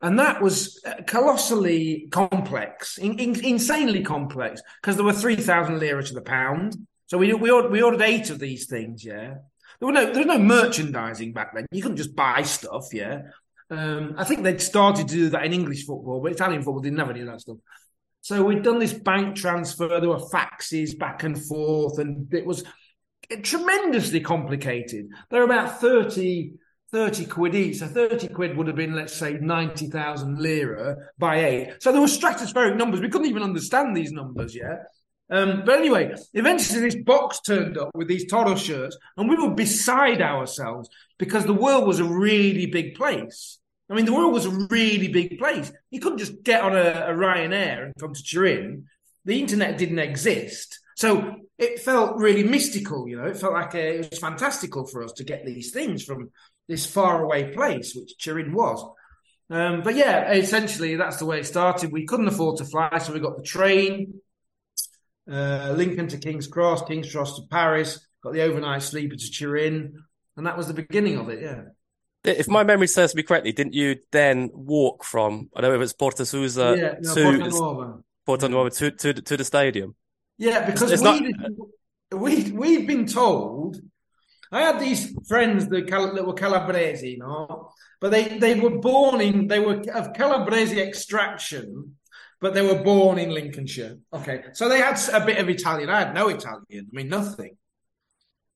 and 0.00 0.18
that 0.18 0.42
was 0.42 0.82
uh, 0.84 1.02
colossally 1.06 2.08
complex, 2.10 2.98
in, 2.98 3.16
in, 3.20 3.44
insanely 3.44 4.02
complex, 4.02 4.60
because 4.80 4.96
there 4.96 5.04
were 5.04 5.12
three 5.12 5.36
thousand 5.36 5.78
lira 5.78 6.02
to 6.02 6.14
the 6.14 6.20
pound. 6.20 6.76
So 7.12 7.18
we 7.18 7.34
we 7.34 7.50
ordered, 7.50 7.70
we 7.70 7.82
ordered 7.82 8.00
eight 8.00 8.30
of 8.30 8.38
these 8.38 8.64
things, 8.64 9.04
yeah. 9.04 9.34
There 9.78 9.86
were 9.86 9.92
no 9.92 10.06
there 10.06 10.24
was 10.24 10.26
no 10.26 10.38
merchandising 10.38 11.34
back 11.34 11.54
then. 11.54 11.66
You 11.70 11.82
couldn't 11.82 11.98
just 11.98 12.16
buy 12.16 12.40
stuff, 12.40 12.86
yeah. 12.90 13.24
Um, 13.68 14.14
I 14.16 14.24
think 14.24 14.42
they'd 14.42 14.62
started 14.62 15.08
to 15.08 15.14
do 15.14 15.28
that 15.28 15.44
in 15.44 15.52
English 15.52 15.84
football, 15.84 16.22
but 16.22 16.32
Italian 16.32 16.62
football 16.62 16.80
didn't 16.80 17.00
have 17.00 17.10
any 17.10 17.20
of 17.20 17.26
that 17.26 17.42
stuff. 17.42 17.58
So 18.22 18.42
we'd 18.42 18.62
done 18.62 18.78
this 18.78 18.94
bank 18.94 19.36
transfer. 19.36 20.00
There 20.00 20.08
were 20.08 20.26
faxes 20.32 20.98
back 20.98 21.22
and 21.22 21.38
forth, 21.38 21.98
and 21.98 22.32
it 22.32 22.46
was 22.46 22.64
tremendously 23.42 24.20
complicated. 24.20 25.08
There 25.28 25.40
were 25.40 25.52
about 25.52 25.82
30, 25.82 26.54
30 26.92 27.26
quid 27.26 27.54
each. 27.54 27.76
So 27.80 27.88
30 27.88 28.28
quid 28.28 28.56
would 28.56 28.68
have 28.68 28.76
been, 28.76 28.94
let's 28.94 29.12
say, 29.12 29.34
90,000 29.34 30.38
lira 30.38 30.96
by 31.18 31.44
eight. 31.44 31.74
So 31.80 31.92
there 31.92 32.00
were 32.00 32.06
stratospheric 32.06 32.78
numbers. 32.78 33.02
We 33.02 33.10
couldn't 33.10 33.28
even 33.28 33.42
understand 33.42 33.94
these 33.94 34.12
numbers 34.12 34.54
yet. 34.54 34.86
Um, 35.32 35.62
but 35.64 35.78
anyway, 35.78 36.14
eventually 36.34 36.80
this 36.80 36.94
box 36.94 37.40
turned 37.40 37.78
up 37.78 37.90
with 37.94 38.06
these 38.06 38.30
Toro 38.30 38.54
shirts, 38.54 38.98
and 39.16 39.30
we 39.30 39.36
were 39.36 39.54
beside 39.54 40.20
ourselves 40.20 40.90
because 41.18 41.46
the 41.46 41.54
world 41.54 41.86
was 41.86 42.00
a 42.00 42.04
really 42.04 42.66
big 42.66 42.96
place. 42.96 43.58
I 43.88 43.94
mean, 43.94 44.04
the 44.04 44.12
world 44.12 44.34
was 44.34 44.44
a 44.44 44.66
really 44.70 45.08
big 45.08 45.38
place. 45.38 45.72
You 45.90 46.00
couldn't 46.00 46.18
just 46.18 46.42
get 46.42 46.62
on 46.62 46.76
a, 46.76 47.06
a 47.08 47.14
Ryanair 47.14 47.84
and 47.84 47.94
come 47.98 48.12
to 48.12 48.22
Turin. 48.22 48.84
The 49.24 49.40
internet 49.40 49.78
didn't 49.78 50.00
exist. 50.00 50.78
So 50.96 51.36
it 51.58 51.80
felt 51.80 52.18
really 52.18 52.44
mystical, 52.44 53.08
you 53.08 53.16
know. 53.16 53.24
It 53.24 53.38
felt 53.38 53.54
like 53.54 53.74
a, 53.74 54.00
it 54.00 54.10
was 54.10 54.18
fantastical 54.18 54.86
for 54.86 55.02
us 55.02 55.12
to 55.14 55.24
get 55.24 55.46
these 55.46 55.70
things 55.70 56.04
from 56.04 56.30
this 56.68 56.84
faraway 56.84 57.54
place, 57.54 57.94
which 57.94 58.18
Turin 58.18 58.52
was. 58.52 58.84
Um, 59.48 59.80
but 59.82 59.94
yeah, 59.94 60.32
essentially 60.32 60.96
that's 60.96 61.16
the 61.16 61.26
way 61.26 61.40
it 61.40 61.46
started. 61.46 61.90
We 61.90 62.04
couldn't 62.04 62.28
afford 62.28 62.58
to 62.58 62.66
fly, 62.66 62.98
so 62.98 63.14
we 63.14 63.20
got 63.20 63.36
the 63.36 63.42
train, 63.42 64.20
uh, 65.30 65.74
Lincoln 65.76 66.08
to 66.08 66.18
King's 66.18 66.46
Cross, 66.46 66.82
King's 66.86 67.10
Cross 67.12 67.36
to 67.36 67.42
Paris, 67.50 68.06
got 68.22 68.32
the 68.32 68.42
overnight 68.42 68.82
sleeper 68.82 69.16
to 69.16 69.30
Turin, 69.30 70.02
and 70.36 70.46
that 70.46 70.56
was 70.56 70.66
the 70.68 70.74
beginning 70.74 71.18
of 71.18 71.28
it. 71.28 71.42
Yeah. 71.42 71.62
If 72.24 72.48
my 72.48 72.62
memory 72.62 72.86
serves 72.86 73.14
me 73.14 73.22
correctly, 73.24 73.52
didn't 73.52 73.74
you 73.74 73.96
then 74.12 74.50
walk 74.52 75.04
from 75.04 75.50
I 75.56 75.60
don't 75.60 75.70
know 75.70 75.76
if 75.76 75.82
it's 75.82 75.92
Porta 75.92 76.24
Susa 76.24 76.76
yeah, 76.78 76.94
no, 77.00 77.14
to 77.14 77.22
Porta 77.24 77.48
Nuova. 77.48 77.98
Porta 78.24 78.48
Nuova 78.48 78.70
to, 78.70 78.90
to 78.92 79.12
to 79.14 79.36
the 79.36 79.44
stadium? 79.44 79.94
Yeah, 80.38 80.64
because 80.64 80.92
It's 80.92 81.02
we 81.02 81.20
not- 81.20 81.52
we 82.12 82.50
we've 82.52 82.86
been 82.86 83.06
told. 83.06 83.80
I 84.52 84.60
had 84.60 84.78
these 84.78 85.16
friends 85.28 85.66
that, 85.68 85.88
Cal- 85.88 86.14
that 86.14 86.26
were 86.26 86.34
Calabrese, 86.34 87.08
you 87.08 87.18
know, 87.18 87.70
but 88.00 88.10
they 88.10 88.38
they 88.38 88.60
were 88.60 88.78
born 88.78 89.20
in 89.20 89.48
they 89.48 89.58
were 89.60 89.82
of 89.94 90.12
Calabrese 90.12 90.78
extraction, 90.80 91.96
but 92.42 92.54
they 92.54 92.60
were 92.60 92.82
born 92.82 93.18
in 93.18 93.30
Lincolnshire. 93.30 93.98
Okay, 94.12 94.42
so 94.52 94.68
they 94.68 94.78
had 94.78 94.98
a 95.12 95.24
bit 95.24 95.38
of 95.38 95.48
Italian. 95.48 95.88
I 95.88 96.00
had 96.00 96.14
no 96.14 96.28
Italian. 96.28 96.64
I 96.70 96.92
mean, 96.92 97.08
nothing. 97.08 97.56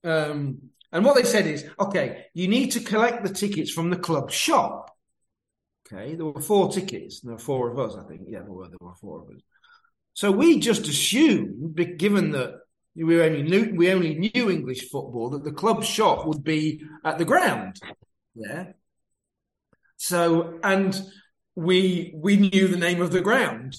Um, 0.03 0.69
and 0.91 1.05
what 1.05 1.15
they 1.15 1.23
said 1.23 1.47
is, 1.47 1.65
okay, 1.79 2.25
you 2.33 2.49
need 2.49 2.73
to 2.73 2.81
collect 2.81 3.23
the 3.23 3.33
tickets 3.33 3.71
from 3.71 3.89
the 3.89 3.95
club 3.95 4.29
shop. 4.29 4.91
Okay, 5.87 6.15
there 6.15 6.25
were 6.25 6.41
four 6.41 6.69
tickets. 6.69 7.21
There 7.21 7.33
were 7.33 7.39
four 7.39 7.71
of 7.71 7.79
us, 7.79 7.95
I 7.97 8.05
think. 8.09 8.23
Yeah, 8.27 8.39
there 8.39 8.51
were. 8.51 8.67
There 8.67 8.77
were 8.81 8.95
four 8.99 9.21
of 9.21 9.29
us. 9.29 9.41
So 10.13 10.31
we 10.31 10.59
just 10.59 10.87
assumed, 10.87 11.79
given 11.97 12.31
that 12.31 12.55
we 12.93 13.21
only 13.21 13.43
knew 13.43 13.73
we 13.73 13.91
only 13.91 14.15
knew 14.15 14.49
English 14.49 14.89
football, 14.89 15.29
that 15.29 15.45
the 15.45 15.53
club 15.53 15.85
shop 15.85 16.27
would 16.27 16.43
be 16.43 16.81
at 17.05 17.17
the 17.17 17.25
ground. 17.25 17.79
Yeah. 18.35 18.73
So 19.95 20.59
and 20.61 20.99
we 21.57 22.13
we 22.15 22.37
knew 22.37 22.67
the 22.67 22.77
name 22.77 23.01
of 23.01 23.11
the 23.11 23.19
ground. 23.19 23.75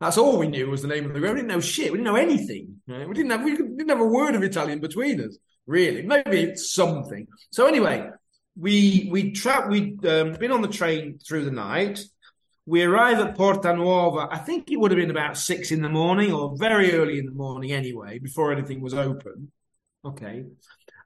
That's 0.00 0.18
all 0.18 0.38
we 0.38 0.48
knew 0.48 0.68
was 0.68 0.82
the 0.82 0.88
name 0.88 1.06
of 1.06 1.14
the 1.14 1.20
ground. 1.20 1.36
We 1.36 1.40
didn't 1.40 1.54
know 1.54 1.60
shit. 1.60 1.90
We 1.90 1.96
didn't 1.96 2.12
know 2.12 2.16
anything. 2.16 2.82
right? 2.86 3.08
We 3.08 3.14
didn't 3.14 3.30
have 3.30 3.42
we 3.42 3.56
didn't 3.56 3.88
have 3.88 4.00
a 4.00 4.06
word 4.06 4.34
of 4.34 4.42
Italian 4.42 4.80
between 4.80 5.18
us. 5.20 5.38
Really, 5.66 6.02
maybe 6.02 6.56
something. 6.56 7.26
So 7.50 7.66
anyway, 7.66 8.10
we 8.54 9.08
we 9.10 9.32
tra- 9.32 9.66
we'd 9.70 10.04
um, 10.04 10.34
been 10.34 10.52
on 10.52 10.60
the 10.60 10.68
train 10.68 11.18
through 11.26 11.46
the 11.46 11.50
night. 11.50 12.00
We 12.66 12.82
arrive 12.82 13.18
at 13.18 13.34
Porta 13.34 13.74
Nuova. 13.74 14.28
I 14.30 14.38
think 14.38 14.70
it 14.70 14.76
would 14.76 14.90
have 14.90 15.00
been 15.00 15.10
about 15.10 15.38
six 15.38 15.72
in 15.72 15.80
the 15.80 15.88
morning 15.88 16.32
or 16.32 16.54
very 16.58 16.94
early 16.94 17.18
in 17.18 17.24
the 17.24 17.32
morning 17.32 17.72
anyway, 17.72 18.18
before 18.18 18.52
anything 18.52 18.82
was 18.82 18.94
open. 18.94 19.50
Okay. 20.04 20.44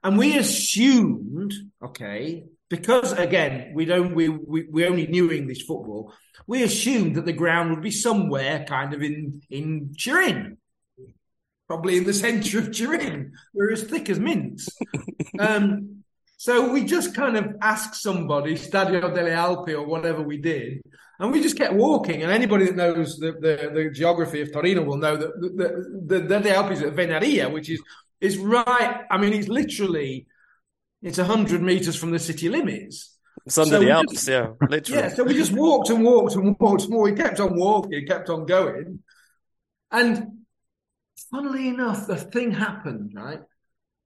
And 0.03 0.17
we 0.17 0.37
assumed, 0.37 1.53
okay, 1.83 2.45
because 2.69 3.13
again, 3.13 3.71
we 3.73 3.85
don't 3.85 4.13
we, 4.13 4.29
we 4.29 4.67
we 4.69 4.85
only 4.85 5.07
knew 5.07 5.31
English 5.31 5.65
football, 5.65 6.13
we 6.45 6.63
assumed 6.63 7.15
that 7.15 7.25
the 7.25 7.33
ground 7.33 7.71
would 7.71 7.81
be 7.81 7.91
somewhere 7.91 8.65
kind 8.67 8.93
of 8.93 9.01
in 9.01 9.41
in 9.49 9.93
Turin. 9.97 10.57
Probably 11.67 11.97
in 11.97 12.05
the 12.05 12.13
centre 12.13 12.59
of 12.59 12.71
Turin. 12.71 13.33
We're 13.53 13.73
as 13.73 13.83
thick 13.83 14.09
as 14.09 14.19
mints. 14.19 14.69
um 15.39 15.97
so 16.39 16.71
we 16.71 16.83
just 16.83 17.15
kind 17.15 17.35
of 17.35 17.55
asked 17.63 17.95
somebody, 17.95 18.53
Stadio 18.53 19.13
delle 19.13 19.35
Alpi 19.35 19.73
or 19.73 19.87
whatever 19.87 20.21
we 20.21 20.37
did, 20.37 20.83
and 21.19 21.31
we 21.31 21.41
just 21.41 21.57
kept 21.57 21.73
walking. 21.73 22.21
And 22.21 22.31
anybody 22.31 22.65
that 22.65 22.75
knows 22.75 23.17
the, 23.17 23.31
the, 23.31 23.71
the 23.73 23.89
geography 23.89 24.41
of 24.41 24.53
Torino 24.53 24.83
will 24.83 24.97
know 24.97 25.17
that 25.17 25.41
the, 25.41 25.49
the, 25.49 26.19
the 26.19 26.39
delle 26.39 26.63
Alpi 26.63 26.73
is 26.73 26.81
at 26.83 26.93
Venaria, 26.93 27.51
which 27.51 27.69
is 27.69 27.81
is 28.21 28.37
right. 28.37 29.01
I 29.09 29.17
mean, 29.17 29.33
it's 29.33 29.47
literally 29.47 30.27
it's 31.01 31.17
hundred 31.17 31.61
meters 31.61 31.95
from 31.95 32.11
the 32.11 32.19
city 32.19 32.49
limits. 32.49 33.17
It's 33.45 33.57
under 33.57 33.75
So 33.75 33.79
the 33.79 33.91
Alps, 33.91 34.13
just- 34.13 34.27
yeah, 34.27 34.47
literally. 34.69 35.01
Yeah, 35.01 35.09
so 35.09 35.23
we 35.23 35.33
just 35.33 35.53
walked 35.53 35.89
and 35.89 36.03
walked 36.03 36.35
and 36.35 36.55
walked 36.59 36.83
and 36.83 36.91
walked. 36.93 37.09
We 37.11 37.13
kept 37.13 37.39
on 37.39 37.57
walking, 37.57 38.05
kept 38.07 38.29
on 38.29 38.45
going. 38.45 38.99
And 39.91 40.45
funnily 41.31 41.67
enough, 41.69 42.07
the 42.07 42.17
thing 42.17 42.51
happened, 42.51 43.11
right? 43.15 43.39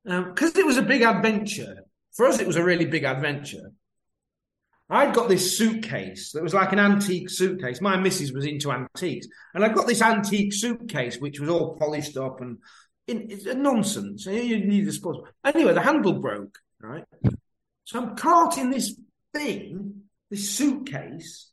Um, 0.07 0.25
because 0.25 0.55
it 0.57 0.65
was 0.65 0.77
a 0.77 0.81
big 0.83 1.01
adventure. 1.01 1.83
For 2.13 2.27
us, 2.27 2.39
it 2.39 2.47
was 2.47 2.55
a 2.57 2.63
really 2.63 2.85
big 2.85 3.03
adventure. 3.03 3.71
I'd 4.89 5.15
got 5.15 5.29
this 5.29 5.57
suitcase 5.57 6.33
that 6.33 6.43
was 6.43 6.53
like 6.53 6.73
an 6.73 6.79
antique 6.79 7.29
suitcase. 7.29 7.79
My 7.79 7.95
missus 7.95 8.33
was 8.33 8.45
into 8.45 8.71
antiques. 8.73 9.25
And 9.53 9.63
I've 9.63 9.73
got 9.73 9.87
this 9.87 10.01
antique 10.01 10.51
suitcase, 10.51 11.17
which 11.17 11.39
was 11.39 11.49
all 11.49 11.77
polished 11.77 12.17
up 12.17 12.41
and 12.41 12.57
in, 13.07 13.27
it's 13.31 13.45
a 13.45 13.53
nonsense. 13.53 14.25
You 14.25 14.59
need 14.65 14.87
a 14.87 14.91
sports. 14.91 15.19
Anyway, 15.45 15.73
the 15.73 15.81
handle 15.81 16.19
broke, 16.19 16.59
right? 16.83 17.03
So 17.85 18.01
I'm 18.01 18.15
caught 18.15 18.57
in 18.57 18.69
this 18.69 18.95
thing, 19.33 20.03
this 20.29 20.49
suitcase, 20.51 21.51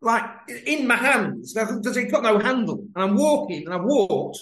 like 0.00 0.24
in 0.66 0.86
my 0.86 0.96
hands. 0.96 1.52
Does 1.52 1.96
it 1.96 2.10
got 2.10 2.22
no 2.22 2.38
handle? 2.38 2.86
And 2.94 3.04
I'm 3.04 3.16
walking, 3.16 3.64
and 3.64 3.74
I 3.74 3.78
walked 3.78 4.38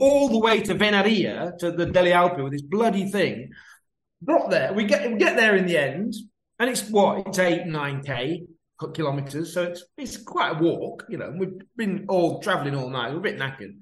all 0.00 0.28
the 0.28 0.38
way 0.38 0.60
to 0.60 0.74
Venaria, 0.74 1.56
to 1.58 1.72
the 1.72 1.86
Delle 1.86 2.06
Alpi 2.06 2.42
with 2.42 2.52
this 2.52 2.62
bloody 2.62 3.10
thing. 3.10 3.50
Got 4.24 4.50
there. 4.50 4.72
We 4.72 4.84
get 4.84 5.10
we 5.10 5.18
get 5.18 5.36
there 5.36 5.56
in 5.56 5.66
the 5.66 5.78
end, 5.78 6.14
and 6.58 6.70
it's 6.70 6.88
what 6.88 7.26
it's 7.26 7.38
eight 7.38 7.66
nine 7.66 8.02
k 8.02 8.44
kilometers, 8.94 9.52
so 9.54 9.64
it's 9.64 9.84
it's 9.96 10.16
quite 10.16 10.56
a 10.56 10.62
walk. 10.62 11.04
You 11.08 11.18
know, 11.18 11.34
we've 11.36 11.60
been 11.76 12.06
all 12.08 12.40
traveling 12.40 12.76
all 12.76 12.90
night. 12.90 13.12
We're 13.12 13.18
a 13.18 13.20
bit 13.20 13.38
knackered, 13.38 13.76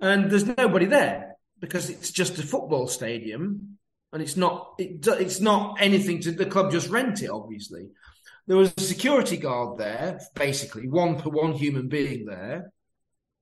and 0.00 0.30
there's 0.30 0.46
nobody 0.46 0.86
there 0.86 1.36
because 1.60 1.88
it's 1.88 2.10
just 2.10 2.38
a 2.38 2.42
football 2.42 2.88
stadium, 2.88 3.78
and 4.14 4.22
it's 4.22 4.36
not 4.36 4.74
it, 4.78 5.06
it's 5.06 5.40
not 5.40 5.76
anything 5.80 6.20
to 6.22 6.30
the 6.30 6.46
club 6.46 6.70
just 6.70 6.88
rent 6.88 7.20
it. 7.20 7.28
Obviously, 7.28 7.88
there 8.46 8.56
was 8.56 8.72
a 8.76 8.80
security 8.80 9.36
guard 9.36 9.76
there, 9.76 10.20
basically 10.34 10.88
one 10.88 11.20
per 11.20 11.28
one 11.28 11.52
human 11.52 11.88
being 11.88 12.24
there, 12.24 12.72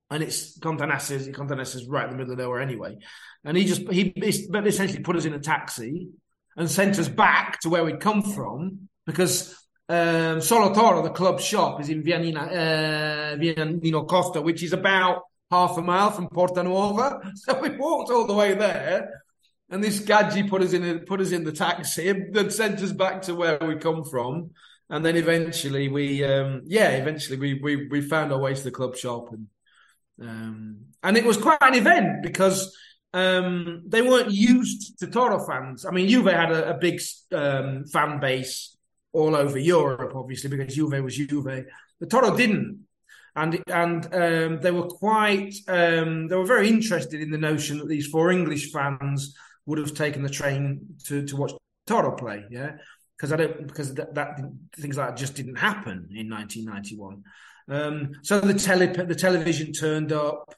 and 0.09 0.23
it's 0.23 0.57
Continassa's. 0.59 1.29
Continassa's 1.29 1.87
right 1.87 2.05
in 2.05 2.11
the 2.11 2.17
middle 2.17 2.33
of 2.33 2.39
nowhere 2.39 2.59
anyway, 2.59 2.97
and 3.45 3.55
he 3.55 3.65
just 3.65 3.87
he 3.89 4.13
essentially 4.17 5.03
put 5.03 5.15
us 5.15 5.25
in 5.25 5.33
a 5.33 5.39
taxi 5.39 6.09
and 6.57 6.69
sent 6.69 6.97
us 6.99 7.07
back 7.07 7.59
to 7.61 7.69
where 7.69 7.85
we'd 7.85 7.99
come 7.99 8.23
from 8.23 8.89
because 9.05 9.55
um, 9.89 10.39
Solotoro, 10.39 11.03
the 11.03 11.09
club 11.09 11.39
shop, 11.39 11.81
is 11.81 11.89
in 11.89 12.03
Vianina, 12.03 13.33
uh, 13.33 13.35
Via 13.37 13.65
Nino 13.65 14.05
Costa, 14.05 14.41
which 14.41 14.63
is 14.63 14.73
about 14.73 15.23
half 15.51 15.77
a 15.77 15.81
mile 15.81 16.09
from 16.09 16.29
Porta 16.29 16.63
Nuova. 16.63 17.31
So 17.35 17.59
we 17.59 17.69
walked 17.77 18.11
all 18.11 18.25
the 18.25 18.33
way 18.33 18.53
there, 18.53 19.23
and 19.69 19.83
this 19.83 19.99
gadgy 19.99 20.47
put 20.47 20.61
us 20.61 20.73
in 20.73 20.99
put 20.99 21.21
us 21.21 21.31
in 21.31 21.43
the 21.43 21.51
taxi 21.51 22.09
and 22.09 22.35
sent 22.53 22.81
us 22.81 22.91
back 22.91 23.21
to 23.23 23.35
where 23.35 23.57
we 23.59 23.75
come 23.75 24.03
from. 24.03 24.51
And 24.89 25.03
then 25.03 25.15
eventually 25.15 25.87
we, 25.87 26.23
um, 26.23 26.61
yeah, 26.65 26.89
eventually 26.89 27.39
we, 27.39 27.53
we 27.55 27.87
we 27.87 28.01
found 28.01 28.31
our 28.31 28.39
way 28.39 28.53
to 28.53 28.63
the 28.63 28.69
club 28.69 28.95
shop, 28.95 29.29
and 29.31 29.47
um, 30.21 30.77
and 31.01 31.17
it 31.17 31.25
was 31.25 31.37
quite 31.37 31.57
an 31.61 31.73
event 31.73 32.21
because 32.21 32.75
um, 33.13 33.83
they 33.87 34.01
weren't 34.01 34.31
used 34.31 34.99
to 34.99 35.07
Toro 35.07 35.43
fans. 35.45 35.85
I 35.85 35.91
mean, 35.91 36.09
Juve 36.09 36.25
had 36.25 36.51
a, 36.51 36.75
a 36.75 36.77
big 36.77 37.01
um, 37.31 37.85
fan 37.85 38.19
base 38.19 38.77
all 39.13 39.35
over 39.35 39.57
Europe, 39.57 40.13
obviously, 40.15 40.49
because 40.49 40.75
Juve 40.75 41.03
was 41.03 41.15
Juve. 41.15 41.65
The 41.99 42.07
Toro 42.07 42.35
didn't, 42.35 42.85
and 43.35 43.63
and 43.67 44.05
um, 44.13 44.61
they 44.61 44.71
were 44.71 44.87
quite 44.87 45.55
um, 45.67 46.27
they 46.27 46.35
were 46.35 46.45
very 46.45 46.67
interested 46.67 47.21
in 47.21 47.31
the 47.31 47.37
notion 47.37 47.77
that 47.79 47.87
these 47.87 48.07
four 48.07 48.31
English 48.31 48.71
fans 48.71 49.35
would 49.65 49.79
have 49.79 49.93
taken 49.93 50.23
the 50.23 50.29
train 50.29 50.95
to 51.05 51.25
to 51.25 51.35
watch 51.35 51.53
Toro 51.87 52.15
play, 52.15 52.45
yeah, 52.49 52.73
because 53.17 53.31
I 53.31 53.37
don't 53.37 53.67
because 53.67 53.93
that, 53.95 54.13
that, 54.15 54.39
things 54.77 54.97
like 54.97 55.09
that 55.09 55.17
just 55.17 55.35
didn't 55.35 55.55
happen 55.55 56.09
in 56.15 56.29
1991. 56.29 57.23
Um, 57.69 58.11
so 58.21 58.39
the 58.39 58.53
tele 58.53 58.87
the 58.87 59.15
television 59.15 59.73
turned 59.73 60.11
up 60.11 60.55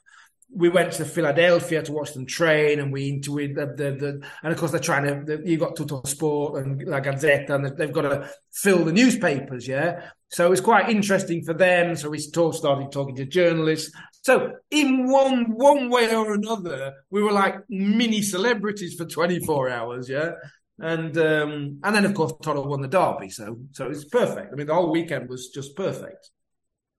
we 0.56 0.70
went 0.70 0.94
to 0.94 1.04
Filadelfia 1.04 1.84
to 1.84 1.92
watch 1.92 2.14
them 2.14 2.26
train, 2.26 2.80
and 2.80 2.92
we 2.92 3.10
into 3.10 3.36
the, 3.36 3.66
the, 3.66 3.92
the 3.92 4.22
and 4.44 4.54
of 4.54 4.58
course 4.58 4.72
they're 4.72 4.80
trying 4.80 5.26
to. 5.26 5.42
You 5.44 5.58
got 5.58 5.76
Tuttosport 5.76 6.62
and 6.62 6.82
La 6.88 7.02
Gazzetta, 7.02 7.50
and 7.52 7.78
they've 7.78 7.92
got 7.92 8.04
to 8.04 8.30
fill 8.54 8.86
the 8.86 8.94
newspapers, 8.94 9.68
yeah. 9.68 10.10
So 10.30 10.46
it 10.46 10.50
was 10.50 10.62
quite 10.62 10.90
interesting 10.90 11.44
for 11.44 11.54
them. 11.54 11.96
So 11.96 12.10
we 12.10 12.20
started 12.20 12.92
talking 12.92 13.16
to 13.16 13.26
journalists. 13.26 13.92
So 14.26 14.54
in 14.72 15.08
one 15.08 15.52
one 15.52 15.92
way 15.92 16.16
or 16.16 16.34
another, 16.34 16.96
we 17.12 17.22
were 17.22 17.32
like 17.32 17.58
mini 17.70 18.24
celebrities 18.24 18.96
for 18.96 19.06
twenty 19.06 19.40
four 19.40 19.70
hours, 19.70 20.10
yeah. 20.10 20.32
And 20.80 21.16
um, 21.16 21.80
and 21.84 21.96
then 21.96 22.06
of 22.06 22.16
course 22.16 22.34
Toro 22.42 22.66
won 22.66 22.82
the 22.82 22.88
derby, 22.88 23.30
so 23.30 23.60
so 23.72 23.88
it's 23.88 24.04
perfect. 24.06 24.52
I 24.52 24.56
mean, 24.56 24.66
the 24.66 24.74
whole 24.74 24.92
weekend 24.92 25.30
was 25.30 25.50
just 25.50 25.76
perfect. 25.76 26.32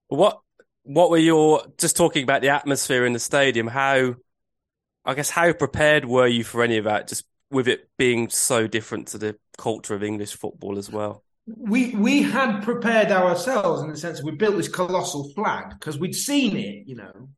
What 0.06 0.38
what 0.84 1.10
were 1.10 1.18
your 1.18 1.66
just 1.78 1.96
talking 1.96 2.22
about 2.22 2.42
the 2.42 2.50
atmosphere 2.50 3.04
in 3.04 3.12
the 3.12 3.18
stadium? 3.18 3.66
How, 3.66 4.14
I 5.04 5.14
guess, 5.14 5.28
how 5.28 5.52
prepared 5.52 6.04
were 6.04 6.28
you 6.28 6.44
for 6.44 6.62
any 6.62 6.76
of 6.76 6.84
that? 6.84 7.08
Just 7.08 7.24
with 7.50 7.66
it 7.66 7.90
being 7.98 8.28
so 8.28 8.68
different 8.68 9.08
to 9.08 9.18
the 9.18 9.36
culture 9.58 9.96
of 9.96 10.04
English 10.04 10.34
football 10.34 10.78
as 10.78 10.92
well. 10.92 11.24
We 11.46 11.94
we 11.94 12.22
had 12.22 12.62
prepared 12.62 13.12
ourselves 13.12 13.82
in 13.82 13.88
the 13.88 13.96
sense 13.96 14.22
we 14.22 14.32
built 14.32 14.56
this 14.56 14.68
colossal 14.68 15.32
flag 15.34 15.70
because 15.70 15.98
we'd 15.98 16.14
seen 16.14 16.56
it. 16.56 16.86
You 16.86 16.96
know, 16.96 17.28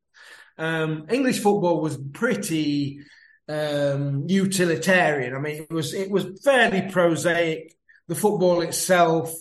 um, 0.57 1.07
English 1.11 1.41
football 1.41 1.81
was 1.81 1.99
pretty 2.15 3.01
um, 3.49 4.25
utilitarian. 4.29 5.35
I 5.35 5.39
mean, 5.41 5.63
it 5.63 5.73
was 5.73 5.93
it 5.93 6.11
was 6.11 6.41
fairly 6.43 6.91
prosaic. 6.91 7.75
The 8.09 8.15
football 8.15 8.63
itself 8.63 9.35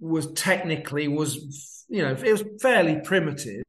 was 0.00 0.32
technically 0.32 1.06
was 1.06 1.70
you 1.90 2.02
know, 2.02 2.12
it 2.12 2.32
was 2.32 2.44
fairly 2.62 3.00
primitive. 3.04 3.64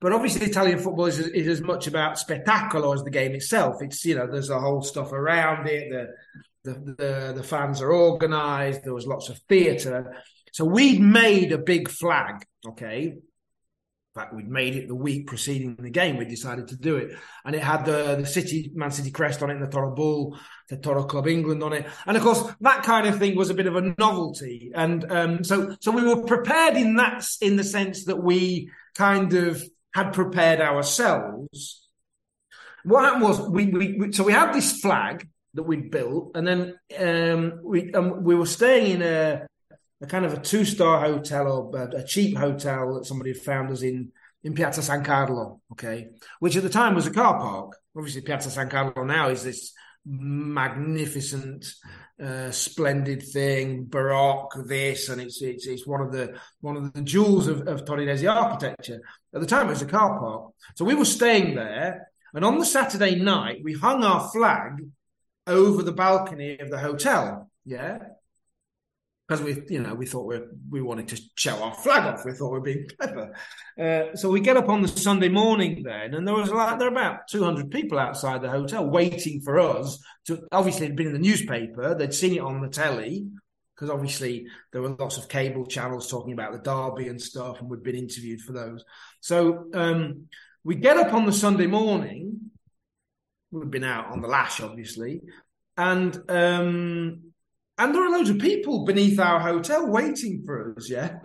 But 0.00 0.12
obviously, 0.12 0.46
Italian 0.46 0.78
football 0.78 1.06
is, 1.06 1.18
is 1.18 1.48
as 1.48 1.60
much 1.60 1.88
about 1.88 2.18
spectacular 2.18 2.94
as 2.94 3.02
the 3.02 3.10
game 3.10 3.32
itself. 3.32 3.82
It's 3.82 4.04
you 4.04 4.14
know, 4.14 4.28
there's 4.30 4.50
a 4.50 4.60
whole 4.60 4.82
stuff 4.82 5.12
around 5.12 5.66
it. 5.66 5.90
The 5.90 6.14
the 6.64 6.72
the, 6.72 7.32
the 7.36 7.42
fans 7.42 7.80
are 7.80 7.92
organised. 7.92 8.82
There 8.84 8.94
was 8.94 9.06
lots 9.06 9.28
of 9.28 9.38
theatre. 9.48 10.22
So 10.52 10.64
we'd 10.64 11.00
made 11.00 11.52
a 11.52 11.58
big 11.58 11.88
flag. 11.88 12.44
Okay, 12.66 13.02
In 13.04 13.20
fact, 14.14 14.34
we'd 14.34 14.48
made 14.48 14.74
it 14.74 14.88
the 14.88 14.94
week 14.94 15.26
preceding 15.26 15.76
the 15.76 15.90
game. 15.90 16.16
We 16.16 16.24
decided 16.24 16.68
to 16.68 16.76
do 16.76 16.96
it, 16.96 17.16
and 17.44 17.54
it 17.54 17.62
had 17.62 17.84
the 17.84 18.16
the 18.16 18.26
City 18.26 18.70
Man 18.74 18.90
City 18.90 19.10
crest 19.10 19.42
on 19.42 19.50
it, 19.50 19.54
and 19.54 19.62
the 19.62 19.70
Toro 19.70 19.94
Bull, 19.94 20.38
the 20.68 20.76
Toro 20.76 21.04
Club 21.04 21.28
England 21.28 21.62
on 21.62 21.72
it, 21.72 21.86
and 22.06 22.16
of 22.16 22.22
course 22.22 22.42
that 22.60 22.82
kind 22.82 23.06
of 23.06 23.18
thing 23.18 23.36
was 23.36 23.50
a 23.50 23.54
bit 23.54 23.66
of 23.66 23.76
a 23.76 23.94
novelty. 23.98 24.72
And 24.74 25.10
um, 25.12 25.44
so 25.44 25.76
so 25.80 25.92
we 25.92 26.02
were 26.02 26.24
prepared 26.24 26.76
in 26.76 26.96
that 26.96 27.24
in 27.40 27.56
the 27.56 27.64
sense 27.64 28.06
that 28.06 28.22
we 28.22 28.70
kind 28.94 29.32
of 29.34 29.62
had 29.94 30.12
prepared 30.12 30.60
ourselves. 30.60 31.88
What 32.84 33.04
happened 33.04 33.22
was 33.22 33.48
we, 33.48 33.66
we, 33.66 33.96
we 33.98 34.12
so 34.12 34.24
we 34.24 34.32
had 34.32 34.52
this 34.52 34.80
flag 34.80 35.28
that 35.58 35.64
we'd 35.64 35.90
built, 35.90 36.32
and 36.34 36.46
then 36.46 36.78
um, 36.98 37.60
we 37.62 37.92
um, 37.92 38.24
we 38.24 38.34
were 38.34 38.46
staying 38.46 38.92
in 38.92 39.02
a 39.02 39.46
a 40.00 40.06
kind 40.06 40.24
of 40.24 40.32
a 40.32 40.40
two 40.40 40.64
star 40.64 41.00
hotel 41.00 41.50
or 41.50 41.76
a, 41.76 41.98
a, 41.98 42.04
cheap 42.04 42.36
hotel 42.36 42.94
that 42.94 43.04
somebody 43.04 43.32
had 43.32 43.42
found 43.42 43.70
us 43.70 43.82
in 43.82 44.12
in 44.44 44.54
Piazza 44.54 44.82
San 44.82 45.04
Carlo, 45.04 45.60
okay, 45.72 46.10
which 46.38 46.56
at 46.56 46.62
the 46.62 46.68
time 46.68 46.94
was 46.94 47.06
a 47.06 47.12
car 47.12 47.38
park. 47.38 47.76
Obviously, 47.96 48.22
Piazza 48.22 48.50
San 48.50 48.70
Carlo 48.70 49.02
now 49.04 49.28
is 49.28 49.42
this 49.42 49.72
magnificent, 50.06 51.66
uh, 52.22 52.50
splendid 52.52 53.22
thing, 53.22 53.84
baroque 53.84 54.54
this, 54.66 55.08
and 55.08 55.20
it's 55.20 55.42
it's 55.42 55.66
it's 55.66 55.86
one 55.86 56.00
of 56.00 56.12
the 56.12 56.38
one 56.60 56.76
of 56.76 56.92
the 56.92 57.02
jewels 57.02 57.48
of, 57.48 57.66
of 57.66 57.84
Torinese 57.84 58.32
architecture. 58.32 59.00
At 59.34 59.40
the 59.40 59.46
time, 59.46 59.66
it 59.66 59.70
was 59.70 59.82
a 59.82 59.86
car 59.86 60.18
park, 60.20 60.52
so 60.76 60.84
we 60.84 60.94
were 60.94 61.04
staying 61.04 61.56
there, 61.56 62.08
and 62.32 62.44
on 62.44 62.58
the 62.58 62.66
Saturday 62.66 63.16
night, 63.16 63.60
we 63.64 63.74
hung 63.74 64.04
our 64.04 64.30
flag 64.30 64.78
over 65.48 65.82
the 65.82 65.92
balcony 65.92 66.58
of 66.58 66.70
the 66.70 66.78
hotel. 66.78 67.50
Yeah, 67.64 67.98
because 69.28 69.44
we, 69.44 69.62
you 69.68 69.82
know, 69.82 69.94
we 69.94 70.06
thought 70.06 70.26
we 70.26 70.40
we 70.70 70.80
wanted 70.80 71.08
to 71.08 71.20
show 71.36 71.62
our 71.62 71.74
flag 71.74 72.04
off. 72.04 72.24
We 72.24 72.32
thought 72.32 72.50
we 72.50 72.58
were 72.58 72.64
being 72.64 72.88
clever. 72.98 73.34
Uh, 73.78 74.16
so 74.16 74.30
we 74.30 74.40
get 74.40 74.56
up 74.56 74.68
on 74.68 74.80
the 74.80 74.88
Sunday 74.88 75.28
morning 75.28 75.82
then, 75.82 76.14
and 76.14 76.26
there 76.26 76.34
was 76.34 76.50
like 76.50 76.78
there 76.78 76.90
were 76.90 76.96
about 76.96 77.28
two 77.28 77.44
hundred 77.44 77.70
people 77.70 77.98
outside 77.98 78.40
the 78.40 78.50
hotel 78.50 78.88
waiting 78.88 79.40
for 79.42 79.58
us. 79.58 80.02
To 80.26 80.46
obviously, 80.50 80.86
it'd 80.86 80.96
been 80.96 81.08
in 81.08 81.12
the 81.12 81.18
newspaper. 81.18 81.94
They'd 81.94 82.14
seen 82.14 82.36
it 82.36 82.40
on 82.40 82.62
the 82.62 82.68
telly 82.68 83.28
because 83.74 83.90
obviously 83.90 84.46
there 84.72 84.82
were 84.82 84.96
lots 84.98 85.18
of 85.18 85.28
cable 85.28 85.64
channels 85.66 86.10
talking 86.10 86.32
about 86.32 86.52
the 86.52 86.58
derby 86.58 87.08
and 87.08 87.20
stuff, 87.20 87.60
and 87.60 87.68
we'd 87.68 87.82
been 87.82 87.96
interviewed 87.96 88.40
for 88.40 88.52
those. 88.52 88.84
So 89.20 89.66
um, 89.74 90.28
we 90.64 90.74
get 90.76 90.96
up 90.96 91.12
on 91.12 91.26
the 91.26 91.32
Sunday 91.32 91.66
morning. 91.66 92.50
We'd 93.50 93.70
been 93.70 93.84
out 93.84 94.12
on 94.12 94.20
the 94.20 94.28
lash, 94.28 94.60
obviously, 94.60 95.22
and 95.76 96.14
um, 96.28 97.22
and 97.78 97.94
there 97.94 98.04
are 98.04 98.10
loads 98.10 98.30
of 98.30 98.38
people 98.38 98.84
beneath 98.84 99.18
our 99.20 99.38
hotel 99.38 99.86
waiting 99.86 100.42
for 100.44 100.74
us, 100.76 100.90
yeah. 100.90 101.18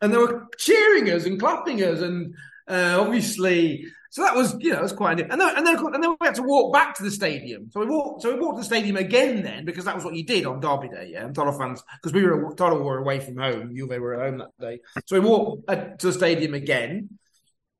and 0.00 0.12
they 0.12 0.16
were 0.18 0.48
cheering 0.58 1.08
us 1.10 1.24
and 1.24 1.38
clapping 1.38 1.82
us, 1.82 2.00
and 2.00 2.34
uh, 2.68 2.98
obviously, 3.00 3.86
so 4.10 4.22
that 4.22 4.34
was, 4.34 4.54
you 4.60 4.72
know, 4.72 4.80
it 4.80 4.82
was 4.82 4.92
quite. 4.92 5.20
And 5.20 5.40
then, 5.40 5.56
and 5.56 5.66
then, 5.66 5.78
and 5.78 6.02
then 6.02 6.10
we 6.20 6.26
had 6.26 6.34
to 6.34 6.42
walk 6.42 6.74
back 6.74 6.94
to 6.96 7.02
the 7.02 7.10
stadium. 7.10 7.70
So 7.70 7.80
we 7.80 7.86
walked, 7.86 8.22
so 8.22 8.34
we 8.34 8.40
walked 8.40 8.56
to 8.56 8.60
the 8.60 8.66
stadium 8.66 8.96
again 8.96 9.42
then 9.42 9.64
because 9.64 9.86
that 9.86 9.94
was 9.94 10.04
what 10.04 10.14
you 10.14 10.26
did 10.26 10.44
on 10.44 10.60
Derby 10.60 10.88
Day, 10.88 11.10
yeah. 11.12 11.24
And 11.24 11.34
Toro 11.34 11.56
fans, 11.56 11.82
because 12.02 12.12
we 12.12 12.22
were 12.22 12.54
Toro 12.54 12.82
were 12.82 12.98
away 12.98 13.20
from 13.20 13.38
home, 13.38 13.74
Juve 13.74 14.00
were 14.00 14.20
at 14.20 14.28
home 14.28 14.38
that 14.38 14.50
day. 14.60 14.80
So 15.06 15.18
we 15.18 15.26
walked 15.26 15.68
uh, 15.68 15.76
to 15.96 16.06
the 16.08 16.12
stadium 16.12 16.52
again. 16.54 17.18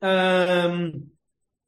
Um, 0.01 1.12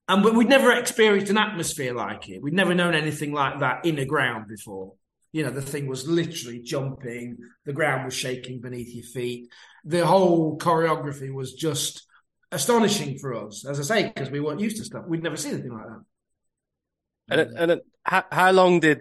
and 0.08 0.24
we'd 0.36 0.48
never 0.48 0.72
experienced 0.72 1.30
an 1.30 1.38
atmosphere 1.38 1.94
like 1.94 2.28
it. 2.28 2.42
We'd 2.42 2.54
never 2.54 2.74
known 2.74 2.94
anything 2.94 3.32
like 3.32 3.60
that 3.60 3.84
in 3.84 3.98
a 3.98 4.04
ground 4.04 4.48
before 4.48 4.94
you 5.34 5.42
know, 5.42 5.50
the 5.50 5.60
thing 5.60 5.88
was 5.88 6.06
literally 6.06 6.60
jumping, 6.60 7.36
the 7.64 7.72
ground 7.72 8.04
was 8.04 8.14
shaking 8.14 8.60
beneath 8.60 8.94
your 8.94 9.04
feet. 9.04 9.50
The 9.84 10.06
whole 10.06 10.56
choreography 10.58 11.34
was 11.34 11.54
just 11.54 12.06
astonishing 12.52 13.18
for 13.18 13.34
us, 13.34 13.66
as 13.66 13.80
I 13.80 13.82
say, 13.82 14.12
because 14.14 14.30
we 14.30 14.38
weren't 14.38 14.60
used 14.60 14.76
to 14.76 14.84
stuff. 14.84 15.06
We'd 15.08 15.24
never 15.24 15.36
seen 15.36 15.54
anything 15.54 15.74
like 15.74 15.86
that. 15.88 17.50
And 17.56 17.70
and 17.70 17.80
how, 18.04 18.24
how 18.30 18.52
long 18.52 18.78
did 18.78 19.00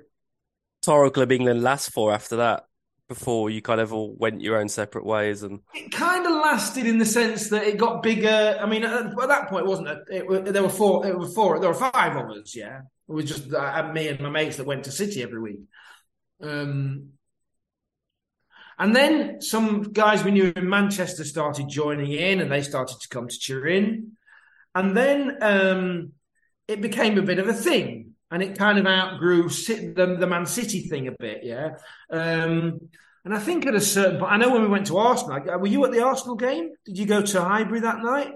Toro 0.82 1.12
Club 1.12 1.32
England 1.32 1.62
last 1.62 1.91
for 1.91 2.12
after 2.12 2.38
that? 2.38 2.66
Before 3.10 3.49
you 3.49 3.62
kind 3.62 3.82
of 3.82 3.93
all 3.93 4.16
went 4.18 4.41
your 4.41 4.58
own 4.58 4.70
separate 4.70 5.06
ways, 5.06 5.43
and 5.43 5.60
it 5.76 5.91
kind 5.91 6.26
of 6.26 6.32
lasted 6.32 6.88
in 6.88 6.97
the 6.97 7.06
sense 7.06 7.49
that 7.49 7.64
it 7.64 7.78
got 7.78 8.01
bigger. 8.01 8.58
I 8.60 8.66
mean, 8.66 8.84
at, 8.84 9.06
at 9.08 9.28
that 9.28 9.49
point, 9.49 9.66
wasn't 9.66 9.89
it? 9.89 9.97
it 10.10 10.54
there 10.54 10.64
were 10.64 10.70
four. 10.70 11.06
It 11.06 11.20
were 11.20 11.28
four. 11.28 11.60
There 11.60 11.70
were 11.70 11.76
five 11.76 12.16
of 12.16 12.32
us. 12.32 12.56
Yeah, 12.56 12.80
it 13.10 13.12
was 13.12 13.26
just 13.26 13.54
uh, 13.54 13.91
me 13.93 14.08
and 14.08 14.22
my 14.22 14.30
mates 14.30 14.58
that 14.58 14.66
went 14.66 14.86
to 14.86 14.91
City 14.91 15.22
every 15.22 15.41
week. 15.41 15.60
Um, 16.41 17.10
and 18.80 18.95
then 18.95 19.41
some 19.41 19.84
guys 19.84 20.24
we 20.24 20.32
knew 20.32 20.51
in 20.56 20.68
Manchester 20.68 21.24
started 21.24 21.70
joining 21.70 22.12
in 22.12 22.39
and 22.39 22.51
they 22.51 22.62
started 22.62 22.99
to 23.01 23.08
come 23.08 23.28
to 23.28 23.39
Turin. 23.39 24.18
And 24.74 24.97
then 24.97 25.38
um, 25.41 26.14
it 26.68 26.82
became 26.82 27.18
a 27.18 27.22
bit 27.22 27.39
of 27.39 27.47
a 27.47 27.54
thing 27.54 28.12
and 28.34 28.41
it 28.41 28.57
kind 28.57 28.79
of 28.79 28.88
outgrew 28.88 29.47
the, 29.47 30.17
the 30.19 30.25
Man 30.25 30.47
City 30.47 30.81
thing 30.81 31.07
a 31.07 31.11
bit, 31.11 31.41
yeah. 31.43 31.75
Um, 32.09 32.89
and 33.23 33.34
I 33.34 33.38
think 33.38 33.67
at 33.67 33.75
a 33.75 33.79
certain 33.79 34.19
point, 34.19 34.31
I 34.31 34.38
know 34.38 34.51
when 34.51 34.63
we 34.63 34.67
went 34.67 34.88
to 34.88 34.97
Arsenal, 34.97 35.59
were 35.59 35.67
you 35.67 35.86
at 35.86 35.91
the 35.91 36.03
Arsenal 36.03 36.36
game? 36.36 36.71
Did 36.84 36.97
you 36.97 37.05
go 37.05 37.21
to 37.21 37.41
Highbury 37.41 37.81
that 37.81 37.99
night? 37.99 38.34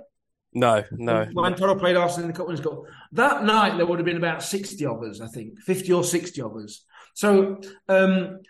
No, 0.53 0.83
no. 0.91 1.25
When 1.33 1.55
Toro 1.55 1.79
played 1.79 1.97
Arsenal 1.97 2.25
in 2.25 2.31
the 2.31 2.37
Cup 2.37 2.45
Winners' 2.45 2.63
Cup, 2.63 2.83
that 3.13 3.43
night 3.43 3.77
there 3.77 3.87
would 3.87 3.97
have 3.97 4.05
been 4.05 4.17
about 4.17 4.43
60 4.43 4.85
of 4.85 5.01
us, 5.01 5.19
I 5.19 5.27
think, 5.27 5.59
50 5.61 5.91
or 5.91 6.03
60 6.03 6.41
of 6.43 6.55
us. 6.57 6.85
So, 7.15 7.59
um, 7.89 8.41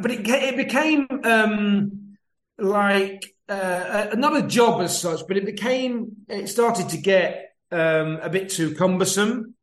but 0.00 0.10
it 0.10 0.26
it 0.26 0.56
became 0.56 1.06
um, 1.24 2.16
like 2.58 3.36
uh, 3.50 4.08
not 4.14 4.42
a 4.42 4.46
job 4.46 4.80
as 4.80 4.98
such, 4.98 5.20
but 5.28 5.36
it 5.36 5.44
became 5.44 6.24
it 6.26 6.48
started 6.48 6.88
to 6.88 6.96
get 6.96 7.54
um, 7.70 8.18
a 8.22 8.30
bit 8.30 8.48
too 8.48 8.74
cumbersome. 8.74 9.53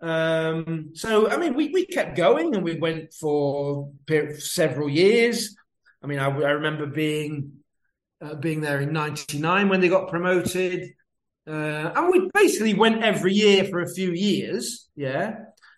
Um, 0.00 0.90
so, 0.94 1.30
I 1.30 1.36
mean, 1.36 1.54
we, 1.54 1.70
we 1.70 1.86
kept 1.86 2.16
going 2.16 2.54
and 2.54 2.62
we 2.62 2.78
went 2.78 3.12
for 3.14 3.90
several 4.38 4.88
years. 4.88 5.56
I 6.02 6.06
mean, 6.06 6.18
I, 6.18 6.26
I 6.26 6.50
remember 6.50 6.86
being 6.86 7.52
uh, 8.20 8.34
being 8.34 8.60
there 8.60 8.80
in 8.80 8.92
'99 8.92 9.68
when 9.68 9.80
they 9.80 9.88
got 9.88 10.08
promoted, 10.08 10.90
uh, 11.46 11.92
and 11.94 12.10
we 12.10 12.30
basically 12.32 12.74
went 12.74 13.02
every 13.02 13.34
year 13.34 13.64
for 13.64 13.80
a 13.80 13.92
few 13.92 14.12
years. 14.12 14.88
Yeah. 14.96 15.36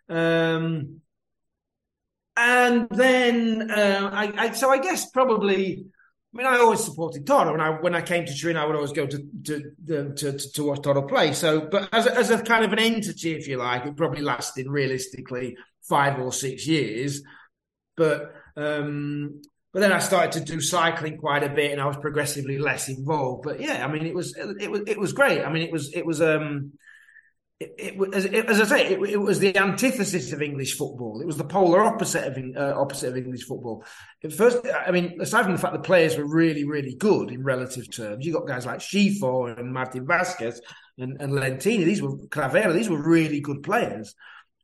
Um, 0.09 1.01
and 2.37 2.89
then 2.91 3.71
uh, 3.71 4.11
I, 4.13 4.33
I, 4.37 4.51
so 4.53 4.71
I 4.71 4.79
guess 4.79 5.11
probably. 5.11 5.87
I 6.39 6.41
mean, 6.41 6.55
I 6.55 6.59
always 6.59 6.85
supported 6.85 7.27
Toro, 7.27 7.53
and 7.53 7.61
I, 7.61 7.71
when 7.71 7.97
I 7.97 8.01
came 8.01 8.25
to 8.25 8.33
Turin, 8.33 8.57
I 8.57 8.65
would 8.65 8.77
always 8.77 8.93
go 8.93 9.09
to 9.09 9.19
to 9.19 9.73
to, 9.89 10.15
to, 10.15 10.39
to 10.39 10.65
watch 10.65 10.83
Toro 10.83 11.03
play. 11.03 11.33
So, 11.33 11.63
but 11.63 11.89
as 11.93 12.07
a, 12.07 12.17
as 12.17 12.31
a 12.31 12.41
kind 12.41 12.65
of 12.65 12.73
an 12.73 12.79
entity, 12.79 13.35
if 13.35 13.49
you 13.49 13.57
like, 13.57 13.85
it 13.87 13.97
probably 13.97 14.23
lasted 14.23 14.69
realistically 14.69 15.57
five 15.83 16.21
or 16.21 16.33
six 16.33 16.65
years. 16.65 17.23
But 17.97 18.37
um, 18.57 19.43
but 19.73 19.81
then 19.81 19.93
I 19.93 19.99
started 19.99 20.31
to 20.33 20.53
do 20.53 20.61
cycling 20.61 21.19
quite 21.19 21.43
a 21.43 21.49
bit, 21.49 21.73
and 21.73 21.81
I 21.81 21.87
was 21.87 21.97
progressively 21.97 22.59
less 22.59 22.89
involved. 22.89 23.43
But 23.43 23.61
yeah, 23.61 23.85
I 23.85 23.91
mean, 23.91 24.07
it 24.07 24.15
was 24.15 24.37
it 24.37 24.71
was 24.71 24.83
it 24.87 25.01
was 25.01 25.13
great. 25.13 25.43
I 25.43 25.53
mean, 25.53 25.65
it 25.65 25.73
was 25.73 25.93
it 25.93 26.07
was 26.07 26.23
um 26.23 26.75
it, 27.61 27.75
it, 27.77 28.15
as, 28.15 28.25
it, 28.25 28.47
as, 28.47 28.61
I 28.61 28.65
say, 28.65 28.87
it, 28.87 29.03
it, 29.03 29.17
was 29.17 29.41
the 29.41 29.57
antithesis 29.57 30.33
of 30.33 30.41
English 30.41 30.77
football. 30.77 31.21
It 31.21 31.27
was 31.27 31.37
the 31.37 31.45
polar 31.45 31.83
opposite 31.83 32.25
of 32.25 32.57
uh, 32.57 32.81
opposite 32.81 33.09
of 33.09 33.17
English 33.17 33.45
football. 33.45 33.85
At 34.23 34.33
first, 34.33 34.59
I 34.87 34.93
mean, 34.93 35.21
aside 35.21 35.43
from 35.43 35.53
the 35.53 35.59
fact 35.59 35.73
the 35.73 35.81
players 35.81 36.17
were 36.17 36.27
really, 36.27 36.65
really 36.65 36.95
good 36.95 37.33
in 37.33 37.43
relative 37.43 37.91
terms, 37.91 38.25
you 38.25 38.33
got 38.33 38.47
guys 38.47 38.65
like 38.65 38.79
Scifo 38.79 39.59
and 39.59 39.73
Martin 39.73 40.07
Vasquez 40.07 40.61
and, 40.99 41.21
and 41.21 41.33
Lentini. 41.33 41.85
These 41.85 42.01
were 42.01 42.17
Cravero. 42.29 42.73
These 42.73 42.89
were 42.89 43.03
really 43.03 43.41
good 43.41 43.65
players. 43.65 44.15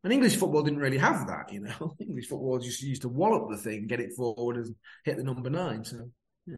And 0.04 0.12
English 0.12 0.36
football 0.36 0.62
didn't 0.62 0.80
really 0.80 0.98
have 0.98 1.26
that, 1.26 1.52
you 1.52 1.60
know. 1.60 1.96
English 2.00 2.28
football 2.28 2.60
just 2.60 2.80
used 2.80 3.02
to 3.02 3.08
wallop 3.08 3.50
the 3.50 3.56
thing, 3.56 3.88
get 3.88 4.00
it 4.00 4.12
forward, 4.12 4.56
and 4.56 4.76
hit 5.04 5.16
the 5.16 5.24
number 5.24 5.50
nine. 5.50 5.84
So, 5.84 6.10
yeah. 6.46 6.56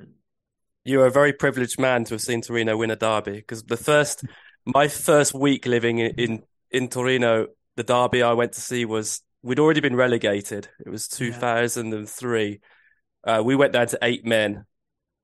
You're 0.85 1.07
a 1.07 1.11
very 1.11 1.33
privileged 1.33 1.81
man 1.81 2.05
to 2.05 2.15
have 2.15 2.21
seen 2.21 2.43
Torino 2.43 2.77
win 2.77 2.91
a 2.91 2.97
derby 2.97 3.37
because 3.37 3.63
the 3.63 3.77
first 3.77 4.25
my 4.67 4.89
first 4.89 5.33
week 5.33 5.65
living 5.65 5.99
in, 5.99 6.11
in, 6.17 6.43
in 6.71 6.89
Torino, 6.89 7.47
the 7.77 7.85
derby 7.85 8.23
I 8.23 8.33
went 8.33 8.53
to 8.53 8.61
see 8.61 8.85
was 8.85 9.23
we'd 9.43 9.61
already 9.61 9.81
been 9.81 9.97
relegated. 9.97 10.69
It 10.85 10.91
was 10.91 11.09
2003. 11.09 12.61
Yeah. 13.25 13.39
Uh, 13.39 13.43
we 13.43 13.55
went 13.55 13.73
down 13.73 13.87
to 13.89 13.99
eight 14.03 14.27
men 14.27 14.67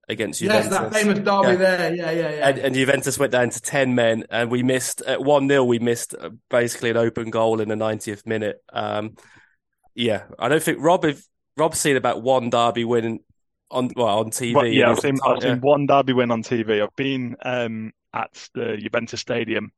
against 0.08 0.40
Juventus. 0.40 0.70
Yes, 0.70 0.80
that 0.80 0.92
famous 0.92 1.18
derby 1.18 1.48
yeah. 1.48 1.54
there. 1.54 1.94
Yeah, 1.94 2.10
yeah, 2.10 2.30
yeah. 2.30 2.48
And, 2.48 2.58
and, 2.58 2.74
Juventus 2.74 3.18
went 3.18 3.32
down 3.32 3.50
to 3.50 3.60
10 3.60 3.94
men, 3.94 4.24
and 4.30 4.50
we 4.50 4.62
missed 4.62 5.02
at 5.02 5.22
1 5.22 5.48
0. 5.48 5.64
We 5.64 5.78
missed 5.78 6.14
uh, 6.18 6.30
basically 6.50 6.90
an 6.90 6.96
open 6.96 7.30
goal 7.30 7.60
in 7.60 7.68
the 7.68 7.74
90th 7.74 8.26
minute. 8.26 8.62
Um, 8.72 9.16
yeah, 9.94 10.24
I 10.38 10.48
don't 10.48 10.62
think 10.62 10.78
Rob, 10.80 11.04
if 11.04 11.24
Rob's 11.56 11.78
seen 11.78 11.96
about 11.96 12.22
one 12.22 12.50
derby 12.50 12.84
win 12.84 13.20
on 13.70 13.90
well 13.96 14.20
on 14.20 14.30
TV. 14.30 14.54
Well, 14.54 14.66
yeah, 14.66 14.90
I've 14.90 15.00
seen, 15.00 15.18
I've 15.24 15.42
seen 15.42 15.60
one 15.60 15.86
derby 15.86 16.12
win 16.12 16.30
on 16.30 16.42
TV. 16.42 16.82
I've 16.82 16.96
been 16.96 17.36
um, 17.42 17.92
at 18.14 18.48
the 18.54 18.76
Juventus 18.76 19.20
Stadium. 19.20 19.72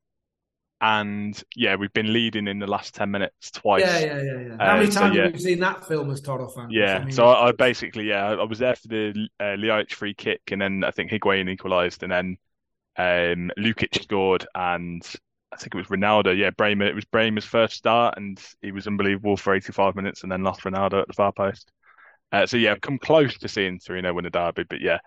And 0.80 1.40
yeah, 1.56 1.76
we've 1.76 1.92
been 1.92 2.12
leading 2.12 2.46
in 2.46 2.58
the 2.58 2.66
last 2.66 2.94
10 2.94 3.10
minutes 3.10 3.50
twice. 3.52 3.82
Yeah, 3.82 3.98
yeah, 3.98 4.22
yeah. 4.22 4.40
yeah. 4.40 4.56
How 4.58 4.76
many 4.76 4.88
uh, 4.88 4.90
times 4.90 4.92
so, 4.92 5.06
yeah. 5.06 5.22
have 5.24 5.32
you 5.32 5.38
seen 5.38 5.60
that 5.60 5.86
film 5.86 6.10
as 6.10 6.20
Toro 6.20 6.48
fan? 6.48 6.68
Yeah, 6.70 6.96
I 6.96 7.04
mean, 7.04 7.12
so 7.12 7.26
I, 7.26 7.48
I, 7.48 7.52
basically, 7.52 8.08
yeah, 8.08 8.32
I 8.32 8.44
was 8.44 8.58
there 8.58 8.74
for 8.74 8.88
the 8.88 9.28
uh, 9.40 9.94
free 9.94 10.14
kick, 10.14 10.42
and 10.50 10.60
then 10.60 10.84
I 10.84 10.90
think 10.90 11.10
Higuain 11.10 11.48
equalised, 11.48 12.02
and 12.02 12.12
then 12.12 12.36
um, 12.98 13.50
Lukic 13.58 14.02
scored, 14.02 14.46
and 14.54 15.02
I 15.52 15.56
think 15.56 15.74
it 15.74 15.78
was 15.78 15.86
Ronaldo. 15.86 16.36
Yeah, 16.36 16.50
Bremer. 16.50 16.86
It 16.86 16.94
was 16.94 17.06
Bremer's 17.06 17.44
first 17.44 17.76
start, 17.76 18.18
and 18.18 18.38
he 18.60 18.72
was 18.72 18.86
unbelievable 18.86 19.36
for 19.36 19.54
85 19.54 19.94
minutes, 19.94 20.22
and 20.22 20.30
then 20.30 20.42
lost 20.42 20.64
Ronaldo 20.64 21.00
at 21.00 21.06
the 21.06 21.14
far 21.14 21.32
post. 21.32 21.70
Uh, 22.32 22.46
so 22.46 22.56
yeah, 22.56 22.72
I've 22.72 22.80
come 22.80 22.98
close 22.98 23.38
to 23.38 23.48
seeing 23.48 23.78
Torino 23.78 24.12
win 24.12 24.26
a 24.26 24.30
derby, 24.30 24.64
but 24.68 24.80
yeah, 24.80 24.98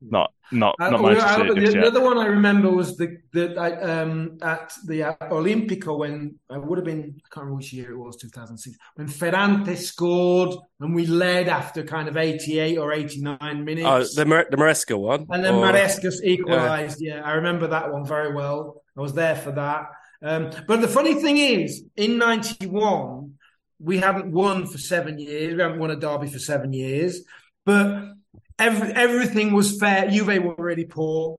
not 0.00 0.32
not 0.52 0.76
uh, 0.80 0.90
not 0.90 1.02
much. 1.02 1.18
Uh, 1.18 1.52
the, 1.54 1.60
the 1.60 1.86
other 1.86 2.00
one 2.00 2.18
I 2.18 2.26
remember 2.26 2.70
was 2.70 2.96
the 2.96 3.18
the 3.32 4.02
um, 4.02 4.38
at 4.42 4.72
the 4.86 5.02
uh, 5.02 5.14
Olimpico 5.30 5.98
when 5.98 6.38
I 6.48 6.58
would 6.58 6.78
have 6.78 6.84
been 6.84 7.00
I 7.00 7.28
can't 7.34 7.44
remember 7.44 7.56
which 7.56 7.72
year 7.72 7.92
it 7.92 7.98
was 7.98 8.16
2006 8.16 8.76
when 8.94 9.08
Ferrante 9.08 9.74
scored 9.74 10.54
and 10.80 10.94
we 10.94 11.06
led 11.06 11.48
after 11.48 11.82
kind 11.82 12.08
of 12.08 12.16
88 12.16 12.78
or 12.78 12.92
89 12.92 13.64
minutes. 13.64 13.86
Oh, 13.86 14.22
the 14.22 14.24
Mar- 14.24 14.46
the 14.48 14.56
Maresca 14.56 14.98
one, 14.98 15.26
and 15.30 15.44
then 15.44 15.54
or... 15.54 15.64
Maresca 15.64 16.12
equalised. 16.22 17.00
Yeah. 17.00 17.16
yeah. 17.16 17.22
I 17.22 17.32
remember 17.32 17.66
that 17.68 17.92
one 17.92 18.06
very 18.06 18.32
well. 18.32 18.82
I 18.96 19.00
was 19.00 19.14
there 19.14 19.36
for 19.36 19.52
that. 19.52 19.90
Um, 20.22 20.50
but 20.66 20.80
the 20.80 20.88
funny 20.88 21.14
thing 21.14 21.38
is, 21.38 21.84
in 21.96 22.18
'91 22.18 23.34
we 23.80 23.98
haven't 23.98 24.32
won 24.32 24.66
for 24.66 24.78
seven 24.78 25.18
years. 25.18 25.54
We 25.54 25.62
haven't 25.62 25.78
won 25.78 25.90
a 25.90 25.96
derby 25.96 26.28
for 26.28 26.38
seven 26.38 26.72
years, 26.72 27.22
but 27.64 28.12
every, 28.58 28.92
everything 28.92 29.52
was 29.52 29.78
fair. 29.78 30.10
Juve 30.10 30.42
were 30.42 30.54
really 30.58 30.84
poor. 30.84 31.36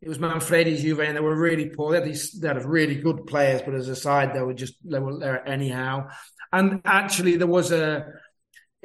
It 0.00 0.08
was 0.08 0.18
Maifredi's 0.18 0.82
Juve, 0.82 1.00
and 1.00 1.16
they 1.16 1.20
were 1.20 1.36
really 1.36 1.70
poor. 1.70 1.92
They 1.92 2.00
had 2.00 2.08
these, 2.08 2.32
they 2.32 2.48
had 2.48 2.62
really 2.64 2.96
good 2.96 3.26
players, 3.26 3.62
but 3.62 3.74
as 3.74 3.88
a 3.88 3.96
side, 3.96 4.34
they 4.34 4.42
were 4.42 4.54
just 4.54 4.74
they 4.84 4.98
were 4.98 5.18
there 5.18 5.46
anyhow. 5.48 6.08
And 6.52 6.82
actually, 6.84 7.36
there 7.36 7.46
was 7.46 7.72
a. 7.72 8.06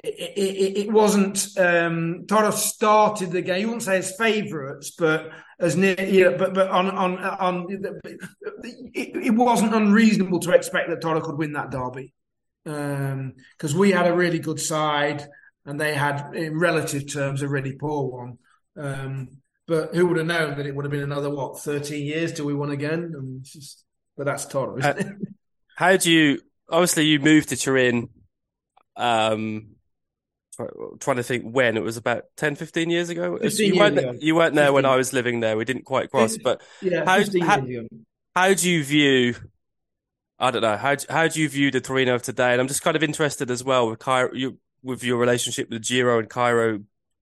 It, 0.02 0.38
it, 0.38 0.78
it 0.86 0.92
wasn't. 0.92 1.46
Um, 1.58 2.26
Toro 2.26 2.52
started 2.52 3.32
the 3.32 3.42
game. 3.42 3.60
You 3.60 3.68
wouldn't 3.68 3.84
say 3.84 3.98
his 3.98 4.16
favourites, 4.18 4.92
but 4.98 5.32
as 5.60 5.76
near. 5.76 6.00
You 6.00 6.32
know, 6.32 6.38
but 6.38 6.54
but 6.54 6.70
on 6.70 6.90
on 6.90 7.18
on. 7.18 7.68
It, 7.70 9.16
it 9.16 9.34
wasn't 9.36 9.76
unreasonable 9.76 10.40
to 10.40 10.52
expect 10.52 10.90
that 10.90 11.02
Toro 11.02 11.20
could 11.20 11.38
win 11.38 11.54
that 11.54 11.70
derby 11.70 12.14
because 12.64 13.74
um, 13.74 13.78
we 13.78 13.92
had 13.92 14.08
a 14.08 14.14
really 14.14 14.40
good 14.40 14.60
side 14.60 15.28
and 15.70 15.80
they 15.80 15.93
had, 15.93 16.34
in 16.34 16.57
relative 16.57 17.11
terms, 17.11 17.43
a 17.43 17.47
really 17.47 17.74
poor 17.74 18.09
one. 18.09 18.38
Um, 18.76 19.28
but 19.67 19.93
who 19.93 20.07
would 20.07 20.17
have 20.17 20.26
known 20.26 20.57
that 20.57 20.65
it 20.65 20.76
would 20.76 20.84
have 20.84 20.91
been 20.91 21.03
another 21.03 21.30
what 21.30 21.59
thirteen 21.59 22.03
years 22.03 22.34
till 22.34 22.45
we 22.45 22.55
won 22.55 22.72
again? 22.72 23.41
Just, 23.43 23.86
but 24.17 24.26
that's 24.26 24.45
Toro. 24.45 24.82
Uh, 24.82 24.95
how 25.76 25.95
do 25.95 26.11
you? 26.11 26.41
Obviously, 26.70 27.05
you 27.05 27.20
moved 27.20 27.49
to 27.49 27.55
Turin. 27.55 28.09
Um, 28.95 29.76
trying 30.99 31.17
to 31.17 31.24
think 31.24 31.45
when 31.45 31.78
it 31.78 31.84
was 31.84 31.95
about 31.95 32.24
10 32.36 32.55
15 32.55 32.89
years 32.89 33.09
ago 33.09 33.38
15 33.38 33.74
you, 33.74 33.80
weren't, 33.80 33.97
ago. 33.97 34.13
you 34.20 34.36
weren't 34.36 34.55
there 34.55 34.65
15. 34.65 34.74
when 34.74 34.86
i 34.86 34.97
was 34.97 35.13
living 35.13 35.39
there 35.39 35.55
we 35.55 35.63
didn't 35.63 35.86
quite 35.86 36.11
cross 36.11 36.38
but 36.38 36.61
yeah, 36.82 37.05
how, 37.05 37.22
how, 37.41 37.65
how, 38.36 38.53
do 38.53 38.70
you 38.70 38.84
view 38.84 39.36
i 40.38 40.51
don't 40.51 40.61
know 40.61 40.76
how, 40.76 40.97
how 41.09 41.30
do 41.30 41.39
you 41.39 41.47
view 41.47 41.72
the 41.72 41.80
torino 41.80 42.13
of 42.13 42.24
today 42.24 42.51
and 42.51 42.59
i'm 42.59 42.67
just 42.67 42.82
kind 42.82 42.97
of 42.97 43.03
interested 43.03 43.49
as 43.49 43.63
well 43.63 43.89
with 43.89 43.99
Cairo, 43.99 44.34
you, 44.34 44.57
with 44.84 45.04
your 45.04 45.18
relationship 45.18 45.70
with 45.70 45.82
the 45.82 45.88
Giro 45.88 46.20
and 46.20 46.30
Cairo, 46.30 46.80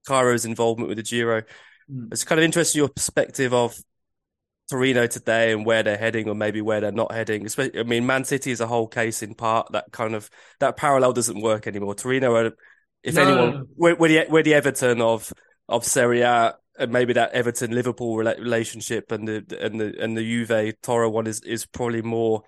Cairo's 0.07 0.45
involvement 0.45 0.89
with 0.89 0.97
the 0.97 1.03
Giro. 1.03 1.43
Mm. 1.91 2.11
It's 2.11 2.23
kind 2.23 2.39
of 2.39 2.45
interesting 2.45 2.79
your 2.79 2.89
perspective 2.89 3.53
of 3.53 3.77
Torino 4.69 5.07
today 5.07 5.53
and 5.53 5.65
where 5.65 5.83
they're 5.83 5.97
heading, 5.97 6.27
or 6.27 6.35
maybe 6.35 6.61
where 6.61 6.81
they're 6.81 6.91
not 6.91 7.11
heading. 7.11 7.45
Especially, 7.45 7.79
I 7.79 7.83
mean, 7.83 8.05
Man 8.05 8.23
City 8.25 8.51
is 8.51 8.61
a 8.61 8.67
whole 8.67 8.87
case 8.87 9.23
in 9.23 9.33
part. 9.33 9.71
That 9.71 9.91
kind 9.91 10.13
of 10.13 10.29
that 10.59 10.77
parallel 10.77 11.13
doesn't 11.13 11.41
work 11.41 11.67
anymore. 11.67 11.95
Torino, 11.95 12.35
are, 12.35 12.51
if 13.03 13.15
no. 13.15 13.21
anyone, 13.21 13.67
we're, 13.75 13.95
we're, 13.95 14.07
the 14.07 14.25
we're 14.29 14.43
the 14.43 14.53
Everton 14.53 15.01
of 15.01 15.31
of 15.69 15.85
Serie 15.85 16.21
A, 16.21 16.55
and 16.77 16.91
maybe 16.91 17.13
that 17.13 17.31
Everton 17.31 17.71
Liverpool 17.71 18.17
relationship 18.17 19.11
and 19.11 19.27
the 19.27 19.57
and 19.61 19.79
the 19.79 19.95
and 19.99 20.17
the 20.17 20.23
Juve 20.23 20.73
Toro 20.81 21.09
one 21.09 21.27
is 21.27 21.41
is 21.41 21.65
probably 21.65 22.01
more 22.01 22.43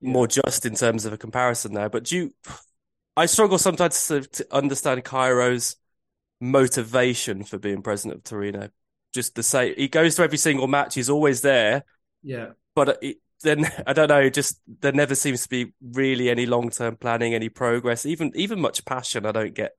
more 0.00 0.28
just 0.28 0.64
in 0.64 0.74
terms 0.74 1.04
of 1.04 1.12
a 1.12 1.18
comparison 1.18 1.74
there. 1.74 1.88
But 1.88 2.04
do 2.04 2.16
you 2.16 2.30
I 3.18 3.26
struggle 3.26 3.58
sometimes 3.58 4.06
to, 4.06 4.20
to 4.20 4.46
understand 4.52 5.04
Cairo's 5.04 5.74
motivation 6.40 7.42
for 7.42 7.58
being 7.58 7.82
president 7.82 8.18
of 8.18 8.24
Torino. 8.24 8.68
Just 9.12 9.34
to 9.34 9.42
say, 9.42 9.74
he 9.74 9.88
goes 9.88 10.14
to 10.14 10.22
every 10.22 10.38
single 10.38 10.68
match. 10.68 10.94
He's 10.94 11.10
always 11.10 11.40
there. 11.40 11.84
Yeah. 12.22 12.50
But 12.76 12.98
it, 13.02 13.16
then 13.42 13.66
I 13.86 13.92
don't 13.92 14.06
know. 14.06 14.30
Just 14.30 14.60
there 14.80 14.92
never 14.92 15.16
seems 15.16 15.42
to 15.42 15.48
be 15.48 15.72
really 15.82 16.30
any 16.30 16.46
long 16.46 16.70
term 16.70 16.96
planning, 16.96 17.34
any 17.34 17.48
progress, 17.48 18.06
even 18.06 18.30
even 18.36 18.60
much 18.60 18.84
passion. 18.84 19.26
I 19.26 19.32
don't 19.32 19.54
get. 19.54 19.72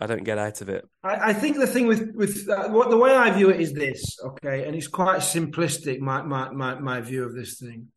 I 0.00 0.06
don't 0.06 0.24
get 0.24 0.38
out 0.38 0.60
of 0.60 0.68
it. 0.68 0.86
I, 1.04 1.30
I 1.30 1.32
think 1.32 1.56
the 1.56 1.68
thing 1.68 1.86
with 1.86 2.10
with 2.14 2.48
uh, 2.50 2.68
what 2.68 2.90
the 2.90 2.98
way 2.98 3.14
I 3.14 3.30
view 3.30 3.48
it 3.48 3.60
is 3.60 3.72
this, 3.72 4.18
okay, 4.22 4.66
and 4.66 4.76
it's 4.76 4.88
quite 4.88 5.20
simplistic. 5.20 6.00
My 6.00 6.20
my 6.22 6.50
my, 6.50 6.74
my 6.80 7.00
view 7.00 7.24
of 7.24 7.34
this 7.34 7.58
thing. 7.58 7.88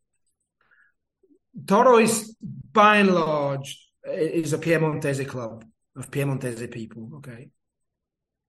Toro 1.66 1.98
is 1.98 2.36
by 2.72 2.98
and 2.98 3.12
large 3.12 3.87
is 4.10 4.52
a 4.52 4.58
Piemontese 4.58 5.26
club 5.26 5.64
of 5.96 6.10
Piemontese 6.10 6.66
people, 6.68 7.10
okay, 7.16 7.50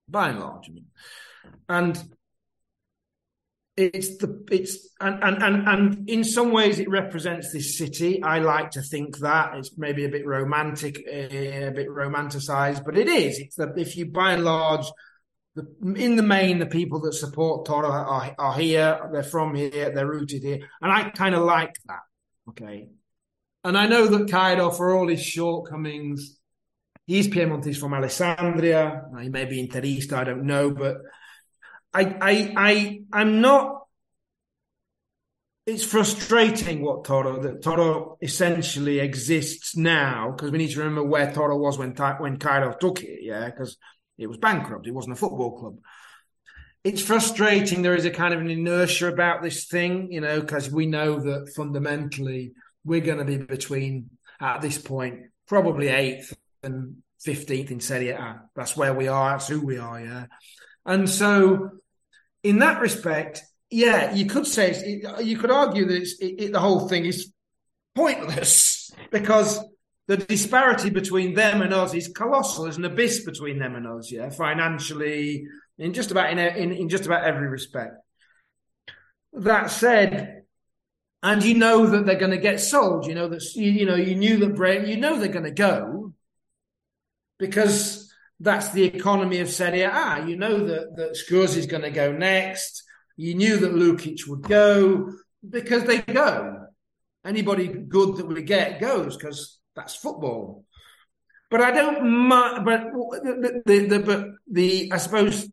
by 0.08 0.30
and 0.30 0.40
large, 0.40 0.70
and 1.68 2.04
it's 3.80 4.18
the 4.18 4.46
it's 4.52 4.90
and, 5.00 5.24
and 5.24 5.42
and 5.42 5.68
and 5.68 6.10
in 6.10 6.24
some 6.24 6.52
ways 6.52 6.80
it 6.80 6.90
represents 6.90 7.54
this 7.54 7.78
city. 7.78 8.22
I 8.22 8.40
like 8.40 8.72
to 8.72 8.82
think 8.82 9.20
that 9.20 9.56
it's 9.56 9.78
maybe 9.78 10.04
a 10.06 10.10
bit 10.10 10.26
romantic, 10.26 11.02
eh, 11.10 11.68
a 11.68 11.72
bit 11.72 11.88
romanticized, 11.88 12.84
but 12.84 12.98
it 12.98 13.08
is. 13.08 13.40
It's 13.40 13.56
that 13.56 13.78
if 13.78 13.96
you 13.96 14.08
by 14.08 14.34
and 14.34 14.44
large. 14.44 14.86
In 15.82 16.16
the 16.16 16.24
main, 16.24 16.60
the 16.60 16.68
people 16.68 17.02
that 17.02 17.14
support 17.14 17.66
Toro 17.66 17.90
are, 17.90 18.34
are 18.38 18.54
here. 18.54 19.10
They're 19.12 19.24
from 19.24 19.56
here. 19.56 19.92
They're 19.94 20.08
rooted 20.08 20.44
here, 20.44 20.60
and 20.82 20.92
I 20.92 21.10
kind 21.10 21.36
of 21.36 21.44
like 21.44 21.76
that. 21.88 22.00
Okay, 22.50 22.88
and 23.64 23.78
I 23.78 23.88
know 23.88 24.08
that 24.08 24.32
Cairo, 24.32 24.72
for 24.72 24.96
all 24.96 25.08
his 25.08 25.24
shortcomings, 25.24 26.38
he's 27.06 27.28
Piemontese 27.28 27.78
from 27.78 27.92
Alessandria. 27.92 29.22
He 29.22 29.30
may 29.30 29.46
be 29.46 29.68
Interista, 29.68 30.14
I 30.14 30.24
don't 30.24 30.46
know, 30.46 30.72
but 30.72 30.98
I, 31.94 32.04
I, 32.22 32.54
I, 32.56 33.02
I'm 33.12 33.42
not. 33.42 33.76
It's 35.66 35.84
frustrating 35.84 36.82
what 36.82 37.04
Toro 37.04 37.44
that 37.44 37.62
Toro 37.62 38.18
essentially 38.22 39.00
exists 39.00 39.78
now 39.78 40.32
because 40.32 40.50
we 40.50 40.58
need 40.58 40.72
to 40.72 40.80
remember 40.80 41.04
where 41.04 41.32
Toro 41.32 41.58
was 41.58 41.78
when 41.78 41.94
when 42.20 42.38
Cairo 42.38 42.74
took 42.74 43.04
it. 43.04 43.20
Yeah, 43.22 43.46
because 43.46 43.78
it 44.18 44.28
was 44.28 44.38
bankrupt. 44.38 44.88
It 44.88 44.94
wasn't 44.94 45.14
a 45.14 45.20
football 45.20 45.60
club. 45.60 45.78
It's 46.84 47.02
frustrating. 47.02 47.82
There 47.82 47.96
is 47.96 48.06
a 48.06 48.10
kind 48.10 48.34
of 48.34 48.40
an 48.40 48.50
inertia 48.50 49.08
about 49.08 49.44
this 49.44 49.66
thing, 49.66 50.12
you 50.12 50.22
know, 50.22 50.40
because 50.40 50.72
we 50.72 50.88
know 50.88 51.20
that 51.20 51.52
fundamentally 51.56 52.54
we're 52.84 53.02
going 53.02 53.20
to 53.20 53.26
be 53.26 53.38
between 53.38 54.10
at 54.40 54.62
this 54.62 54.78
point 54.78 55.22
probably 55.48 55.88
eighth 55.88 56.36
and 56.64 56.98
fifteenth 57.20 57.72
in 57.72 57.80
Serie 57.80 58.10
A. 58.10 58.42
That's 58.56 58.78
where 58.78 58.94
we 58.94 59.08
are. 59.08 59.32
That's 59.32 59.48
who 59.48 59.66
we 59.66 59.78
are. 59.78 60.00
Yeah, 60.00 60.26
and 60.86 61.10
so 61.10 61.72
in 62.44 62.60
that 62.60 62.82
respect, 62.82 63.42
yeah, 63.70 64.14
you 64.14 64.26
could 64.26 64.48
say 64.48 64.72
it, 64.72 65.26
you 65.26 65.38
could 65.38 65.52
argue 65.52 65.86
that 65.86 65.96
it's, 65.96 66.16
it, 66.20 66.52
the 66.52 66.60
whole 66.60 66.88
thing 66.88 67.06
is 67.06 67.32
pointless 67.96 68.92
because 69.12 69.60
the 70.08 70.18
disparity 70.18 70.90
between 70.90 71.36
them 71.36 71.62
and 71.62 71.74
us 71.74 71.94
is 71.94 72.08
colossal. 72.08 72.64
There's 72.64 72.78
an 72.78 72.86
abyss 72.86 73.24
between 73.26 73.60
them 73.60 73.76
and 73.76 73.86
us, 73.86 74.12
yeah, 74.12 74.30
financially, 74.30 75.46
in 75.78 75.94
just 75.94 76.12
about 76.12 76.32
in, 76.32 76.40
in, 76.40 76.72
in 76.72 76.90
just 76.90 77.06
about 77.06 77.24
every 77.24 77.48
respect. 77.48 77.94
That 79.34 79.70
said, 79.70 80.39
and 81.22 81.44
you 81.44 81.54
know 81.54 81.86
that 81.88 82.06
they're 82.06 82.16
going 82.16 82.32
to 82.32 82.38
get 82.38 82.60
sold. 82.60 83.06
You 83.06 83.16
know 83.16 83.28
that 83.30 83.44
you, 83.56 83.72
you 83.72 83.86
know 83.86 83.96
you 83.96 84.16
knew 84.16 84.38
that 84.38 84.56
Brent. 84.56 84.88
You 84.88 84.98
know 84.98 85.20
they're 85.20 85.28
going 85.28 85.46
to 85.46 85.52
go 85.52 86.14
because 87.38 88.14
that's 88.40 88.70
the 88.70 88.84
economy 88.84 89.40
of 89.40 89.50
Serie 89.50 89.82
A. 89.82 90.26
You 90.28 90.38
know 90.38 90.66
that 90.66 90.96
that 90.96 91.58
is 91.58 91.66
going 91.66 91.84
to 91.84 91.92
go 91.92 92.12
next. 92.12 92.84
You 93.18 93.36
knew 93.36 93.58
that 93.58 93.74
Lukic 93.74 94.28
would 94.28 94.44
go 94.44 95.12
because 95.48 95.84
they 95.84 96.02
go. 96.02 96.68
Anybody 97.26 97.68
good 97.68 98.16
that 98.16 98.28
we 98.28 98.42
get 98.44 98.80
goes 98.80 99.18
because 99.18 99.60
that's 99.76 99.96
football. 99.96 100.64
But 101.52 101.62
I 101.62 101.72
don't. 101.72 102.30
But 102.64 102.84
the, 103.24 103.62
the, 103.66 103.80
the, 103.88 104.00
but 104.00 104.28
the 104.50 104.92
I 104.94 104.98
suppose 104.98 105.50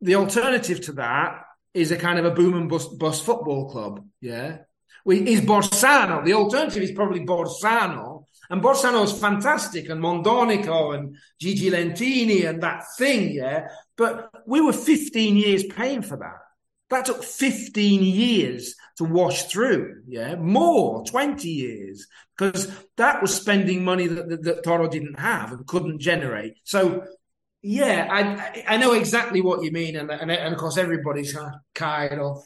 the 0.00 0.16
alternative 0.16 0.80
to 0.82 0.92
that 0.92 1.42
is 1.74 1.92
a 1.92 1.96
kind 1.96 2.18
of 2.18 2.24
a 2.24 2.30
boom 2.30 2.54
and 2.54 2.68
bust, 2.68 2.98
bust 2.98 3.24
football 3.24 3.70
club. 3.70 4.04
Yeah, 4.20 4.58
is 5.04 5.40
Borsano. 5.40 6.24
The 6.24 6.34
alternative 6.34 6.82
is 6.82 6.92
probably 6.92 7.20
Borsano. 7.20 8.24
And 8.48 8.62
Borsano 8.62 9.04
is 9.04 9.12
fantastic, 9.12 9.88
and 9.88 10.00
Mondonico 10.00 10.94
and 10.94 11.16
Gigi 11.40 11.70
Lentini 11.70 12.48
and 12.48 12.62
that 12.62 12.84
thing, 12.96 13.32
yeah. 13.32 13.68
But 13.96 14.30
we 14.46 14.60
were 14.60 14.72
15 14.72 15.36
years 15.36 15.64
paying 15.64 16.02
for 16.02 16.16
that. 16.18 16.38
That 16.90 17.06
took 17.06 17.24
15 17.24 18.02
years 18.04 18.76
to 18.98 19.04
wash 19.04 19.44
through, 19.44 20.02
yeah, 20.06 20.36
more, 20.36 21.04
20 21.04 21.48
years, 21.48 22.06
because 22.36 22.70
that 22.96 23.20
was 23.20 23.34
spending 23.34 23.84
money 23.84 24.06
that, 24.06 24.28
that, 24.28 24.42
that 24.44 24.64
Toro 24.64 24.88
didn't 24.88 25.18
have 25.18 25.50
and 25.50 25.66
couldn't 25.66 25.98
generate. 25.98 26.54
So, 26.62 27.04
yeah, 27.62 28.06
I 28.08 28.74
I 28.74 28.76
know 28.76 28.92
exactly 28.92 29.40
what 29.40 29.64
you 29.64 29.72
mean, 29.72 29.96
and 29.96 30.10
and, 30.10 30.30
and 30.30 30.54
of 30.54 30.60
course 30.60 30.76
everybody's 30.76 31.36
kind 31.74 32.20
of 32.20 32.44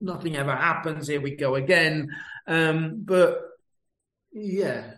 nothing 0.00 0.36
ever 0.36 0.54
happens. 0.54 1.08
Here 1.08 1.20
we 1.20 1.36
go 1.36 1.54
again. 1.54 2.08
Um, 2.46 3.02
but 3.04 3.40
yeah, 4.32 4.94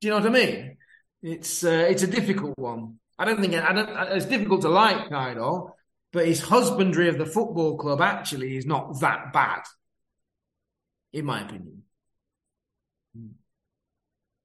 do 0.00 0.08
you 0.08 0.10
know 0.10 0.20
what 0.20 0.26
I 0.26 0.30
mean? 0.30 0.76
It's 1.22 1.64
uh, 1.64 1.86
it's 1.88 2.02
a 2.02 2.06
difficult 2.06 2.58
one. 2.58 2.98
I 3.18 3.24
don't 3.24 3.40
think 3.40 3.54
I 3.54 3.72
don't. 3.72 3.88
It's 4.16 4.26
difficult 4.26 4.62
to 4.62 4.68
like 4.68 5.08
Cairo, 5.08 5.74
but 6.12 6.26
his 6.26 6.40
husbandry 6.40 7.08
of 7.08 7.18
the 7.18 7.26
football 7.26 7.76
club 7.76 8.00
actually 8.00 8.56
is 8.56 8.66
not 8.66 9.00
that 9.00 9.32
bad, 9.32 9.62
in 11.12 11.24
my 11.24 11.42
opinion. 11.42 11.82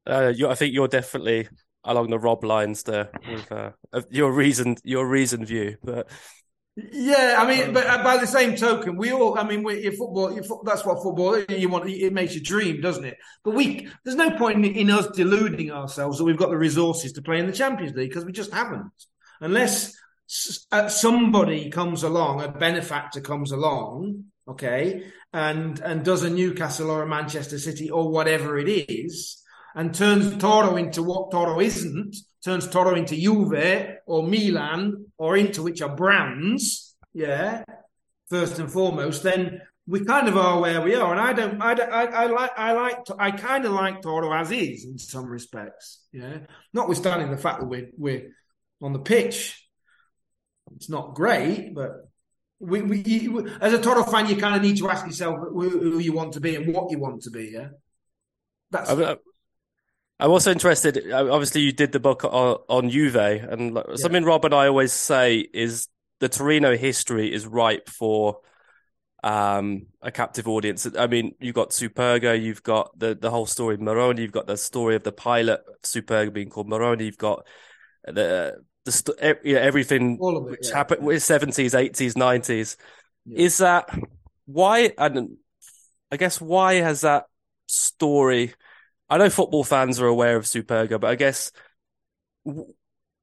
Uh, 0.05 0.33
you, 0.35 0.49
I 0.49 0.55
think 0.55 0.73
you're 0.73 0.87
definitely 0.87 1.47
along 1.83 2.09
the 2.09 2.19
Rob 2.19 2.43
lines 2.43 2.83
there 2.83 3.09
with 3.29 3.51
uh, 3.51 3.71
your 4.09 4.31
reason 4.31 4.75
your 4.83 5.07
reason 5.07 5.45
view, 5.45 5.77
but 5.83 6.09
yeah, 6.75 7.35
I 7.37 7.47
mean, 7.47 7.71
but 7.71 7.85
uh, 7.85 8.03
by 8.03 8.17
the 8.17 8.25
same 8.25 8.55
token, 8.55 8.97
we 8.97 9.11
all, 9.11 9.37
I 9.37 9.43
mean, 9.43 9.61
we, 9.63 9.89
football, 9.91 10.35
that's 10.63 10.83
what 10.83 11.03
football 11.03 11.39
you 11.39 11.69
want. 11.69 11.87
It 11.87 12.13
makes 12.13 12.33
you 12.33 12.41
dream, 12.41 12.81
doesn't 12.81 13.05
it? 13.05 13.17
But 13.43 13.53
we, 13.53 13.87
there's 14.03 14.17
no 14.17 14.31
point 14.31 14.65
in, 14.65 14.73
in 14.73 14.89
us 14.89 15.07
deluding 15.15 15.71
ourselves 15.71 16.17
that 16.17 16.23
we've 16.23 16.37
got 16.37 16.49
the 16.49 16.57
resources 16.57 17.11
to 17.13 17.21
play 17.21 17.37
in 17.37 17.45
the 17.45 17.53
Champions 17.53 17.95
League 17.95 18.09
because 18.09 18.25
we 18.25 18.31
just 18.31 18.51
haven't. 18.51 18.91
Unless 19.39 19.95
uh, 20.71 20.89
somebody 20.89 21.69
comes 21.69 22.01
along, 22.01 22.41
a 22.41 22.47
benefactor 22.47 23.21
comes 23.21 23.51
along, 23.51 24.25
okay, 24.47 25.03
and 25.31 25.79
and 25.79 26.03
does 26.03 26.23
a 26.23 26.29
Newcastle 26.29 26.89
or 26.89 27.03
a 27.03 27.07
Manchester 27.07 27.59
City 27.59 27.91
or 27.91 28.09
whatever 28.09 28.57
it 28.57 28.67
is, 28.69 29.43
and 29.75 29.93
turns 29.93 30.35
Toro 30.37 30.75
into 30.77 31.03
what 31.03 31.29
Toro 31.29 31.59
isn't, 31.59 32.15
turns 32.43 32.67
Toro 32.67 32.95
into 32.95 33.15
Juve 33.15 33.97
or 34.05 34.23
Milan 34.23 35.05
or 35.17 35.37
into 35.37 35.63
which 35.63 35.81
are 35.81 35.95
brands, 35.95 36.95
yeah, 37.13 37.63
first 38.29 38.59
and 38.59 38.71
foremost, 38.71 39.23
then 39.23 39.61
we 39.85 40.03
kind 40.05 40.27
of 40.27 40.37
are 40.37 40.59
where 40.59 40.81
we 40.81 40.95
are. 40.95 41.11
And 41.11 41.21
I 41.21 41.33
don't, 41.33 41.61
I, 41.61 41.73
don't, 41.73 41.91
I, 41.91 42.03
I 42.05 42.25
like, 42.27 42.51
I 42.57 42.71
like, 42.73 42.97
I 43.19 43.31
kind 43.31 43.65
of 43.65 43.73
like 43.73 44.01
Toro 44.01 44.33
as 44.33 44.51
is 44.51 44.85
in 44.85 44.97
some 44.97 45.25
respects, 45.25 46.05
yeah. 46.11 46.39
Notwithstanding 46.73 47.31
the 47.31 47.37
fact 47.37 47.59
that 47.59 47.67
we're 47.67 47.89
we're 47.97 48.31
on 48.81 48.93
the 48.93 48.99
pitch, 48.99 49.67
it's 50.75 50.89
not 50.89 51.15
great, 51.15 51.73
but 51.73 51.91
we, 52.59 52.81
we, 52.81 53.45
as 53.59 53.73
a 53.73 53.81
Toro 53.81 54.03
fan, 54.03 54.27
you 54.27 54.37
kind 54.37 54.55
of 54.55 54.61
need 54.61 54.77
to 54.77 54.89
ask 54.89 55.05
yourself 55.05 55.37
who, 55.37 55.69
who 55.69 55.99
you 55.99 56.13
want 56.13 56.33
to 56.33 56.39
be 56.39 56.55
and 56.55 56.73
what 56.73 56.91
you 56.91 56.99
want 56.99 57.21
to 57.23 57.31
be. 57.31 57.51
Yeah, 57.53 57.69
that's. 58.71 58.89
I 58.89 59.17
I'm 60.23 60.31
also 60.31 60.51
interested. 60.53 61.11
Obviously, 61.11 61.61
you 61.61 61.73
did 61.73 61.91
the 61.91 61.99
book 61.99 62.23
on, 62.23 62.57
on 62.69 62.89
Juve, 62.89 63.17
and 63.17 63.75
yeah. 63.75 63.95
something 63.95 64.23
Rob 64.23 64.45
and 64.45 64.53
I 64.53 64.67
always 64.67 64.93
say 64.93 65.39
is 65.39 65.89
the 66.21 66.29
Torino 66.29 66.77
history 66.77 67.33
is 67.33 67.45
ripe 67.45 67.89
for 67.89 68.39
um, 69.21 69.87
a 70.01 70.13
captive 70.13 70.47
audience. 70.47 70.87
I 70.97 71.07
mean, 71.07 71.35
you've 71.41 71.55
got 71.55 71.71
Superga, 71.71 72.41
you've 72.41 72.63
got 72.63 72.97
the 72.97 73.15
the 73.15 73.29
whole 73.29 73.45
story 73.45 73.75
of 73.75 73.81
Meroni, 73.81 74.19
you've 74.19 74.31
got 74.31 74.47
the 74.47 74.55
story 74.55 74.95
of 74.95 75.03
the 75.03 75.11
pilot 75.11 75.59
Superga 75.83 76.31
being 76.31 76.49
called 76.49 76.69
Meroni, 76.69 77.03
you've 77.03 77.17
got 77.17 77.45
the 78.05 78.61
the 78.85 79.39
you 79.43 79.55
know, 79.55 79.59
everything 79.59 80.13
it, 80.21 80.43
which 80.43 80.69
yeah. 80.69 80.75
happened 80.75 81.05
with 81.05 81.21
seventies, 81.21 81.75
eighties, 81.75 82.15
nineties. 82.15 82.77
Is 83.29 83.57
that 83.57 83.89
why? 84.45 84.93
And 84.97 85.35
I 86.09 86.15
guess 86.15 86.39
why 86.39 86.75
has 86.75 87.01
that 87.01 87.25
story? 87.67 88.53
I 89.13 89.17
know 89.17 89.29
football 89.29 89.63
fans 89.63 90.01
are 90.01 90.07
aware 90.07 90.35
of 90.37 90.45
Superga, 90.45 90.99
but 90.99 91.11
I 91.11 91.13
guess 91.13 91.51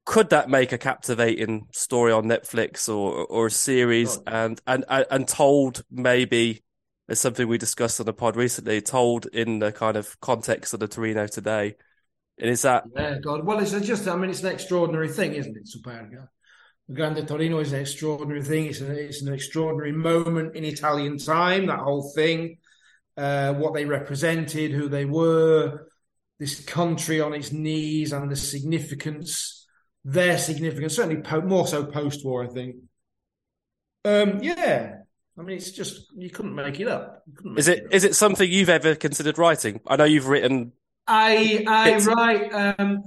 could 0.05 0.29
that 0.29 0.49
make 0.49 0.71
a 0.71 0.77
captivating 0.77 1.67
story 1.73 2.13
on 2.13 2.23
Netflix 2.23 2.87
or 2.87 3.25
or 3.25 3.47
a 3.47 3.51
series 3.51 4.17
oh. 4.17 4.23
and, 4.25 4.61
and 4.65 4.85
and 4.89 5.27
told 5.27 5.83
maybe 5.91 6.63
as 7.09 7.19
something 7.19 7.45
we 7.45 7.57
discussed 7.57 7.99
on 7.99 8.05
the 8.05 8.13
pod 8.13 8.37
recently, 8.37 8.81
told 8.81 9.25
in 9.25 9.59
the 9.59 9.73
kind 9.73 9.97
of 9.97 10.17
context 10.21 10.73
of 10.73 10.79
the 10.79 10.87
Torino 10.87 11.27
today. 11.27 11.75
And 12.37 12.49
is 12.49 12.61
that 12.61 12.85
yeah, 12.95 13.19
God? 13.19 13.45
Well, 13.45 13.59
it's 13.59 13.71
just 13.85 14.07
I 14.07 14.15
mean, 14.15 14.29
it's 14.29 14.43
an 14.43 14.53
extraordinary 14.53 15.09
thing, 15.09 15.33
isn't 15.33 15.57
it? 15.57 15.67
Superga. 15.67 16.29
The 16.87 16.93
Grande 16.95 17.27
Torino 17.27 17.59
is 17.59 17.73
an 17.73 17.81
extraordinary 17.81 18.43
thing. 18.43 18.67
It's 18.67 18.79
an, 18.79 18.91
it's 18.91 19.23
an 19.23 19.33
extraordinary 19.33 19.91
moment 19.91 20.55
in 20.55 20.63
Italian 20.63 21.17
time. 21.17 21.65
That 21.65 21.79
whole 21.79 22.13
thing 22.15 22.59
uh, 23.21 23.53
what 23.53 23.75
they 23.75 23.85
represented, 23.85 24.71
who 24.71 24.89
they 24.89 25.05
were, 25.05 25.87
this 26.39 26.59
country 26.65 27.21
on 27.21 27.35
its 27.35 27.51
knees, 27.51 28.13
and 28.13 28.31
the 28.31 28.35
significance, 28.35 29.67
their 30.03 30.39
significance, 30.39 30.95
certainly 30.95 31.21
po- 31.21 31.41
more 31.41 31.67
so 31.67 31.85
post 31.85 32.25
war, 32.25 32.43
I 32.43 32.47
think. 32.47 32.77
Um, 34.03 34.39
yeah, 34.41 34.95
I 35.37 35.41
mean, 35.43 35.57
it's 35.57 35.69
just 35.69 36.07
you 36.17 36.31
couldn't 36.31 36.55
make 36.55 36.79
it 36.79 36.87
up. 36.87 37.23
Make 37.43 37.59
is 37.59 37.67
it, 37.67 37.83
it 37.83 37.93
is 37.93 38.03
it 38.05 38.15
something 38.15 38.49
you've 38.49 38.69
ever 38.69 38.95
considered 38.95 39.37
writing? 39.37 39.81
I 39.85 39.97
know 39.97 40.05
you've 40.05 40.27
written. 40.27 40.71
I 41.05 41.63
I 41.67 41.97
write. 41.97 42.51
Um, 42.79 43.03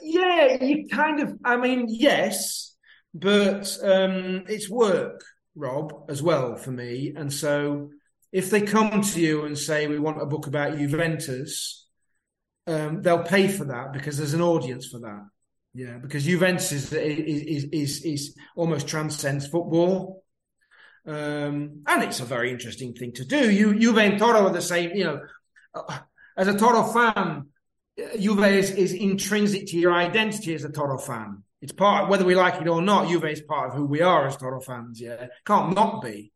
yeah, 0.00 0.62
you 0.62 0.88
kind 0.88 1.18
of. 1.18 1.36
I 1.44 1.56
mean, 1.56 1.86
yes, 1.88 2.76
but 3.12 3.76
um, 3.82 4.44
it's 4.46 4.70
work, 4.70 5.24
Rob, 5.56 6.04
as 6.08 6.22
well 6.22 6.54
for 6.54 6.70
me, 6.70 7.14
and 7.16 7.32
so 7.32 7.90
if 8.34 8.50
they 8.50 8.62
come 8.62 9.00
to 9.00 9.20
you 9.20 9.44
and 9.44 9.56
say 9.56 9.86
we 9.86 10.00
want 10.00 10.20
a 10.20 10.26
book 10.26 10.48
about 10.48 10.76
Juventus, 10.76 11.86
um, 12.66 13.00
they'll 13.00 13.22
pay 13.22 13.46
for 13.46 13.66
that 13.66 13.92
because 13.92 14.18
there's 14.18 14.34
an 14.34 14.42
audience 14.42 14.88
for 14.88 14.98
that. 14.98 15.24
Yeah, 15.72 15.98
because 15.98 16.24
Juventus 16.24 16.72
is 16.72 16.92
is 16.92 17.64
is, 17.72 18.02
is 18.04 18.36
almost 18.56 18.88
transcends 18.88 19.46
football, 19.46 20.24
um, 21.06 21.82
and 21.86 22.02
it's 22.02 22.18
a 22.18 22.24
very 22.24 22.50
interesting 22.50 22.92
thing 22.92 23.12
to 23.12 23.24
do. 23.24 23.50
You 23.52 23.78
Juve 23.78 23.98
and 23.98 24.18
Toro 24.18 24.46
are 24.46 24.52
the 24.52 24.60
same. 24.60 24.90
You 24.96 25.04
know, 25.04 25.20
uh, 25.72 25.98
as 26.36 26.48
a 26.48 26.58
Toro 26.58 26.82
fan, 26.92 27.46
Juve 28.18 28.44
is, 28.46 28.72
is 28.72 28.92
intrinsic 28.92 29.68
to 29.68 29.78
your 29.78 29.94
identity 29.94 30.54
as 30.54 30.64
a 30.64 30.70
Toro 30.70 30.98
fan. 30.98 31.44
It's 31.62 31.72
part, 31.72 32.10
whether 32.10 32.24
we 32.24 32.34
like 32.34 32.60
it 32.60 32.66
or 32.66 32.82
not. 32.82 33.08
Juve 33.08 33.26
is 33.26 33.42
part 33.42 33.70
of 33.70 33.76
who 33.76 33.86
we 33.86 34.00
are 34.00 34.26
as 34.26 34.36
Toro 34.36 34.60
fans. 34.60 35.00
Yeah, 35.00 35.28
can't 35.46 35.74
not 35.74 36.02
be. 36.02 36.32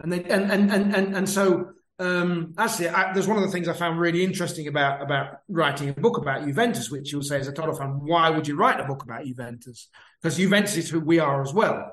And 0.00 0.12
they 0.12 0.22
and 0.24 0.50
and 0.50 0.70
and 0.70 0.94
and, 0.94 1.16
and 1.16 1.28
so 1.28 1.72
um, 1.98 2.54
actually, 2.56 2.90
I, 2.90 3.12
there's 3.12 3.26
one 3.26 3.38
of 3.38 3.42
the 3.42 3.50
things 3.50 3.66
I 3.66 3.72
found 3.72 3.98
really 3.98 4.22
interesting 4.22 4.68
about 4.68 5.02
about 5.02 5.40
writing 5.48 5.88
a 5.88 5.94
book 5.94 6.18
about 6.18 6.44
Juventus, 6.44 6.90
which 6.90 7.12
you'll 7.12 7.22
say 7.22 7.40
as 7.40 7.48
a 7.48 7.52
Toro 7.52 7.74
fan, 7.74 8.00
why 8.04 8.30
would 8.30 8.46
you 8.46 8.56
write 8.56 8.78
a 8.78 8.84
book 8.84 9.02
about 9.02 9.24
Juventus? 9.24 9.88
Because 10.22 10.36
Juventus 10.36 10.76
is 10.76 10.90
who 10.90 11.00
we 11.00 11.18
are 11.18 11.42
as 11.42 11.52
well. 11.52 11.92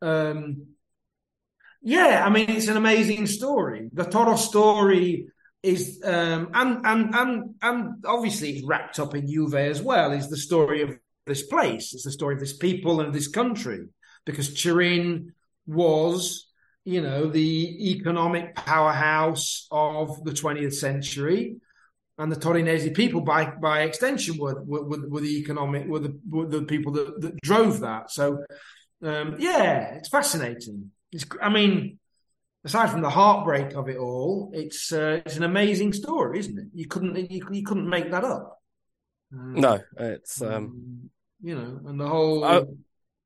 Um, 0.00 0.68
yeah, 1.82 2.24
I 2.24 2.30
mean, 2.30 2.48
it's 2.48 2.68
an 2.68 2.76
amazing 2.76 3.26
story. 3.26 3.90
The 3.92 4.04
Toro 4.04 4.36
story 4.36 5.28
is 5.62 6.00
um, 6.04 6.50
and 6.54 6.86
and 6.86 7.14
and 7.14 7.54
and 7.60 8.04
obviously 8.06 8.50
it's 8.52 8.66
wrapped 8.66 8.98
up 8.98 9.14
in 9.14 9.28
Juve 9.28 9.54
as 9.54 9.82
well. 9.82 10.12
Is 10.12 10.30
the 10.30 10.36
story 10.38 10.82
of 10.82 10.96
this 11.26 11.42
place? 11.42 11.92
It's 11.92 12.04
the 12.04 12.10
story 12.12 12.34
of 12.34 12.40
this 12.40 12.56
people 12.56 13.00
and 13.00 13.12
this 13.12 13.28
country 13.28 13.86
because 14.24 14.60
Turin 14.60 15.34
was, 15.66 16.47
you 16.88 17.02
know, 17.02 17.26
the 17.28 17.90
economic 17.92 18.54
powerhouse 18.54 19.66
of 19.70 20.24
the 20.24 20.30
20th 20.30 20.72
century, 20.72 21.56
and 22.16 22.32
the 22.32 22.36
Torinese 22.36 22.94
people, 22.94 23.20
by 23.20 23.44
by 23.44 23.82
extension, 23.82 24.38
were 24.38 24.62
were, 24.62 25.06
were 25.06 25.20
the 25.20 25.38
economic 25.38 25.86
were 25.86 25.98
the 25.98 26.18
were 26.30 26.46
the 26.46 26.62
people 26.62 26.92
that, 26.92 27.20
that 27.20 27.40
drove 27.42 27.80
that. 27.80 28.10
So, 28.10 28.42
um, 29.02 29.36
yeah, 29.38 29.96
it's 29.96 30.08
fascinating. 30.08 30.90
It's, 31.12 31.26
I 31.42 31.50
mean, 31.50 31.98
aside 32.64 32.90
from 32.90 33.02
the 33.02 33.10
heartbreak 33.10 33.74
of 33.74 33.90
it 33.90 33.98
all, 33.98 34.50
it's 34.54 34.90
uh, 34.90 35.20
it's 35.26 35.36
an 35.36 35.44
amazing 35.44 35.92
story, 35.92 36.38
isn't 36.38 36.58
it? 36.58 36.68
You 36.72 36.86
couldn't 36.86 37.30
you, 37.30 37.46
you 37.50 37.64
couldn't 37.64 37.88
make 37.88 38.10
that 38.12 38.24
up. 38.24 38.62
Um, 39.30 39.60
no, 39.60 39.78
it's 39.98 40.40
um, 40.40 41.10
you 41.42 41.54
know, 41.54 41.80
and 41.84 42.00
the 42.00 42.08
whole. 42.08 42.44
I, 42.44 42.62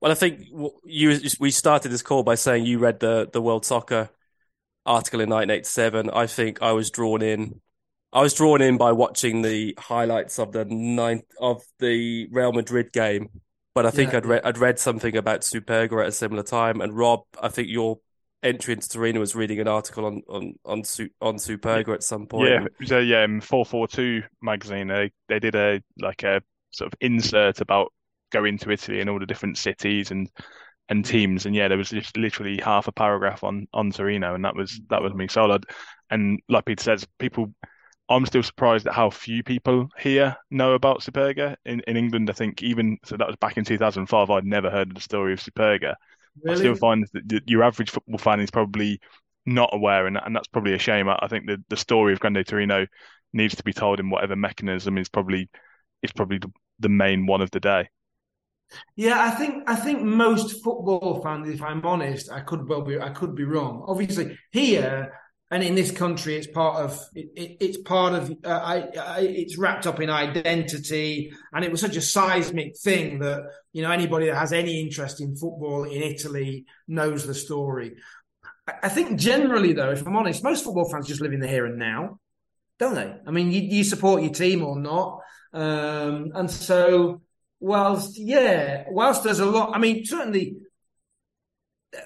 well, 0.02 0.10
I 0.10 0.16
think 0.16 0.48
you 0.84 1.20
we 1.38 1.52
started 1.52 1.90
this 1.90 2.02
call 2.02 2.24
by 2.24 2.34
saying 2.34 2.66
you 2.66 2.80
read 2.80 2.98
the 2.98 3.30
the 3.32 3.40
World 3.40 3.64
Soccer 3.64 4.10
article 4.84 5.20
in 5.20 5.30
1987. 5.30 6.10
I 6.10 6.26
think 6.26 6.60
I 6.60 6.72
was 6.72 6.90
drawn 6.90 7.22
in 7.22 7.60
I 8.12 8.20
was 8.20 8.34
drawn 8.34 8.60
in 8.60 8.78
by 8.78 8.90
watching 8.90 9.42
the 9.42 9.78
highlights 9.78 10.40
of 10.40 10.50
the 10.50 10.64
ninth 10.64 11.30
of 11.40 11.62
the 11.78 12.26
Real 12.32 12.52
Madrid 12.52 12.92
game, 12.92 13.28
but 13.76 13.86
I 13.86 13.92
think 13.92 14.10
yeah. 14.10 14.18
I'd 14.18 14.26
read 14.26 14.42
I'd 14.44 14.58
read 14.58 14.80
something 14.80 15.16
about 15.16 15.42
Superga 15.42 16.02
at 16.02 16.08
a 16.08 16.12
similar 16.12 16.42
time. 16.42 16.80
And 16.80 16.96
Rob, 16.96 17.20
I 17.40 17.46
think 17.46 17.68
your 17.68 18.00
entry 18.42 18.74
into 18.74 18.88
Torino 18.88 19.20
was 19.20 19.36
reading 19.36 19.60
an 19.60 19.68
article 19.68 20.04
on 20.04 20.22
on 20.28 20.54
on, 20.64 20.82
on 21.20 21.36
Superga 21.36 21.94
at 21.94 22.02
some 22.02 22.26
point. 22.26 22.48
Yeah, 22.48 22.64
it 22.64 22.72
was 22.80 22.90
a 22.90 23.04
yeah, 23.04 23.22
um, 23.22 23.40
four 23.40 23.64
four 23.64 23.86
two 23.86 24.24
magazine. 24.42 24.88
They 24.88 25.12
they 25.28 25.38
did 25.38 25.54
a 25.54 25.80
like 26.00 26.24
a 26.24 26.42
sort 26.72 26.92
of 26.92 26.98
insert 27.00 27.60
about 27.60 27.92
going 28.32 28.54
into 28.54 28.70
Italy 28.70 29.00
and 29.00 29.10
all 29.10 29.18
the 29.18 29.26
different 29.26 29.58
cities 29.58 30.10
and 30.10 30.28
and 30.88 31.04
teams. 31.04 31.46
And 31.46 31.54
yeah, 31.54 31.68
there 31.68 31.78
was 31.78 31.90
just 31.90 32.16
literally 32.16 32.58
half 32.58 32.88
a 32.88 32.92
paragraph 32.92 33.44
on 33.44 33.66
on 33.72 33.90
Torino, 33.90 34.34
and 34.34 34.44
that 34.44 34.56
was 34.56 34.80
that 34.90 35.02
was 35.02 35.14
me 35.14 35.28
solid. 35.28 35.64
And 36.10 36.40
like 36.48 36.64
Peter 36.66 36.82
says, 36.82 37.06
people 37.18 37.54
I'm 38.08 38.26
still 38.26 38.42
surprised 38.42 38.86
at 38.86 38.94
how 38.94 39.10
few 39.10 39.42
people 39.42 39.88
here 39.98 40.36
know 40.50 40.74
about 40.74 41.00
Superga. 41.00 41.56
In 41.64 41.80
in 41.86 41.96
England, 41.96 42.28
I 42.30 42.34
think 42.34 42.62
even 42.62 42.98
so 43.04 43.16
that 43.16 43.26
was 43.26 43.36
back 43.36 43.56
in 43.56 43.64
2005. 43.64 44.30
I'd 44.30 44.44
never 44.44 44.70
heard 44.70 44.88
of 44.88 44.94
the 44.94 45.00
story 45.00 45.32
of 45.32 45.40
Superga. 45.40 45.94
Really? 46.42 46.56
I 46.56 46.58
still 46.58 46.74
find 46.74 47.06
that 47.12 47.48
your 47.48 47.62
average 47.62 47.90
football 47.90 48.18
fan 48.18 48.40
is 48.40 48.50
probably 48.50 49.00
not 49.46 49.70
aware, 49.72 50.06
and 50.06 50.18
and 50.18 50.34
that's 50.34 50.48
probably 50.48 50.74
a 50.74 50.78
shame. 50.78 51.08
I, 51.08 51.18
I 51.22 51.28
think 51.28 51.46
the 51.46 51.62
the 51.68 51.76
story 51.76 52.12
of 52.12 52.20
Grande 52.20 52.46
Torino 52.46 52.86
needs 53.32 53.54
to 53.56 53.62
be 53.62 53.72
told 53.72 54.00
in 54.00 54.10
whatever 54.10 54.36
mechanism 54.36 54.98
is 54.98 55.08
probably 55.08 55.48
is 56.02 56.12
probably 56.12 56.38
the, 56.38 56.52
the 56.80 56.88
main 56.88 57.26
one 57.26 57.40
of 57.40 57.50
the 57.50 57.60
day. 57.60 57.88
Yeah, 58.96 59.22
I 59.22 59.30
think 59.30 59.64
I 59.68 59.76
think 59.76 60.02
most 60.02 60.62
football 60.62 61.20
fans, 61.22 61.48
if 61.48 61.62
I'm 61.62 61.84
honest, 61.84 62.30
I 62.30 62.40
could 62.40 62.68
well 62.68 62.82
be 62.82 62.98
I 62.98 63.10
could 63.10 63.34
be 63.34 63.44
wrong. 63.44 63.84
Obviously, 63.86 64.38
here 64.50 65.12
and 65.52 65.62
in 65.62 65.74
this 65.74 65.90
country, 65.90 66.36
it's 66.36 66.46
part 66.46 66.76
of 66.76 66.98
it, 67.14 67.30
it, 67.36 67.56
it's 67.60 67.78
part 67.78 68.14
of 68.14 68.30
uh, 68.42 68.48
I, 68.48 68.76
I, 68.98 69.20
it's 69.20 69.58
wrapped 69.58 69.86
up 69.86 70.00
in 70.00 70.08
identity, 70.08 71.30
and 71.52 71.62
it 71.62 71.70
was 71.70 71.80
such 71.82 71.94
a 71.96 72.00
seismic 72.00 72.78
thing 72.78 73.18
that 73.18 73.42
you 73.74 73.82
know 73.82 73.90
anybody 73.90 74.26
that 74.26 74.36
has 74.36 74.54
any 74.54 74.80
interest 74.80 75.20
in 75.20 75.36
football 75.36 75.84
in 75.84 76.02
Italy 76.02 76.64
knows 76.88 77.26
the 77.26 77.34
story. 77.34 77.96
I, 78.66 78.72
I 78.84 78.88
think 78.88 79.20
generally, 79.20 79.74
though, 79.74 79.90
if 79.90 80.06
I'm 80.06 80.16
honest, 80.16 80.42
most 80.42 80.64
football 80.64 80.90
fans 80.90 81.06
just 81.06 81.20
live 81.20 81.34
in 81.34 81.40
the 81.40 81.48
here 81.48 81.66
and 81.66 81.78
now, 81.78 82.18
don't 82.78 82.94
they? 82.94 83.14
I 83.26 83.30
mean, 83.30 83.52
you, 83.52 83.60
you 83.60 83.84
support 83.84 84.22
your 84.22 84.32
team 84.32 84.64
or 84.64 84.80
not, 84.80 85.20
um, 85.52 86.32
and 86.34 86.50
so 86.50 87.20
whilst 87.62 88.18
yeah, 88.18 88.84
whilst 88.88 89.24
there's 89.24 89.38
a 89.38 89.46
lot, 89.46 89.74
I 89.74 89.78
mean, 89.78 90.04
certainly 90.04 90.56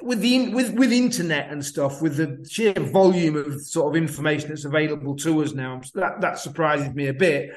with 0.02 0.20
the 0.20 0.50
with 0.50 0.74
with 0.74 0.92
internet 0.92 1.50
and 1.50 1.64
stuff, 1.64 2.02
with 2.02 2.16
the 2.16 2.46
sheer 2.48 2.74
volume 2.74 3.36
of 3.36 3.62
sort 3.62 3.88
of 3.88 4.00
information 4.00 4.50
that's 4.50 4.64
available 4.64 5.16
to 5.16 5.42
us 5.42 5.52
now, 5.52 5.80
that 5.94 6.20
that 6.20 6.38
surprises 6.38 6.94
me 6.94 7.08
a 7.08 7.14
bit. 7.14 7.50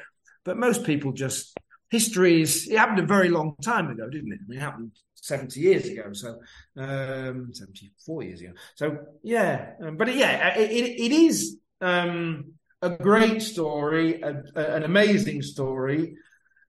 But 0.44 0.56
most 0.56 0.84
people 0.84 1.12
just 1.12 1.56
history 1.90 2.40
is 2.40 2.68
it 2.68 2.78
happened 2.78 3.00
a 3.00 3.06
very 3.06 3.28
long 3.28 3.54
time 3.62 3.90
ago, 3.90 4.08
didn't 4.08 4.32
it? 4.32 4.40
I 4.42 4.48
mean, 4.48 4.58
it 4.58 4.62
happened 4.62 4.92
seventy 5.14 5.60
years 5.60 5.86
ago, 5.86 6.12
so 6.12 6.38
um, 6.78 7.50
seventy 7.52 7.92
four 8.06 8.22
years 8.22 8.40
ago. 8.40 8.52
So 8.76 8.98
yeah, 9.22 9.72
um, 9.84 9.98
but 9.98 10.14
yeah, 10.14 10.56
it, 10.56 10.70
it, 10.70 11.00
it 11.00 11.12
is 11.12 11.58
um, 11.82 12.54
a 12.80 12.90
great 12.90 13.42
story, 13.42 14.22
a, 14.22 14.42
a, 14.56 14.64
an 14.76 14.84
amazing 14.84 15.42
story. 15.42 16.14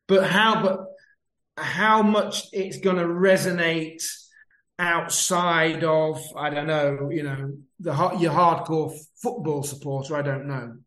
But 0.08 0.30
how 0.30 0.62
but 0.62 0.91
how 1.58 2.02
much 2.02 2.48
it's 2.52 2.80
going 2.80 2.98
to 2.98 3.06
resonate 3.06 4.04
outside 4.80 5.84
of 5.84 6.22
I 6.36 6.50
don't 6.50 6.68
know, 6.68 7.10
you 7.12 7.24
know, 7.24 7.58
the 7.80 7.94
your 8.20 8.34
hardcore 8.34 8.98
football 9.22 9.64
supporter. 9.64 10.16
I 10.16 10.22
don't 10.22 10.48
know. 10.48 10.78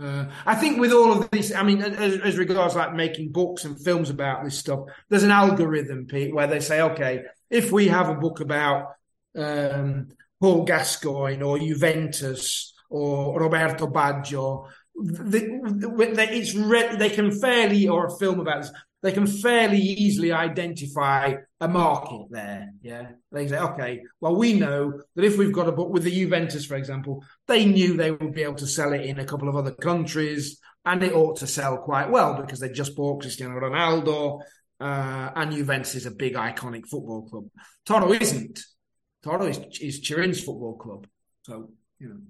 Uh, 0.00 0.26
I 0.46 0.54
think 0.54 0.80
with 0.80 0.92
all 0.92 1.12
of 1.12 1.30
this, 1.30 1.54
I 1.54 1.62
mean, 1.62 1.82
as, 1.82 2.18
as, 2.18 2.38
regards 2.38 2.74
like 2.74 2.94
making 2.94 3.30
books 3.30 3.64
and 3.64 3.78
films 3.78 4.08
about 4.08 4.42
this 4.42 4.58
stuff, 4.58 4.80
there's 5.10 5.22
an 5.22 5.30
algorithm, 5.30 6.06
Pete, 6.06 6.34
where 6.34 6.46
they 6.46 6.60
say, 6.60 6.80
okay, 6.80 7.24
if 7.50 7.70
we 7.70 7.88
have 7.88 8.08
a 8.08 8.14
book 8.14 8.40
about 8.40 8.94
um, 9.36 10.08
Paul 10.40 10.64
Gascoigne 10.64 11.42
or 11.42 11.58
Juventus 11.58 12.72
or 12.88 13.38
Roberto 13.38 13.86
Baggio, 13.86 14.68
it's 14.96 16.54
re- 16.54 16.96
they 16.96 17.10
can 17.10 17.30
fairly, 17.30 17.86
or 17.86 18.06
a 18.06 18.18
film 18.18 18.40
about 18.40 18.62
this, 18.62 18.72
they 19.02 19.12
can 19.12 19.26
fairly 19.26 19.78
easily 19.78 20.32
identify 20.32 21.34
a 21.60 21.68
market 21.68 22.26
there. 22.30 22.72
Yeah. 22.82 23.08
They 23.32 23.48
say, 23.48 23.58
okay, 23.58 24.02
well, 24.20 24.36
we 24.36 24.52
know 24.52 25.00
that 25.16 25.24
if 25.24 25.36
we've 25.36 25.52
got 25.52 25.68
a 25.68 25.72
book 25.72 25.90
with 25.90 26.04
the 26.04 26.10
Juventus, 26.10 26.64
for 26.64 26.76
example, 26.76 27.24
they 27.48 27.64
knew 27.64 27.96
they 27.96 28.12
would 28.12 28.32
be 28.32 28.44
able 28.44 28.54
to 28.56 28.66
sell 28.66 28.92
it 28.92 29.02
in 29.02 29.18
a 29.18 29.24
couple 29.24 29.48
of 29.48 29.56
other 29.56 29.72
countries 29.72 30.60
and 30.84 31.02
it 31.02 31.14
ought 31.14 31.38
to 31.38 31.46
sell 31.48 31.78
quite 31.78 32.10
well 32.10 32.40
because 32.40 32.60
they 32.60 32.68
just 32.68 32.94
bought 32.94 33.22
Cristiano 33.22 33.54
Ronaldo 33.54 34.40
uh, 34.80 35.30
and 35.34 35.52
Juventus 35.52 35.96
is 35.96 36.06
a 36.06 36.12
big 36.12 36.34
iconic 36.34 36.86
football 36.86 37.22
club. 37.28 37.44
Toro 37.84 38.12
isn't. 38.12 38.60
Toro 39.24 39.46
is, 39.46 39.58
is 39.80 40.00
Turin's 40.00 40.42
football 40.42 40.76
club. 40.76 41.06
So, 41.42 41.70
you 41.98 42.08
know. 42.08 42.20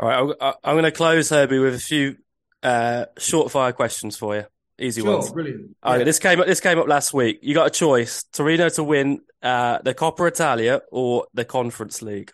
All 0.00 0.08
right. 0.08 0.54
I'm 0.64 0.74
going 0.74 0.84
to 0.84 0.92
close, 0.92 1.30
Herbie, 1.30 1.58
with 1.58 1.74
a 1.74 1.80
few 1.80 2.16
uh, 2.62 3.06
short 3.18 3.52
fire 3.52 3.72
questions 3.72 4.16
for 4.16 4.34
you. 4.34 4.46
Easy 4.80 5.02
sure, 5.02 5.18
ones. 5.18 5.30
Brilliant. 5.30 5.76
Okay, 5.84 5.98
yeah. 5.98 6.04
this 6.04 6.18
came 6.18 6.40
up. 6.40 6.46
This 6.46 6.60
came 6.60 6.78
up 6.78 6.88
last 6.88 7.12
week. 7.12 7.38
You 7.42 7.54
got 7.54 7.66
a 7.66 7.70
choice: 7.70 8.24
Torino 8.32 8.68
to 8.70 8.82
win 8.82 9.20
uh, 9.42 9.78
the 9.82 9.94
Coppa 9.94 10.28
Italia 10.28 10.80
or 10.90 11.26
the 11.34 11.44
Conference 11.44 12.00
League. 12.02 12.32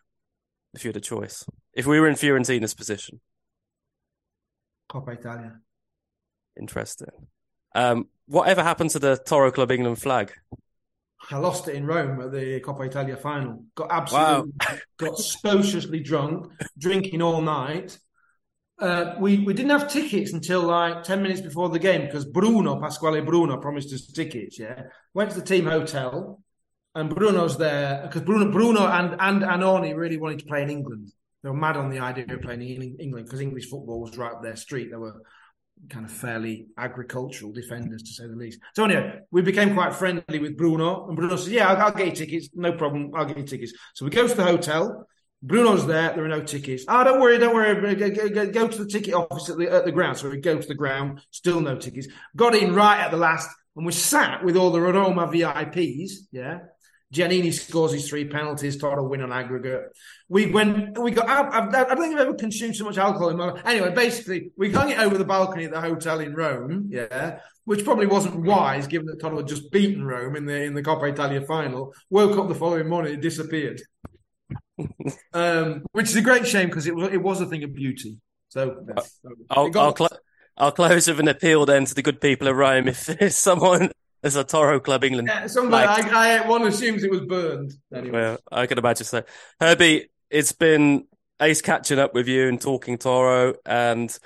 If 0.74 0.84
you 0.84 0.88
had 0.90 0.96
a 0.96 1.00
choice, 1.00 1.44
if 1.72 1.86
we 1.86 1.98
were 1.98 2.06
in 2.06 2.14
Fiorentina's 2.14 2.74
position, 2.74 3.20
Coppa 4.90 5.18
Italia. 5.18 5.58
Interesting. 6.58 7.08
Um, 7.74 8.08
whatever 8.26 8.62
happened 8.62 8.90
to 8.90 8.98
the 8.98 9.16
Toro 9.16 9.50
Club 9.50 9.70
England 9.70 10.00
flag? 10.00 10.32
I 11.30 11.38
lost 11.38 11.66
it 11.66 11.74
in 11.74 11.86
Rome 11.86 12.20
at 12.20 12.32
the 12.32 12.60
Coppa 12.60 12.86
Italia 12.86 13.16
final. 13.16 13.64
Got 13.74 13.90
absolutely 13.90 14.52
wow. 14.60 14.78
got 14.98 15.18
sociously 15.18 16.00
drunk, 16.00 16.52
drinking 16.78 17.22
all 17.22 17.40
night, 17.40 17.98
uh, 18.78 19.14
we 19.18 19.38
we 19.38 19.54
didn't 19.54 19.70
have 19.70 19.90
tickets 19.90 20.32
until 20.32 20.62
like 20.62 21.02
ten 21.02 21.22
minutes 21.22 21.40
before 21.40 21.68
the 21.68 21.78
game 21.78 22.02
because 22.02 22.24
Bruno 22.26 22.80
Pasquale 22.80 23.22
Bruno 23.22 23.56
promised 23.56 23.92
us 23.92 24.06
tickets. 24.06 24.58
Yeah, 24.58 24.82
went 25.14 25.30
to 25.30 25.40
the 25.40 25.46
team 25.46 25.66
hotel, 25.66 26.42
and 26.94 27.08
Bruno's 27.08 27.56
there 27.56 28.02
because 28.02 28.22
Bruno 28.22 28.50
Bruno 28.50 28.86
and 28.86 29.16
and 29.18 29.42
Annoni 29.42 29.96
really 29.96 30.18
wanted 30.18 30.40
to 30.40 30.46
play 30.46 30.62
in 30.62 30.70
England. 30.70 31.10
They 31.42 31.48
were 31.48 31.56
mad 31.56 31.76
on 31.76 31.90
the 31.90 32.00
idea 32.00 32.26
of 32.28 32.42
playing 32.42 32.62
in 32.62 32.96
England 33.00 33.26
because 33.26 33.40
English 33.40 33.68
football 33.70 34.00
was 34.00 34.16
right 34.18 34.32
up 34.32 34.42
their 34.42 34.56
street. 34.56 34.90
They 34.90 34.96
were 34.96 35.22
kind 35.88 36.04
of 36.04 36.10
fairly 36.10 36.66
agricultural 36.76 37.52
defenders 37.52 38.02
to 38.02 38.12
say 38.12 38.26
the 38.26 38.34
least. 38.34 38.60
So 38.74 38.84
anyway, 38.84 39.20
we 39.30 39.42
became 39.42 39.74
quite 39.74 39.94
friendly 39.94 40.38
with 40.38 40.56
Bruno, 40.56 41.06
and 41.06 41.16
Bruno 41.16 41.36
says, 41.36 41.50
"Yeah, 41.50 41.68
I'll, 41.68 41.86
I'll 41.86 41.92
get 41.92 42.06
you 42.06 42.26
tickets, 42.26 42.50
no 42.54 42.72
problem. 42.72 43.12
I'll 43.14 43.24
get 43.24 43.38
you 43.38 43.44
tickets." 43.44 43.72
So 43.94 44.04
we 44.04 44.10
go 44.10 44.26
to 44.26 44.34
the 44.34 44.44
hotel. 44.44 45.06
Bruno's 45.46 45.86
there. 45.86 46.12
There 46.12 46.24
are 46.24 46.28
no 46.28 46.42
tickets. 46.42 46.84
Ah, 46.88 47.00
oh, 47.00 47.04
don't 47.04 47.20
worry, 47.20 47.38
don't 47.38 47.54
worry. 47.54 47.94
Go, 47.94 48.10
go, 48.10 48.46
go, 48.50 48.68
to 48.68 48.84
the 48.84 48.90
ticket 48.90 49.14
office 49.14 49.48
at 49.48 49.56
the, 49.56 49.70
at 49.70 49.84
the 49.84 49.92
ground. 49.92 50.18
So 50.18 50.28
we 50.28 50.38
go 50.38 50.58
to 50.58 50.66
the 50.66 50.74
ground. 50.74 51.20
Still 51.30 51.60
no 51.60 51.76
tickets. 51.76 52.08
Got 52.34 52.56
in 52.56 52.74
right 52.74 53.00
at 53.00 53.12
the 53.12 53.16
last, 53.16 53.48
and 53.76 53.86
we 53.86 53.92
sat 53.92 54.44
with 54.44 54.56
all 54.56 54.72
the 54.72 54.80
Roma 54.80 55.28
VIPs. 55.28 56.10
Yeah. 56.32 56.58
Giannini 57.14 57.52
scores 57.52 57.92
his 57.92 58.08
three 58.08 58.24
penalties. 58.24 58.76
Toro 58.76 59.06
win 59.06 59.22
on 59.22 59.32
aggregate. 59.32 59.84
We 60.28 60.50
went. 60.50 60.98
We 60.98 61.12
got. 61.12 61.28
I, 61.28 61.68
I, 61.68 61.84
don't 61.94 61.98
think 61.98 62.14
I've 62.14 62.26
ever 62.26 62.34
consumed 62.34 62.74
so 62.74 62.84
much 62.84 62.98
alcohol 62.98 63.28
in 63.28 63.36
my 63.36 63.52
life. 63.52 63.62
Anyway, 63.64 63.94
basically, 63.94 64.50
we 64.56 64.72
hung 64.72 64.90
it 64.90 64.98
over 64.98 65.16
the 65.16 65.24
balcony 65.24 65.66
at 65.66 65.70
the 65.70 65.80
hotel 65.80 66.18
in 66.18 66.34
Rome. 66.34 66.88
Yeah, 66.90 67.38
which 67.64 67.84
probably 67.84 68.06
wasn't 68.06 68.44
wise, 68.44 68.88
given 68.88 69.06
that 69.06 69.20
Toro 69.20 69.36
had 69.36 69.46
just 69.46 69.70
beaten 69.70 70.04
Rome 70.04 70.34
in 70.34 70.46
the 70.46 70.64
in 70.64 70.74
the 70.74 70.82
Coppa 70.82 71.12
Italia 71.12 71.42
final. 71.42 71.94
Woke 72.10 72.36
up 72.36 72.48
the 72.48 72.56
following 72.56 72.88
morning, 72.88 73.14
it 73.14 73.20
disappeared 73.20 73.80
um, 75.32 75.84
which 75.92 76.06
is 76.06 76.16
a 76.16 76.22
great 76.22 76.46
shame 76.46 76.68
because 76.68 76.86
it 76.86 76.94
was 76.94 77.12
it 77.12 77.22
was 77.22 77.40
a 77.40 77.46
thing 77.46 77.64
of 77.64 77.74
beauty. 77.74 78.18
So 78.48 78.84
I'll 79.50 79.70
I'll, 79.78 79.96
cl- 79.96 80.18
I'll, 80.56 80.72
close 80.72 81.08
with 81.08 81.20
an 81.20 81.28
appeal 81.28 81.66
then 81.66 81.84
to 81.84 81.94
the 81.94 82.02
good 82.02 82.20
people 82.20 82.48
of 82.48 82.56
Rome. 82.56 82.88
If 82.88 83.06
there's 83.18 83.36
someone 83.36 83.90
as 84.22 84.36
a 84.36 84.44
Toro 84.44 84.80
Club 84.80 85.04
England, 85.04 85.28
yeah, 85.28 85.46
somebody, 85.46 85.86
I, 85.86 86.38
I, 86.38 86.48
one 86.48 86.66
assumes 86.66 87.04
it 87.04 87.10
was 87.10 87.20
burned. 87.22 87.74
Anyway. 87.94 88.18
Well, 88.18 88.38
I 88.50 88.66
can 88.66 88.78
imagine 88.78 89.06
so. 89.06 89.24
Herbie, 89.60 90.08
it's 90.30 90.52
been 90.52 91.06
ace 91.40 91.60
catching 91.60 91.98
up 91.98 92.14
with 92.14 92.28
you 92.28 92.48
and 92.48 92.60
talking 92.60 92.98
Toro, 92.98 93.54
and 93.64 94.16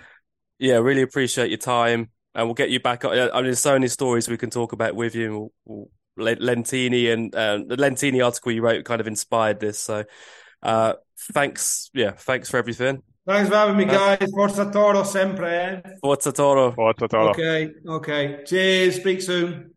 yeah, 0.58 0.76
really 0.76 1.02
appreciate 1.02 1.50
your 1.50 1.58
time. 1.58 2.10
And 2.32 2.46
we'll 2.46 2.54
get 2.54 2.70
you 2.70 2.78
back. 2.78 3.04
I 3.04 3.08
mean, 3.08 3.44
there's 3.44 3.58
so 3.58 3.72
many 3.72 3.88
stories 3.88 4.28
we 4.28 4.36
can 4.36 4.50
talk 4.50 4.72
about 4.72 4.94
with 4.94 5.16
you. 5.16 5.50
We'll, 5.64 5.90
we'll, 6.16 6.36
Lentini 6.36 7.12
and 7.12 7.34
uh, 7.34 7.58
the 7.66 7.76
Lentini 7.76 8.24
article 8.24 8.52
you 8.52 8.62
wrote 8.62 8.84
kind 8.84 9.00
of 9.00 9.06
inspired 9.06 9.58
this. 9.58 9.78
So, 9.78 10.04
uh, 10.62 10.94
thanks. 11.32 11.90
Yeah, 11.94 12.12
thanks 12.12 12.50
for 12.50 12.58
everything. 12.58 13.02
Thanks 13.26 13.48
for 13.48 13.56
having 13.56 13.76
me, 13.76 13.84
uh, 13.84 14.16
guys. 14.16 14.30
Forza 14.30 14.70
Toro 14.70 15.04
sempre. 15.04 15.48
Eh? 15.48 15.80
Forza 16.00 16.32
Toro. 16.32 16.72
Forza 16.72 17.06
Toro. 17.06 17.30
Okay, 17.30 17.70
okay. 17.86 18.42
Cheers. 18.44 18.96
Speak 18.96 19.22
soon. 19.22 19.74